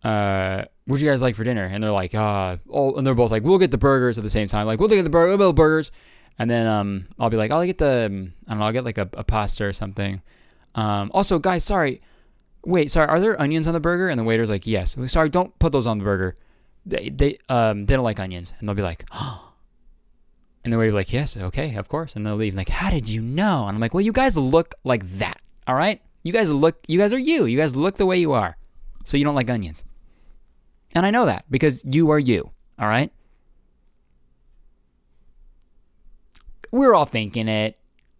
uh, 0.05 0.65
what'd 0.85 1.03
you 1.03 1.09
guys 1.09 1.23
like 1.23 1.35
for 1.35 1.45
dinner?" 1.45 1.65
And 1.65 1.83
they're 1.83 1.93
like, 1.93 2.15
"Uh, 2.15 2.59
oh," 2.71 2.95
and 2.97 3.07
they're 3.07 3.15
both 3.15 3.31
like, 3.31 3.43
"We'll 3.43 3.59
get 3.59 3.71
the 3.71 3.79
burgers 3.79 4.19
at 4.19 4.25
the 4.25 4.29
same 4.29 4.49
time. 4.49 4.67
Like, 4.67 4.81
we'll 4.81 4.91
get 4.91 5.03
the 5.03 5.09
burger, 5.09 5.29
we'll 5.29 5.39
get 5.39 5.45
the 5.45 5.53
burgers." 5.55 5.93
And 6.41 6.51
then 6.51 6.67
um, 6.67 7.07
I'll 7.19 7.29
be 7.29 7.37
like, 7.37 7.51
I'll 7.51 7.67
get 7.67 7.77
the, 7.77 8.07
um, 8.07 8.33
I 8.49 8.53
don't 8.53 8.61
know, 8.61 8.65
I'll 8.65 8.73
get 8.73 8.83
like 8.83 8.97
a, 8.97 9.07
a 9.13 9.23
pasta 9.23 9.63
or 9.63 9.75
something. 9.75 10.23
Um, 10.75 11.11
also, 11.13 11.39
guys, 11.39 11.65
sorry. 11.65 12.01
Wait, 12.65 12.91
sorry, 12.91 13.09
are 13.09 13.21
there 13.21 13.39
onions 13.39 13.67
on 13.67 13.75
the 13.75 13.81
burger? 13.81 14.09
And 14.09 14.19
the 14.19 14.25
waiter's 14.25 14.49
like, 14.49 14.67
yes. 14.67 14.97
Sorry, 15.13 15.29
don't 15.29 15.57
put 15.59 15.71
those 15.71 15.87
on 15.87 15.99
the 15.99 16.05
burger. 16.05 16.37
They, 16.87 17.11
they, 17.11 17.39
um, 17.51 17.85
they 17.85 17.95
don't 17.95 18.05
like 18.05 18.19
onions. 18.19 18.55
And 18.59 18.67
they'll 18.67 18.75
be 18.75 18.81
like, 18.81 19.05
oh. 19.13 19.50
And 20.63 20.73
the 20.73 20.79
waiter's 20.79 20.95
like, 20.95 21.13
yes, 21.13 21.37
okay, 21.37 21.75
of 21.77 21.89
course. 21.89 22.17
And 22.17 22.27
they'll 22.27 22.37
leave. 22.37 22.55
like, 22.55 22.69
how 22.69 22.91
did 22.91 23.09
you 23.09 23.23
know? 23.23 23.67
And 23.67 23.75
I'm 23.75 23.81
like, 23.81 23.95
well, 23.95 24.03
you 24.03 24.13
guys 24.13 24.37
look 24.37 24.75
like 24.85 25.05
that, 25.19 25.41
all 25.67 25.75
right? 25.75 26.03
You 26.23 26.33
guys 26.33 26.51
look, 26.51 26.85
you 26.87 26.99
guys 26.99 27.15
are 27.15 27.19
you. 27.19 27.47
You 27.47 27.57
guys 27.57 27.77
look 27.77 27.97
the 27.97 28.07
way 28.07 28.19
you 28.19 28.33
are. 28.33 28.57
So 29.05 29.17
you 29.17 29.25
don't 29.25 29.35
like 29.35 29.49
onions. 29.49 29.85
And 30.95 31.07
I 31.07 31.11
know 31.11 31.27
that 31.27 31.45
because 31.51 31.83
you 31.85 32.11
are 32.11 32.19
you, 32.19 32.51
all 32.79 32.89
right? 32.89 33.11
we're 36.73 36.95
all 36.95 37.05
thinking 37.05 37.49
it. 37.49 37.77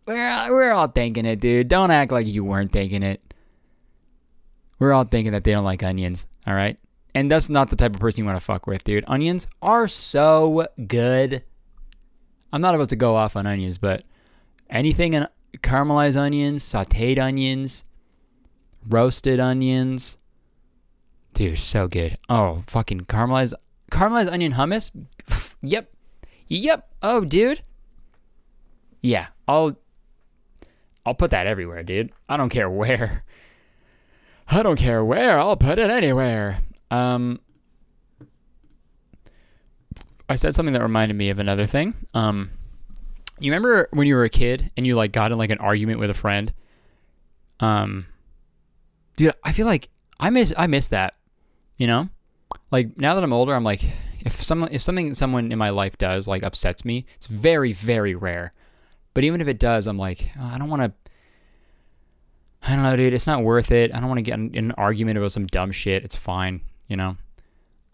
We're, 0.07 0.51
we're 0.51 0.73
all 0.73 0.89
thinking 0.89 1.25
it, 1.25 1.41
dude. 1.41 1.69
Don't 1.69 1.91
act 1.91 2.11
like 2.13 2.27
you 2.27 2.45
weren't 2.45 2.73
thinking 2.73 3.03
it. 3.03 3.21
We're 4.79 4.93
all 4.93 5.05
thinking 5.05 5.33
that 5.33 5.45
they 5.45 5.53
don't 5.53 5.65
like 5.65 5.83
onions, 5.83 6.27
all 6.47 6.55
right? 6.55 6.79
And 7.15 7.31
that's 7.31 7.49
not 7.51 7.71
the 7.71 7.77
type 7.77 7.95
of 7.95 8.01
person 8.01 8.23
you 8.23 8.27
want 8.27 8.39
to 8.39 8.45
fuck 8.45 8.67
with, 8.67 8.83
dude. 8.85 9.05
Onions 9.07 9.47
are 9.63 9.87
so 9.87 10.67
good. 10.87 11.43
I'm 12.53 12.61
not 12.61 12.75
about 12.75 12.89
to 12.91 12.97
go 12.97 13.17
off 13.17 13.37
on 13.37 13.47
onions, 13.47 13.79
but 13.79 14.05
anything 14.69 15.15
in 15.15 15.27
caramelized 15.59 16.17
onions, 16.17 16.65
sauteed 16.65 17.19
onions, 17.19 17.85
roasted 18.89 19.41
onions, 19.41 20.17
dude, 21.35 21.59
so 21.59 21.89
good. 21.89 22.17
Oh, 22.29 22.63
fucking 22.67 23.03
caramelized 23.03 23.55
caramelized 23.91 24.33
onion 24.33 24.53
hummus. 24.53 24.91
yep. 25.63 25.91
Yep. 26.49 26.89
Oh, 27.03 27.25
dude. 27.25 27.63
Yeah, 29.03 29.29
I'll 29.49 29.77
I'll 31.07 31.15
put 31.15 31.31
that 31.31 31.47
everywhere, 31.47 31.83
dude. 31.83 32.13
I 32.29 32.37
don't 32.37 32.51
care 32.51 32.69
where. 32.69 33.25
I 34.53 34.63
don't 34.65 34.79
care 34.79 35.05
where, 35.05 35.39
I'll 35.39 35.57
put 35.57 35.79
it 35.79 35.91
anywhere. 35.91 36.59
Um, 36.91 37.41
I 40.31 40.37
said 40.37 40.55
something 40.55 40.73
that 40.75 40.83
reminded 40.83 41.15
me 41.15 41.31
of 41.31 41.41
another 41.41 41.67
thing. 41.67 41.93
Um, 42.15 42.53
you 43.41 43.51
remember 43.51 43.89
when 43.93 44.07
you 44.07 44.15
were 44.15 44.23
a 44.23 44.31
kid 44.31 44.71
and 44.77 44.87
you 44.87 44.95
like 44.95 45.11
got 45.11 45.33
in 45.33 45.39
like 45.39 45.51
an 45.51 45.59
argument 45.59 45.99
with 45.99 46.09
a 46.09 46.15
friend? 46.15 46.53
Um, 47.59 48.07
dude, 49.17 49.35
I 49.43 49.51
feel 49.51 49.67
like 49.67 49.89
I 50.21 50.31
miss 50.31 50.55
I 50.57 50.69
miss 50.69 50.89
that. 50.89 51.15
You 51.79 51.89
know, 51.89 52.09
like 52.71 52.97
now 52.97 53.17
that 53.17 53.25
I'm 53.25 53.33
older, 53.33 53.55
I'm 53.55 53.65
like, 53.65 53.83
if 54.21 54.41
someone 54.41 54.69
if 54.71 54.81
something 54.83 55.13
someone 55.15 55.51
in 55.51 55.59
my 55.59 55.71
life 55.71 55.99
does 55.99 56.29
like 56.29 56.45
upsets 56.45 56.85
me, 56.85 57.07
it's 57.17 57.27
very 57.27 57.73
very 57.73 58.15
rare. 58.15 58.53
But 59.15 59.25
even 59.25 59.41
if 59.41 59.49
it 59.49 59.59
does, 59.59 59.89
I'm 59.89 59.99
like, 59.99 60.31
oh, 60.39 60.47
I 60.47 60.59
don't 60.59 60.71
want 60.71 60.83
to. 60.83 60.93
I 62.63 62.75
don't 62.77 62.85
know, 62.85 62.95
dude. 62.95 63.15
It's 63.15 63.27
not 63.27 63.43
worth 63.43 63.73
it. 63.73 63.93
I 63.93 63.99
don't 63.99 64.09
want 64.09 64.19
to 64.19 64.23
get 64.23 64.35
in, 64.35 64.55
in 64.55 64.65
an 64.67 64.73
argument 64.73 65.19
about 65.19 65.33
some 65.33 65.49
dumb 65.49 65.73
shit. 65.73 66.05
It's 66.05 66.15
fine, 66.15 66.61
you 66.87 66.97
know. 66.97 67.17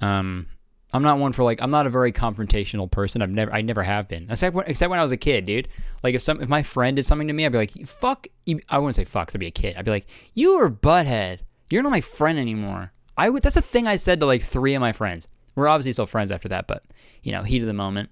Um, 0.03 0.49
I'm 0.93 1.03
not 1.03 1.19
one 1.19 1.33
for 1.33 1.43
like. 1.43 1.61
I'm 1.61 1.71
not 1.71 1.87
a 1.87 1.91
very 1.91 2.13
confrontational 2.13 2.91
person. 2.91 3.21
I've 3.21 3.31
never. 3.31 3.53
I 3.53 3.61
never 3.61 3.83
have 3.83 4.09
been. 4.09 4.29
Except 4.31 4.55
when, 4.55 4.67
except 4.67 4.91
when 4.91 5.01
I 5.01 5.03
was 5.03 5.13
a 5.13 5.17
kid, 5.17 5.47
dude. 5.47 5.69
Like 6.03 6.15
if 6.15 6.23
some 6.23 6.41
if 6.41 6.49
my 6.49 6.63
friend 6.63 6.97
did 6.97 7.05
something 7.05 7.27
to 7.27 7.33
me, 7.33 7.45
I'd 7.45 7.53
be 7.53 7.59
like, 7.59 7.73
fuck. 7.87 8.27
I 8.69 8.79
wouldn't 8.79 8.97
say 8.97 9.05
fuck. 9.05 9.33
I'd 9.35 9.41
be 9.41 9.49
a 9.49 9.51
kid. 9.51 9.77
I'd 9.77 9.85
be 9.85 9.91
like, 9.91 10.07
you 10.35 10.53
are 10.53 10.71
butthead. 10.71 11.41
You're 11.71 11.83
not 11.83 11.91
my 11.91 12.01
friend 12.01 12.39
anymore. 12.39 12.93
I 13.17 13.31
would. 13.31 13.43
That's 13.43 13.57
a 13.57 13.63
thing 13.63 13.89
I 13.89 13.97
said 13.97 14.21
to 14.21 14.27
like 14.27 14.43
three 14.43 14.75
of 14.75 14.81
my 14.81 14.93
friends. 14.93 15.27
We're 15.57 15.69
obviously 15.69 15.93
still 15.93 16.07
friends 16.07 16.31
after 16.31 16.49
that, 16.49 16.67
but 16.69 16.85
you 17.23 17.33
know, 17.33 17.43
heat 17.43 17.63
of 17.63 17.67
the 17.67 17.73
moment. 17.75 18.11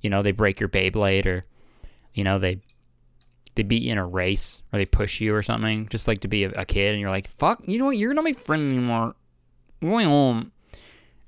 You 0.00 0.10
know, 0.10 0.20
they 0.20 0.32
break 0.32 0.60
your 0.60 0.68
Beyblade 0.68 1.26
or, 1.26 1.44
you 2.12 2.24
know, 2.24 2.38
they 2.38 2.60
they 3.54 3.62
beat 3.62 3.82
you 3.82 3.92
in 3.92 3.98
a 3.98 4.06
race 4.06 4.62
or 4.72 4.78
they 4.78 4.86
push 4.86 5.20
you 5.20 5.34
or 5.34 5.42
something. 5.42 5.88
Just 5.88 6.08
like 6.08 6.20
to 6.20 6.28
be 6.28 6.44
a, 6.44 6.50
a 6.50 6.64
kid 6.64 6.92
and 6.92 7.00
you're 7.00 7.10
like, 7.10 7.28
fuck. 7.28 7.62
You 7.66 7.78
know 7.78 7.86
what? 7.86 7.96
You're 7.96 8.14
not 8.14 8.24
my 8.24 8.32
friend 8.32 8.68
anymore. 8.68 9.14
I'm 9.80 9.88
going 9.88 10.08
home. 10.08 10.52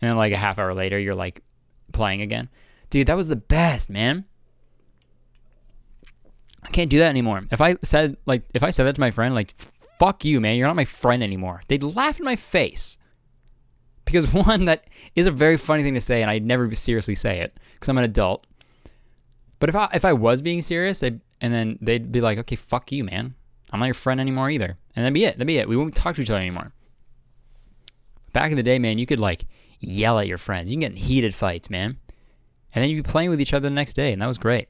And 0.05 0.11
then 0.11 0.17
like 0.19 0.35
a 0.35 0.37
half 0.37 0.59
hour 0.59 0.75
later, 0.75 0.99
you're 0.99 1.15
like 1.15 1.43
playing 1.93 2.21
again. 2.21 2.51
Dude, 2.91 3.07
that 3.07 3.17
was 3.17 3.29
the 3.29 3.37
best, 3.37 3.89
man. 3.89 4.27
I 6.63 6.69
can't 6.69 6.91
do 6.91 6.99
that 6.99 7.09
anymore. 7.09 7.45
If 7.51 7.63
I 7.63 7.77
said 7.83 8.19
like 8.27 8.43
if 8.53 8.63
I 8.63 8.69
said 8.69 8.85
that 8.85 8.97
to 8.97 9.01
my 9.01 9.11
friend, 9.11 9.35
like 9.35 9.55
fuck 9.99 10.23
you, 10.27 10.43
man, 10.43 10.59
you're 10.59 10.67
not 10.67 10.77
my 10.77 10.85
friend 10.85 11.23
anymore. 11.23 11.63
They'd 11.69 11.83
laugh 11.83 12.19
in 12.19 12.25
my 12.27 12.37
face. 12.37 12.99
Because 14.05 14.31
one, 14.47 14.67
that 14.67 14.85
is 15.15 15.27
a 15.27 15.31
very 15.31 15.57
funny 15.57 15.83
thing 15.83 15.95
to 15.95 16.03
say, 16.03 16.21
and 16.21 16.31
I'd 16.31 16.45
never 16.45 16.75
seriously 16.75 17.15
say 17.15 17.41
it 17.41 17.59
because 17.73 17.89
I'm 17.89 17.97
an 17.97 18.05
adult. 18.05 18.47
But 19.59 19.71
if 19.71 19.75
I 19.75 19.89
if 19.95 20.05
I 20.05 20.13
was 20.13 20.43
being 20.43 20.61
serious, 20.61 21.03
and 21.03 21.23
then 21.41 21.79
they'd 21.81 22.13
be 22.13 22.21
like, 22.21 22.37
okay, 22.41 22.57
fuck 22.57 22.93
you, 22.93 23.05
man. 23.05 23.35
I'm 23.73 23.81
not 23.81 23.87
your 23.87 23.95
friend 23.95 24.21
anymore 24.21 24.51
either. 24.51 24.77
And 24.95 25.05
that'd 25.05 25.15
be 25.15 25.25
it. 25.25 25.37
That'd 25.37 25.47
be 25.47 25.57
it. 25.57 25.67
We 25.67 25.79
won't 25.79 25.95
talk 25.95 26.17
to 26.17 26.21
each 26.21 26.29
other 26.29 26.41
anymore. 26.41 26.75
Back 28.35 28.51
in 28.51 28.59
the 28.59 28.63
day, 28.63 28.79
man, 28.79 28.99
you 28.99 29.07
could 29.07 29.21
like 29.21 29.47
yell 29.81 30.19
at 30.19 30.27
your 30.27 30.39
friends. 30.39 30.71
You 30.71 30.75
can 30.75 30.81
get 30.81 30.91
in 30.91 30.97
heated 30.97 31.35
fights, 31.35 31.71
man. 31.71 31.97
And 32.75 32.83
then 32.83 32.91
you'd 32.91 33.05
be 33.05 33.11
playing 33.11 33.31
with 33.31 33.41
each 33.41 33.55
other 33.55 33.69
the 33.69 33.75
next 33.75 33.95
day, 33.95 34.13
and 34.13 34.21
that 34.21 34.27
was 34.27 34.39
great. 34.39 34.69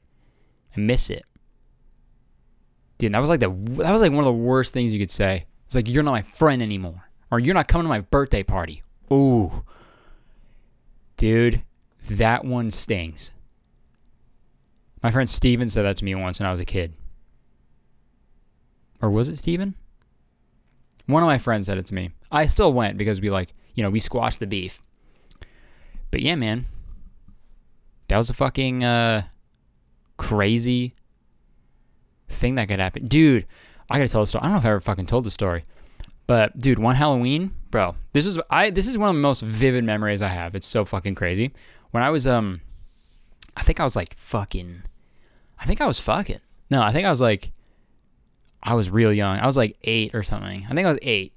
I 0.77 0.79
miss 0.79 1.09
it. 1.09 1.25
Dude, 2.99 3.11
that 3.13 3.19
was 3.19 3.29
like 3.29 3.39
the 3.39 3.49
that 3.49 3.91
was 3.91 4.01
like 4.01 4.11
one 4.11 4.19
of 4.19 4.25
the 4.25 4.31
worst 4.31 4.73
things 4.73 4.93
you 4.93 4.99
could 4.99 5.11
say. 5.11 5.45
It's 5.65 5.75
like 5.75 5.89
you're 5.89 6.03
not 6.03 6.11
my 6.11 6.21
friend 6.21 6.61
anymore. 6.61 7.09
Or 7.31 7.39
you're 7.39 7.55
not 7.55 7.67
coming 7.67 7.85
to 7.85 7.89
my 7.89 8.01
birthday 8.01 8.43
party. 8.43 8.83
Ooh. 9.11 9.63
Dude, 11.17 11.63
that 12.11 12.45
one 12.45 12.69
stings. 12.69 13.31
My 15.01 15.09
friend 15.09 15.29
Steven 15.29 15.69
said 15.69 15.83
that 15.83 15.97
to 15.97 16.05
me 16.05 16.13
once 16.13 16.39
when 16.39 16.47
I 16.47 16.51
was 16.51 16.59
a 16.59 16.65
kid. 16.65 16.93
Or 19.01 19.09
was 19.09 19.27
it 19.27 19.37
Steven? 19.37 19.75
One 21.07 21.23
of 21.23 21.27
my 21.27 21.37
friends 21.37 21.65
said 21.65 21.77
it 21.77 21.87
to 21.87 21.95
me. 21.95 22.11
I 22.31 22.47
still 22.47 22.73
went 22.73 22.97
because 22.97 23.21
we 23.21 23.29
like, 23.29 23.53
you 23.73 23.83
know, 23.83 23.89
we 23.89 23.99
squashed 23.99 24.39
the 24.39 24.47
beef. 24.47 24.81
But 26.11 26.21
yeah, 26.21 26.35
man. 26.35 26.65
That 28.07 28.17
was 28.17 28.29
a 28.29 28.33
fucking 28.33 28.83
uh 28.83 29.23
crazy 30.17 30.93
thing 32.29 32.55
that 32.55 32.67
could 32.67 32.79
happen. 32.79 33.07
Dude, 33.07 33.45
I 33.89 33.97
gotta 33.97 34.09
tell 34.09 34.21
the 34.21 34.27
story. 34.27 34.43
I 34.43 34.45
don't 34.45 34.53
know 34.53 34.59
if 34.59 34.65
I 34.65 34.69
ever 34.69 34.79
fucking 34.79 35.07
told 35.07 35.23
the 35.23 35.31
story. 35.31 35.63
But 36.27 36.57
dude, 36.57 36.79
one 36.79 36.95
Halloween, 36.95 37.53
bro, 37.69 37.95
this 38.13 38.25
is 38.25 38.39
I 38.49 38.69
this 38.69 38.87
is 38.87 38.97
one 38.97 39.09
of 39.09 39.15
the 39.15 39.21
most 39.21 39.41
vivid 39.41 39.83
memories 39.83 40.21
I 40.21 40.29
have. 40.29 40.55
It's 40.55 40.67
so 40.67 40.85
fucking 40.85 41.15
crazy. 41.15 41.51
When 41.91 42.03
I 42.03 42.09
was 42.09 42.27
um 42.27 42.61
I 43.57 43.63
think 43.63 43.79
I 43.79 43.83
was 43.83 43.95
like 43.95 44.13
fucking 44.15 44.83
I 45.59 45.65
think 45.65 45.81
I 45.81 45.87
was 45.87 45.99
fucking. 45.99 46.41
No, 46.69 46.81
I 46.81 46.91
think 46.91 47.05
I 47.05 47.09
was 47.09 47.21
like 47.21 47.51
I 48.63 48.73
was 48.73 48.89
real 48.89 49.13
young. 49.13 49.37
I 49.37 49.45
was 49.45 49.57
like 49.57 49.77
8 49.83 50.15
or 50.15 50.23
something. 50.23 50.65
I 50.65 50.73
think 50.73 50.85
I 50.85 50.89
was 50.89 50.97
8. 51.01 51.31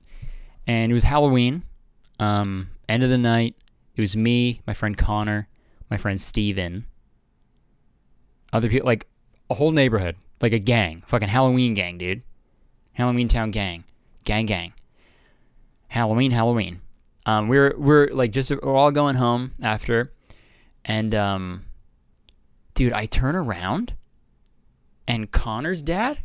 And 0.68 0.92
it 0.92 0.94
was 0.94 1.02
Halloween. 1.02 1.64
Um 2.20 2.70
end 2.88 3.02
of 3.02 3.08
the 3.10 3.18
night. 3.18 3.56
It 3.96 4.00
was 4.00 4.16
me, 4.16 4.60
my 4.66 4.72
friend 4.72 4.96
Connor, 4.96 5.48
my 5.90 5.96
friend 5.96 6.20
Steven. 6.20 6.86
Other 8.52 8.68
people 8.68 8.86
like 8.86 9.08
a 9.50 9.54
whole 9.54 9.72
neighborhood, 9.72 10.14
like 10.40 10.52
a 10.52 10.60
gang, 10.60 11.02
fucking 11.06 11.28
Halloween 11.28 11.74
gang, 11.74 11.98
dude. 11.98 12.22
Halloween 12.92 13.28
Town 13.28 13.50
gang. 13.50 13.82
Gang 14.24 14.46
gang. 14.46 14.72
Halloween, 15.88 16.30
Halloween. 16.30 16.80
Um, 17.26 17.48
we're 17.48 17.74
we're 17.76 18.08
like 18.08 18.32
just 18.32 18.50
we're 18.50 18.74
all 18.74 18.90
going 18.90 19.16
home 19.16 19.52
after, 19.62 20.12
and 20.84 21.14
um, 21.14 21.64
dude, 22.74 22.92
I 22.92 23.06
turn 23.06 23.36
around, 23.36 23.94
and 25.06 25.30
Connor's 25.30 25.82
dad, 25.82 26.18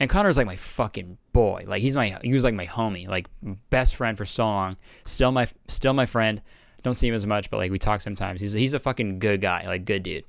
and 0.00 0.08
Connor's 0.08 0.38
like 0.38 0.46
my 0.46 0.56
fucking 0.56 1.18
boy. 1.32 1.64
Like 1.66 1.82
he's 1.82 1.94
my 1.94 2.18
he 2.24 2.32
was 2.32 2.42
like 2.42 2.54
my 2.54 2.66
homie, 2.66 3.06
like 3.06 3.28
best 3.68 3.94
friend 3.94 4.16
for 4.16 4.24
so 4.24 4.44
long. 4.46 4.76
Still 5.04 5.30
my 5.30 5.46
still 5.68 5.92
my 5.92 6.06
friend. 6.06 6.40
Don't 6.82 6.94
see 6.94 7.06
him 7.06 7.14
as 7.14 7.26
much, 7.26 7.50
but 7.50 7.58
like 7.58 7.70
we 7.70 7.78
talk 7.78 8.00
sometimes. 8.00 8.40
He's 8.40 8.54
he's 8.54 8.72
a 8.72 8.78
fucking 8.78 9.18
good 9.18 9.42
guy, 9.42 9.66
like 9.66 9.84
good 9.84 10.02
dude. 10.02 10.24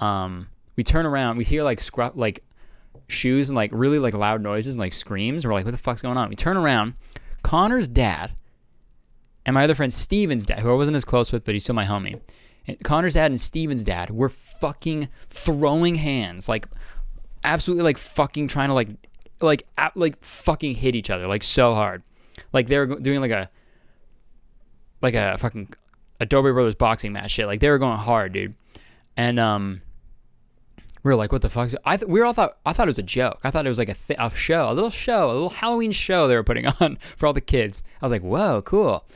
Um, 0.00 0.48
we 0.74 0.82
turn 0.82 1.06
around, 1.06 1.38
we 1.38 1.44
hear 1.44 1.62
like 1.62 1.80
scrub 1.80 2.16
like 2.16 2.42
shoes 3.08 3.48
and 3.48 3.56
like 3.56 3.70
really 3.72 4.00
like 4.00 4.12
loud 4.12 4.42
noises 4.42 4.74
and 4.74 4.80
like 4.80 4.92
screams. 4.92 5.46
We're 5.46 5.54
like, 5.54 5.64
what 5.64 5.70
the 5.70 5.78
fuck's 5.78 6.02
going 6.02 6.18
on? 6.18 6.28
We 6.28 6.36
turn 6.36 6.56
around. 6.56 6.94
Connor's 7.44 7.86
dad 7.86 8.32
and 9.46 9.54
my 9.54 9.62
other 9.62 9.76
friend 9.76 9.92
Steven's 9.92 10.44
dad, 10.44 10.58
who 10.58 10.70
I 10.70 10.74
wasn't 10.74 10.96
as 10.96 11.04
close 11.04 11.32
with, 11.32 11.44
but 11.44 11.54
he's 11.54 11.62
still 11.62 11.76
my 11.76 11.84
homie. 11.84 12.20
And 12.66 12.82
Connor's 12.82 13.14
dad 13.14 13.30
and 13.30 13.40
Steven's 13.40 13.84
dad 13.84 14.10
were 14.10 14.28
fucking 14.28 15.08
throwing 15.30 15.94
hands, 15.94 16.48
like 16.48 16.66
absolutely 17.46 17.84
like 17.84 17.96
fucking 17.96 18.48
trying 18.48 18.68
to 18.68 18.74
like 18.74 18.88
like 19.40 19.66
like 19.94 20.22
fucking 20.24 20.74
hit 20.74 20.94
each 20.94 21.08
other 21.08 21.26
like 21.26 21.42
so 21.42 21.74
hard. 21.74 22.02
Like 22.52 22.66
they 22.66 22.78
were 22.78 22.86
doing 22.86 23.20
like 23.20 23.30
a 23.30 23.48
like 25.00 25.14
a 25.14 25.38
fucking 25.38 25.72
Dobre 26.20 26.52
Brothers 26.52 26.74
boxing 26.74 27.12
match 27.12 27.30
shit. 27.30 27.46
Like 27.46 27.60
they 27.60 27.70
were 27.70 27.78
going 27.78 27.98
hard, 27.98 28.32
dude. 28.32 28.54
And 29.16 29.38
um 29.38 29.82
we 31.02 31.12
were 31.12 31.16
like, 31.16 31.30
"What 31.30 31.40
the 31.40 31.48
fuck?" 31.48 31.70
I 31.84 31.96
th- 31.96 32.08
we 32.08 32.18
were 32.18 32.26
all 32.26 32.32
thought 32.32 32.58
I 32.66 32.72
thought 32.72 32.88
it 32.88 32.90
was 32.90 32.98
a 32.98 33.02
joke. 33.02 33.38
I 33.44 33.50
thought 33.52 33.64
it 33.64 33.68
was 33.68 33.78
like 33.78 33.88
a, 33.88 33.94
th- 33.94 34.18
a 34.20 34.28
show, 34.30 34.68
a 34.68 34.74
little 34.74 34.90
show, 34.90 35.30
a 35.30 35.32
little 35.32 35.50
Halloween 35.50 35.92
show 35.92 36.26
they 36.26 36.34
were 36.34 36.42
putting 36.42 36.66
on 36.80 36.96
for 36.96 37.26
all 37.28 37.32
the 37.32 37.40
kids. 37.40 37.84
I 38.02 38.04
was 38.04 38.12
like, 38.12 38.22
"Whoa, 38.22 38.62
cool!" 38.62 39.06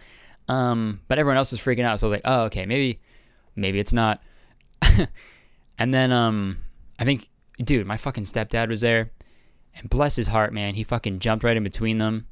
Um, 0.49 1.01
but 1.09 1.19
everyone 1.19 1.37
else 1.37 1.51
was 1.51 1.61
freaking 1.61 1.83
out, 1.83 1.99
so 1.99 2.07
I 2.07 2.11
was 2.11 2.17
like, 2.17 2.23
"Oh, 2.25 2.43
okay, 2.45 2.65
maybe, 2.65 3.01
maybe 3.57 3.81
it's 3.81 3.93
not." 3.93 4.23
and 5.79 5.93
then 5.93 6.13
um, 6.13 6.59
I 6.99 7.05
think, 7.05 7.29
dude, 7.63 7.87
my 7.87 7.97
fucking 7.97 8.25
stepdad 8.25 8.69
was 8.69 8.81
there, 8.81 9.11
and 9.75 9.89
bless 9.89 10.17
his 10.17 10.29
heart, 10.29 10.53
man, 10.53 10.75
he 10.75 10.83
fucking 10.83 11.19
jumped 11.21 11.45
right 11.45 11.57
in 11.57 11.63
between 11.63 11.99
them. 11.99 12.27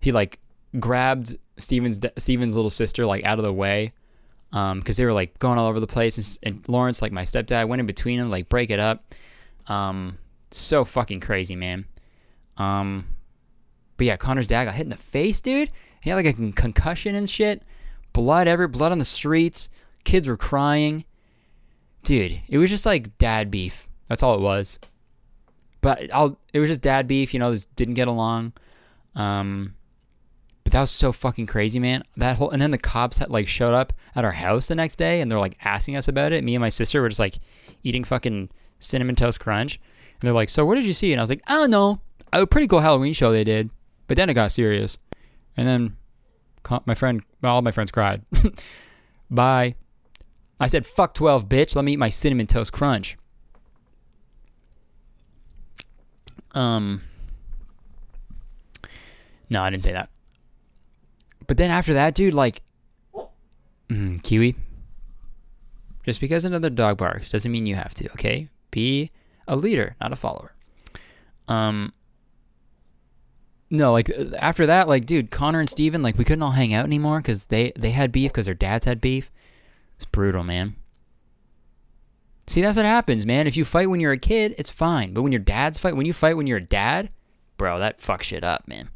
He 0.00 0.12
like 0.12 0.38
grabbed 0.78 1.36
Steven's 1.58 2.00
Steven's 2.18 2.54
little 2.54 2.70
sister 2.70 3.06
like 3.06 3.24
out 3.24 3.38
of 3.38 3.44
the 3.44 3.52
way 3.52 3.90
um 4.52 4.78
because 4.78 4.96
they 4.96 5.04
were 5.04 5.12
like 5.12 5.38
going 5.38 5.58
all 5.58 5.66
over 5.66 5.80
the 5.80 5.86
place 5.86 6.38
and, 6.42 6.56
and 6.56 6.68
lawrence 6.68 7.02
like 7.02 7.12
my 7.12 7.22
stepdad 7.22 7.68
went 7.68 7.80
in 7.80 7.86
between 7.86 8.18
them 8.18 8.30
like 8.30 8.48
break 8.48 8.70
it 8.70 8.78
up. 8.78 9.14
Um 9.66 10.18
so 10.50 10.84
fucking 10.84 11.20
crazy 11.20 11.56
man. 11.56 11.86
Um 12.56 13.06
but 13.96 14.06
yeah 14.06 14.16
connor's 14.16 14.48
dad 14.48 14.66
got 14.66 14.74
hit 14.74 14.84
in 14.84 14.90
the 14.90 14.96
face 14.96 15.40
dude. 15.40 15.70
He 16.00 16.10
had 16.10 16.16
like 16.16 16.26
a 16.26 16.32
con- 16.32 16.52
concussion 16.52 17.14
and 17.14 17.28
shit. 17.28 17.62
Blood 18.12 18.48
every 18.48 18.68
blood 18.68 18.92
on 18.92 18.98
the 18.98 19.04
streets. 19.04 19.68
Kids 20.04 20.28
were 20.28 20.36
crying. 20.36 21.04
Dude 22.02 22.40
it 22.48 22.58
was 22.58 22.70
just 22.70 22.86
like 22.86 23.18
dad 23.18 23.50
beef 23.50 23.85
that's 24.08 24.22
all 24.22 24.34
it 24.34 24.40
was 24.40 24.78
but 25.80 26.12
I'll, 26.12 26.38
it 26.52 26.58
was 26.58 26.68
just 26.68 26.80
dad 26.80 27.06
beef 27.06 27.32
you 27.34 27.40
know 27.40 27.52
just 27.52 27.74
didn't 27.76 27.94
get 27.94 28.08
along 28.08 28.52
um 29.14 29.74
but 30.66 30.72
that 30.72 30.80
was 30.80 30.90
so 30.90 31.12
fucking 31.12 31.46
crazy, 31.46 31.78
man. 31.78 32.02
That 32.16 32.38
whole 32.38 32.50
and 32.50 32.60
then 32.60 32.72
the 32.72 32.76
cops 32.76 33.18
had 33.18 33.30
like 33.30 33.46
showed 33.46 33.72
up 33.72 33.92
at 34.16 34.24
our 34.24 34.32
house 34.32 34.66
the 34.66 34.74
next 34.74 34.96
day 34.96 35.20
and 35.20 35.30
they're 35.30 35.38
like 35.38 35.56
asking 35.64 35.94
us 35.94 36.08
about 36.08 36.32
it. 36.32 36.42
Me 36.42 36.56
and 36.56 36.60
my 36.60 36.70
sister 36.70 37.00
were 37.00 37.08
just 37.08 37.20
like 37.20 37.38
eating 37.84 38.02
fucking 38.02 38.50
cinnamon 38.80 39.14
toast 39.14 39.38
crunch. 39.38 39.76
And 39.76 40.22
they're 40.22 40.32
like, 40.32 40.48
"So 40.48 40.66
what 40.66 40.74
did 40.74 40.84
you 40.84 40.92
see?" 40.92 41.12
And 41.12 41.20
I 41.20 41.22
was 41.22 41.30
like, 41.30 41.42
"I 41.46 41.54
don't 41.54 41.70
know. 41.70 42.00
A 42.32 42.44
pretty 42.48 42.66
cool 42.66 42.80
Halloween 42.80 43.12
show 43.12 43.30
they 43.30 43.44
did." 43.44 43.70
But 44.08 44.16
then 44.16 44.28
it 44.28 44.34
got 44.34 44.50
serious. 44.50 44.98
And 45.56 45.68
then 45.68 45.96
my 46.84 46.94
friend, 46.96 47.22
all 47.44 47.62
my 47.62 47.70
friends 47.70 47.92
cried. 47.92 48.22
Bye. 49.30 49.76
I 50.58 50.66
said, 50.66 50.84
"Fuck 50.84 51.14
12, 51.14 51.48
bitch. 51.48 51.76
Let 51.76 51.84
me 51.84 51.92
eat 51.92 52.00
my 52.00 52.08
cinnamon 52.08 52.48
toast 52.48 52.72
crunch." 52.72 53.16
Um 56.56 57.02
No, 59.48 59.62
I 59.62 59.70
didn't 59.70 59.84
say 59.84 59.92
that. 59.92 60.08
but 61.46 61.56
then 61.56 61.70
after 61.70 61.94
that, 61.94 62.14
dude, 62.14 62.34
like, 62.34 62.62
mm, 63.88 64.20
Kiwi. 64.22 64.56
Just 66.04 66.20
because 66.20 66.44
another 66.44 66.70
dog 66.70 66.98
barks 66.98 67.28
doesn't 67.30 67.50
mean 67.52 67.66
you 67.66 67.74
have 67.76 67.94
to. 67.94 68.10
Okay, 68.12 68.48
be 68.70 69.10
a 69.46 69.54
leader, 69.56 69.94
not 70.00 70.12
a 70.12 70.16
follower. 70.16 70.52
Um. 71.48 71.92
No, 73.68 73.90
like 73.92 74.08
uh, 74.10 74.36
after 74.38 74.66
that, 74.66 74.86
like, 74.86 75.06
dude, 75.06 75.32
Connor 75.32 75.58
and 75.58 75.68
Steven, 75.68 76.00
like, 76.00 76.16
we 76.16 76.24
couldn't 76.24 76.42
all 76.42 76.52
hang 76.52 76.72
out 76.72 76.84
anymore 76.84 77.18
because 77.18 77.46
they 77.46 77.72
they 77.76 77.90
had 77.90 78.12
beef 78.12 78.32
because 78.32 78.46
their 78.46 78.54
dads 78.54 78.86
had 78.86 79.00
beef. 79.00 79.30
It's 79.96 80.04
brutal, 80.04 80.44
man. 80.44 80.76
See, 82.46 82.62
that's 82.62 82.76
what 82.76 82.86
happens, 82.86 83.26
man. 83.26 83.46
If 83.46 83.56
you 83.56 83.64
fight 83.64 83.90
when 83.90 84.00
you're 84.00 84.12
a 84.12 84.18
kid, 84.18 84.54
it's 84.56 84.70
fine. 84.70 85.12
But 85.12 85.22
when 85.22 85.32
your 85.32 85.40
dads 85.40 85.78
fight, 85.78 85.96
when 85.96 86.06
you 86.06 86.12
fight 86.12 86.36
when 86.36 86.46
you're 86.46 86.58
a 86.58 86.62
dad, 86.62 87.10
bro, 87.56 87.78
that 87.78 87.98
fucks 87.98 88.22
shit 88.22 88.44
up, 88.44 88.68
man. 88.68 88.88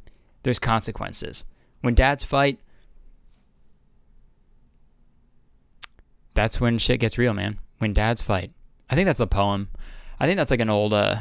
There's 0.43 0.59
consequences. 0.59 1.45
When 1.81 1.95
dads 1.95 2.23
fight, 2.23 2.61
that's 6.35 6.61
when 6.61 6.79
shit 6.79 7.01
gets 7.01 7.19
real, 7.19 7.35
man. 7.35 7.59
When 7.79 7.93
dads 7.93 8.23
fight. 8.23 8.53
I 8.89 8.95
think 8.95 9.07
that's 9.07 9.21
a 9.21 9.27
poem. 9.27 9.69
I 10.19 10.27
think 10.27 10.37
that's 10.37 10.51
like 10.51 10.61
an 10.61 10.71
old 10.71 10.93
uh, 10.93 11.17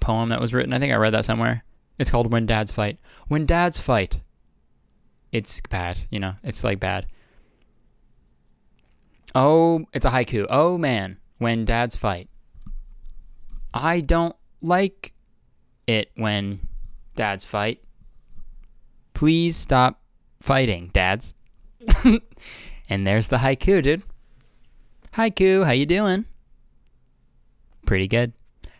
poem 0.00 0.30
that 0.30 0.40
was 0.40 0.54
written. 0.54 0.72
I 0.72 0.78
think 0.78 0.92
I 0.92 0.96
read 0.96 1.14
that 1.14 1.24
somewhere. 1.24 1.64
It's 1.98 2.10
called 2.10 2.32
When 2.32 2.46
Dads 2.46 2.72
Fight. 2.72 2.98
When 3.28 3.46
dads 3.46 3.78
fight, 3.78 4.20
it's 5.30 5.60
bad, 5.62 5.98
you 6.10 6.20
know, 6.20 6.34
it's 6.42 6.64
like 6.64 6.80
bad. 6.80 7.06
Oh, 9.34 9.84
it's 9.92 10.06
a 10.06 10.10
haiku. 10.10 10.46
Oh 10.48 10.78
man, 10.78 11.18
when 11.38 11.64
dads 11.64 11.96
fight. 11.96 12.28
I 13.72 14.00
don't 14.00 14.36
like 14.62 15.14
it 15.86 16.10
when 16.14 16.68
dads 17.16 17.44
fight. 17.44 17.82
Please 19.12 19.56
stop 19.56 20.00
fighting, 20.40 20.90
dads. 20.92 21.34
and 22.88 23.06
there's 23.06 23.28
the 23.28 23.38
haiku, 23.38 23.82
dude. 23.82 24.02
Haiku, 25.14 25.64
how 25.64 25.72
you 25.72 25.86
doing? 25.86 26.24
Pretty 27.86 28.08
good. 28.08 28.32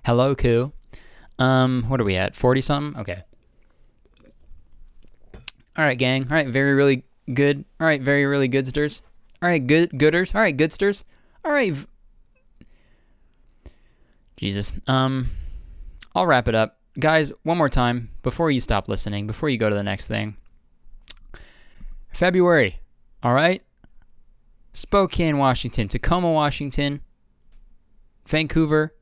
Hello, 0.05 0.35
Ku. 0.35 0.73
Um, 1.39 1.85
what 1.89 2.01
are 2.01 2.05
we 2.05 2.17
at? 2.17 2.35
40 2.35 2.61
something? 2.61 3.01
Okay. 3.01 3.23
All 5.77 5.85
right, 5.85 5.99
gang. 5.99 6.25
All 6.25 6.37
right, 6.37 6.49
very 6.49 6.75
really 6.75 7.05
good. 7.33 7.65
All 7.81 7.87
right, 7.87 8.01
very 8.01 8.25
really 8.27 8.49
goodsters. 8.49 9.03
All 9.45 9.51
right, 9.51 9.67
good 9.67 9.91
gooders. 9.91 10.35
All 10.35 10.41
right, 10.41 10.57
goodsters. 10.57 11.05
All 11.45 11.53
right. 11.53 11.71
v- 11.71 11.87
Jesus. 14.39 14.73
Um, 14.87 15.27
I'll 16.15 16.27
wrap 16.27 16.49
it 16.49 16.55
up, 16.55 16.79
guys. 16.99 17.31
One 17.43 17.59
more 17.59 17.69
time 17.69 18.09
before 18.23 18.51
you 18.51 18.59
stop 18.59 18.89
listening, 18.89 19.27
before 19.27 19.51
you 19.51 19.59
go 19.59 19.69
to 19.69 19.75
the 19.75 19.83
next 19.83 20.09
thing. 20.09 20.39
February. 22.15 22.81
All 23.23 23.35
right. 23.35 23.63
Spokane, 24.73 25.37
Washington, 25.37 25.89
Tacoma, 25.89 26.33
Washington, 26.33 27.03
Vancouver, 28.27 28.95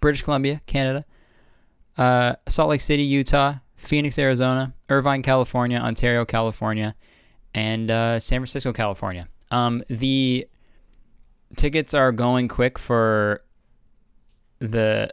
British 0.00 0.22
Columbia, 0.22 0.62
Canada, 0.64 1.04
uh, 1.98 2.36
Salt 2.48 2.70
Lake 2.70 2.80
City, 2.80 3.02
Utah, 3.02 3.56
Phoenix, 3.76 4.18
Arizona, 4.18 4.72
Irvine, 4.88 5.22
California, 5.22 5.76
Ontario, 5.76 6.24
California, 6.24 6.94
and 7.52 7.90
uh, 7.90 8.18
San 8.18 8.40
Francisco, 8.40 8.72
California. 8.72 9.28
Um, 9.50 9.82
the 9.88 10.46
tickets 11.56 11.94
are 11.94 12.12
going 12.12 12.48
quick 12.48 12.78
for 12.78 13.42
the 14.58 15.12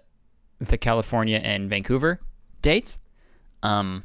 the 0.59 0.77
California 0.77 1.39
and 1.43 1.69
Vancouver 1.69 2.19
dates. 2.61 2.99
Um, 3.63 4.03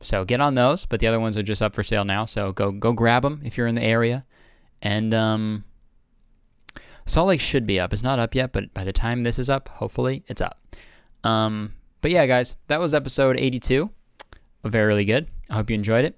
so 0.00 0.24
get 0.24 0.40
on 0.40 0.54
those, 0.54 0.86
but 0.86 1.00
the 1.00 1.06
other 1.06 1.20
ones 1.20 1.38
are 1.38 1.42
just 1.42 1.62
up 1.62 1.74
for 1.74 1.82
sale 1.82 2.04
now. 2.04 2.24
So 2.24 2.52
go 2.52 2.72
go 2.72 2.92
grab 2.92 3.22
them 3.22 3.40
if 3.44 3.56
you're 3.56 3.66
in 3.66 3.74
the 3.74 3.82
area. 3.82 4.24
And 4.80 5.14
um, 5.14 5.64
Salt 7.06 7.28
Lake 7.28 7.40
should 7.40 7.66
be 7.66 7.78
up. 7.78 7.92
It's 7.92 8.02
not 8.02 8.18
up 8.18 8.34
yet, 8.34 8.52
but 8.52 8.74
by 8.74 8.84
the 8.84 8.92
time 8.92 9.22
this 9.22 9.38
is 9.38 9.48
up, 9.48 9.68
hopefully 9.68 10.24
it's 10.26 10.40
up. 10.40 10.58
Um, 11.22 11.74
but 12.00 12.10
yeah, 12.10 12.26
guys, 12.26 12.56
that 12.66 12.80
was 12.80 12.94
episode 12.94 13.38
82. 13.38 13.90
Very 14.64 14.86
really 14.86 15.04
good. 15.04 15.28
I 15.50 15.54
hope 15.54 15.70
you 15.70 15.74
enjoyed 15.74 16.04
it. 16.04 16.16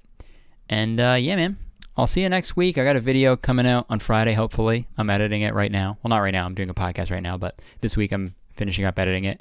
And 0.69 0.99
uh, 0.99 1.17
yeah, 1.19 1.37
man, 1.37 1.59
I'll 1.97 2.09
see 2.09 2.23
you 2.23 2.29
next 2.29 2.57
week. 2.57 2.77
I 2.77 2.83
got 2.83 2.97
a 2.97 3.01
video 3.01 3.37
coming 3.37 3.67
out 3.67 3.87
on 3.89 4.01
Friday, 4.01 4.33
hopefully. 4.33 4.89
I'm 4.99 5.09
editing 5.11 5.43
it 5.43 5.55
right 5.55 5.71
now. 5.71 5.97
Well, 6.03 6.09
not 6.09 6.19
right 6.19 6.33
now. 6.33 6.45
I'm 6.45 6.55
doing 6.55 6.69
a 6.69 6.75
podcast 6.75 7.13
right 7.13 7.23
now, 7.23 7.37
but 7.37 7.63
this 7.83 7.97
week 7.97 8.11
I'm 8.11 8.35
finishing 8.55 8.85
up 8.85 8.99
editing 8.99 9.25
it. 9.25 9.41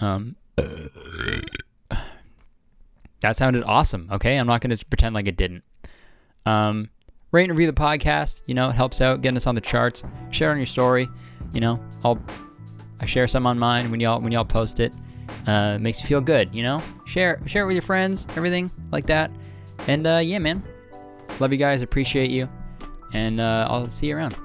Um, 0.00 0.36
that 3.20 3.36
sounded 3.36 3.64
awesome. 3.64 4.10
Okay, 4.12 4.36
I'm 4.36 4.46
not 4.46 4.60
going 4.60 4.76
to 4.76 4.86
pretend 4.86 5.14
like 5.14 5.26
it 5.26 5.38
didn't. 5.38 5.64
Um, 6.44 6.90
rate 7.32 7.44
and 7.44 7.52
review 7.52 7.66
the 7.66 7.80
podcast. 7.80 8.42
You 8.44 8.52
know, 8.52 8.68
it 8.68 8.74
helps 8.74 9.00
out 9.00 9.22
getting 9.22 9.38
us 9.38 9.46
on 9.46 9.54
the 9.54 9.62
charts. 9.62 10.04
Share 10.30 10.50
on 10.50 10.58
your 10.58 10.66
story. 10.66 11.08
You 11.54 11.60
know, 11.60 11.82
I'll 12.04 12.22
I 13.00 13.06
share 13.06 13.26
some 13.26 13.46
on 13.46 13.58
mine 13.58 13.90
when 13.90 14.00
y'all 14.00 14.20
when 14.20 14.30
y'all 14.30 14.44
post 14.44 14.78
it. 14.78 14.92
Uh, 15.46 15.78
makes 15.78 16.02
you 16.02 16.06
feel 16.06 16.20
good. 16.20 16.54
You 16.54 16.64
know, 16.64 16.82
share 17.06 17.40
share 17.46 17.62
it 17.62 17.66
with 17.66 17.76
your 17.76 17.82
friends, 17.82 18.26
everything 18.36 18.70
like 18.92 19.06
that. 19.06 19.30
And 19.86 20.06
uh, 20.06 20.20
yeah, 20.22 20.38
man, 20.38 20.62
love 21.40 21.52
you 21.52 21.58
guys. 21.58 21.82
Appreciate 21.82 22.30
you, 22.30 22.48
and 23.12 23.40
uh, 23.40 23.66
I'll 23.68 23.90
see 23.90 24.08
you 24.08 24.16
around. 24.16 24.36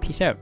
Peace 0.00 0.20
out. 0.20 0.38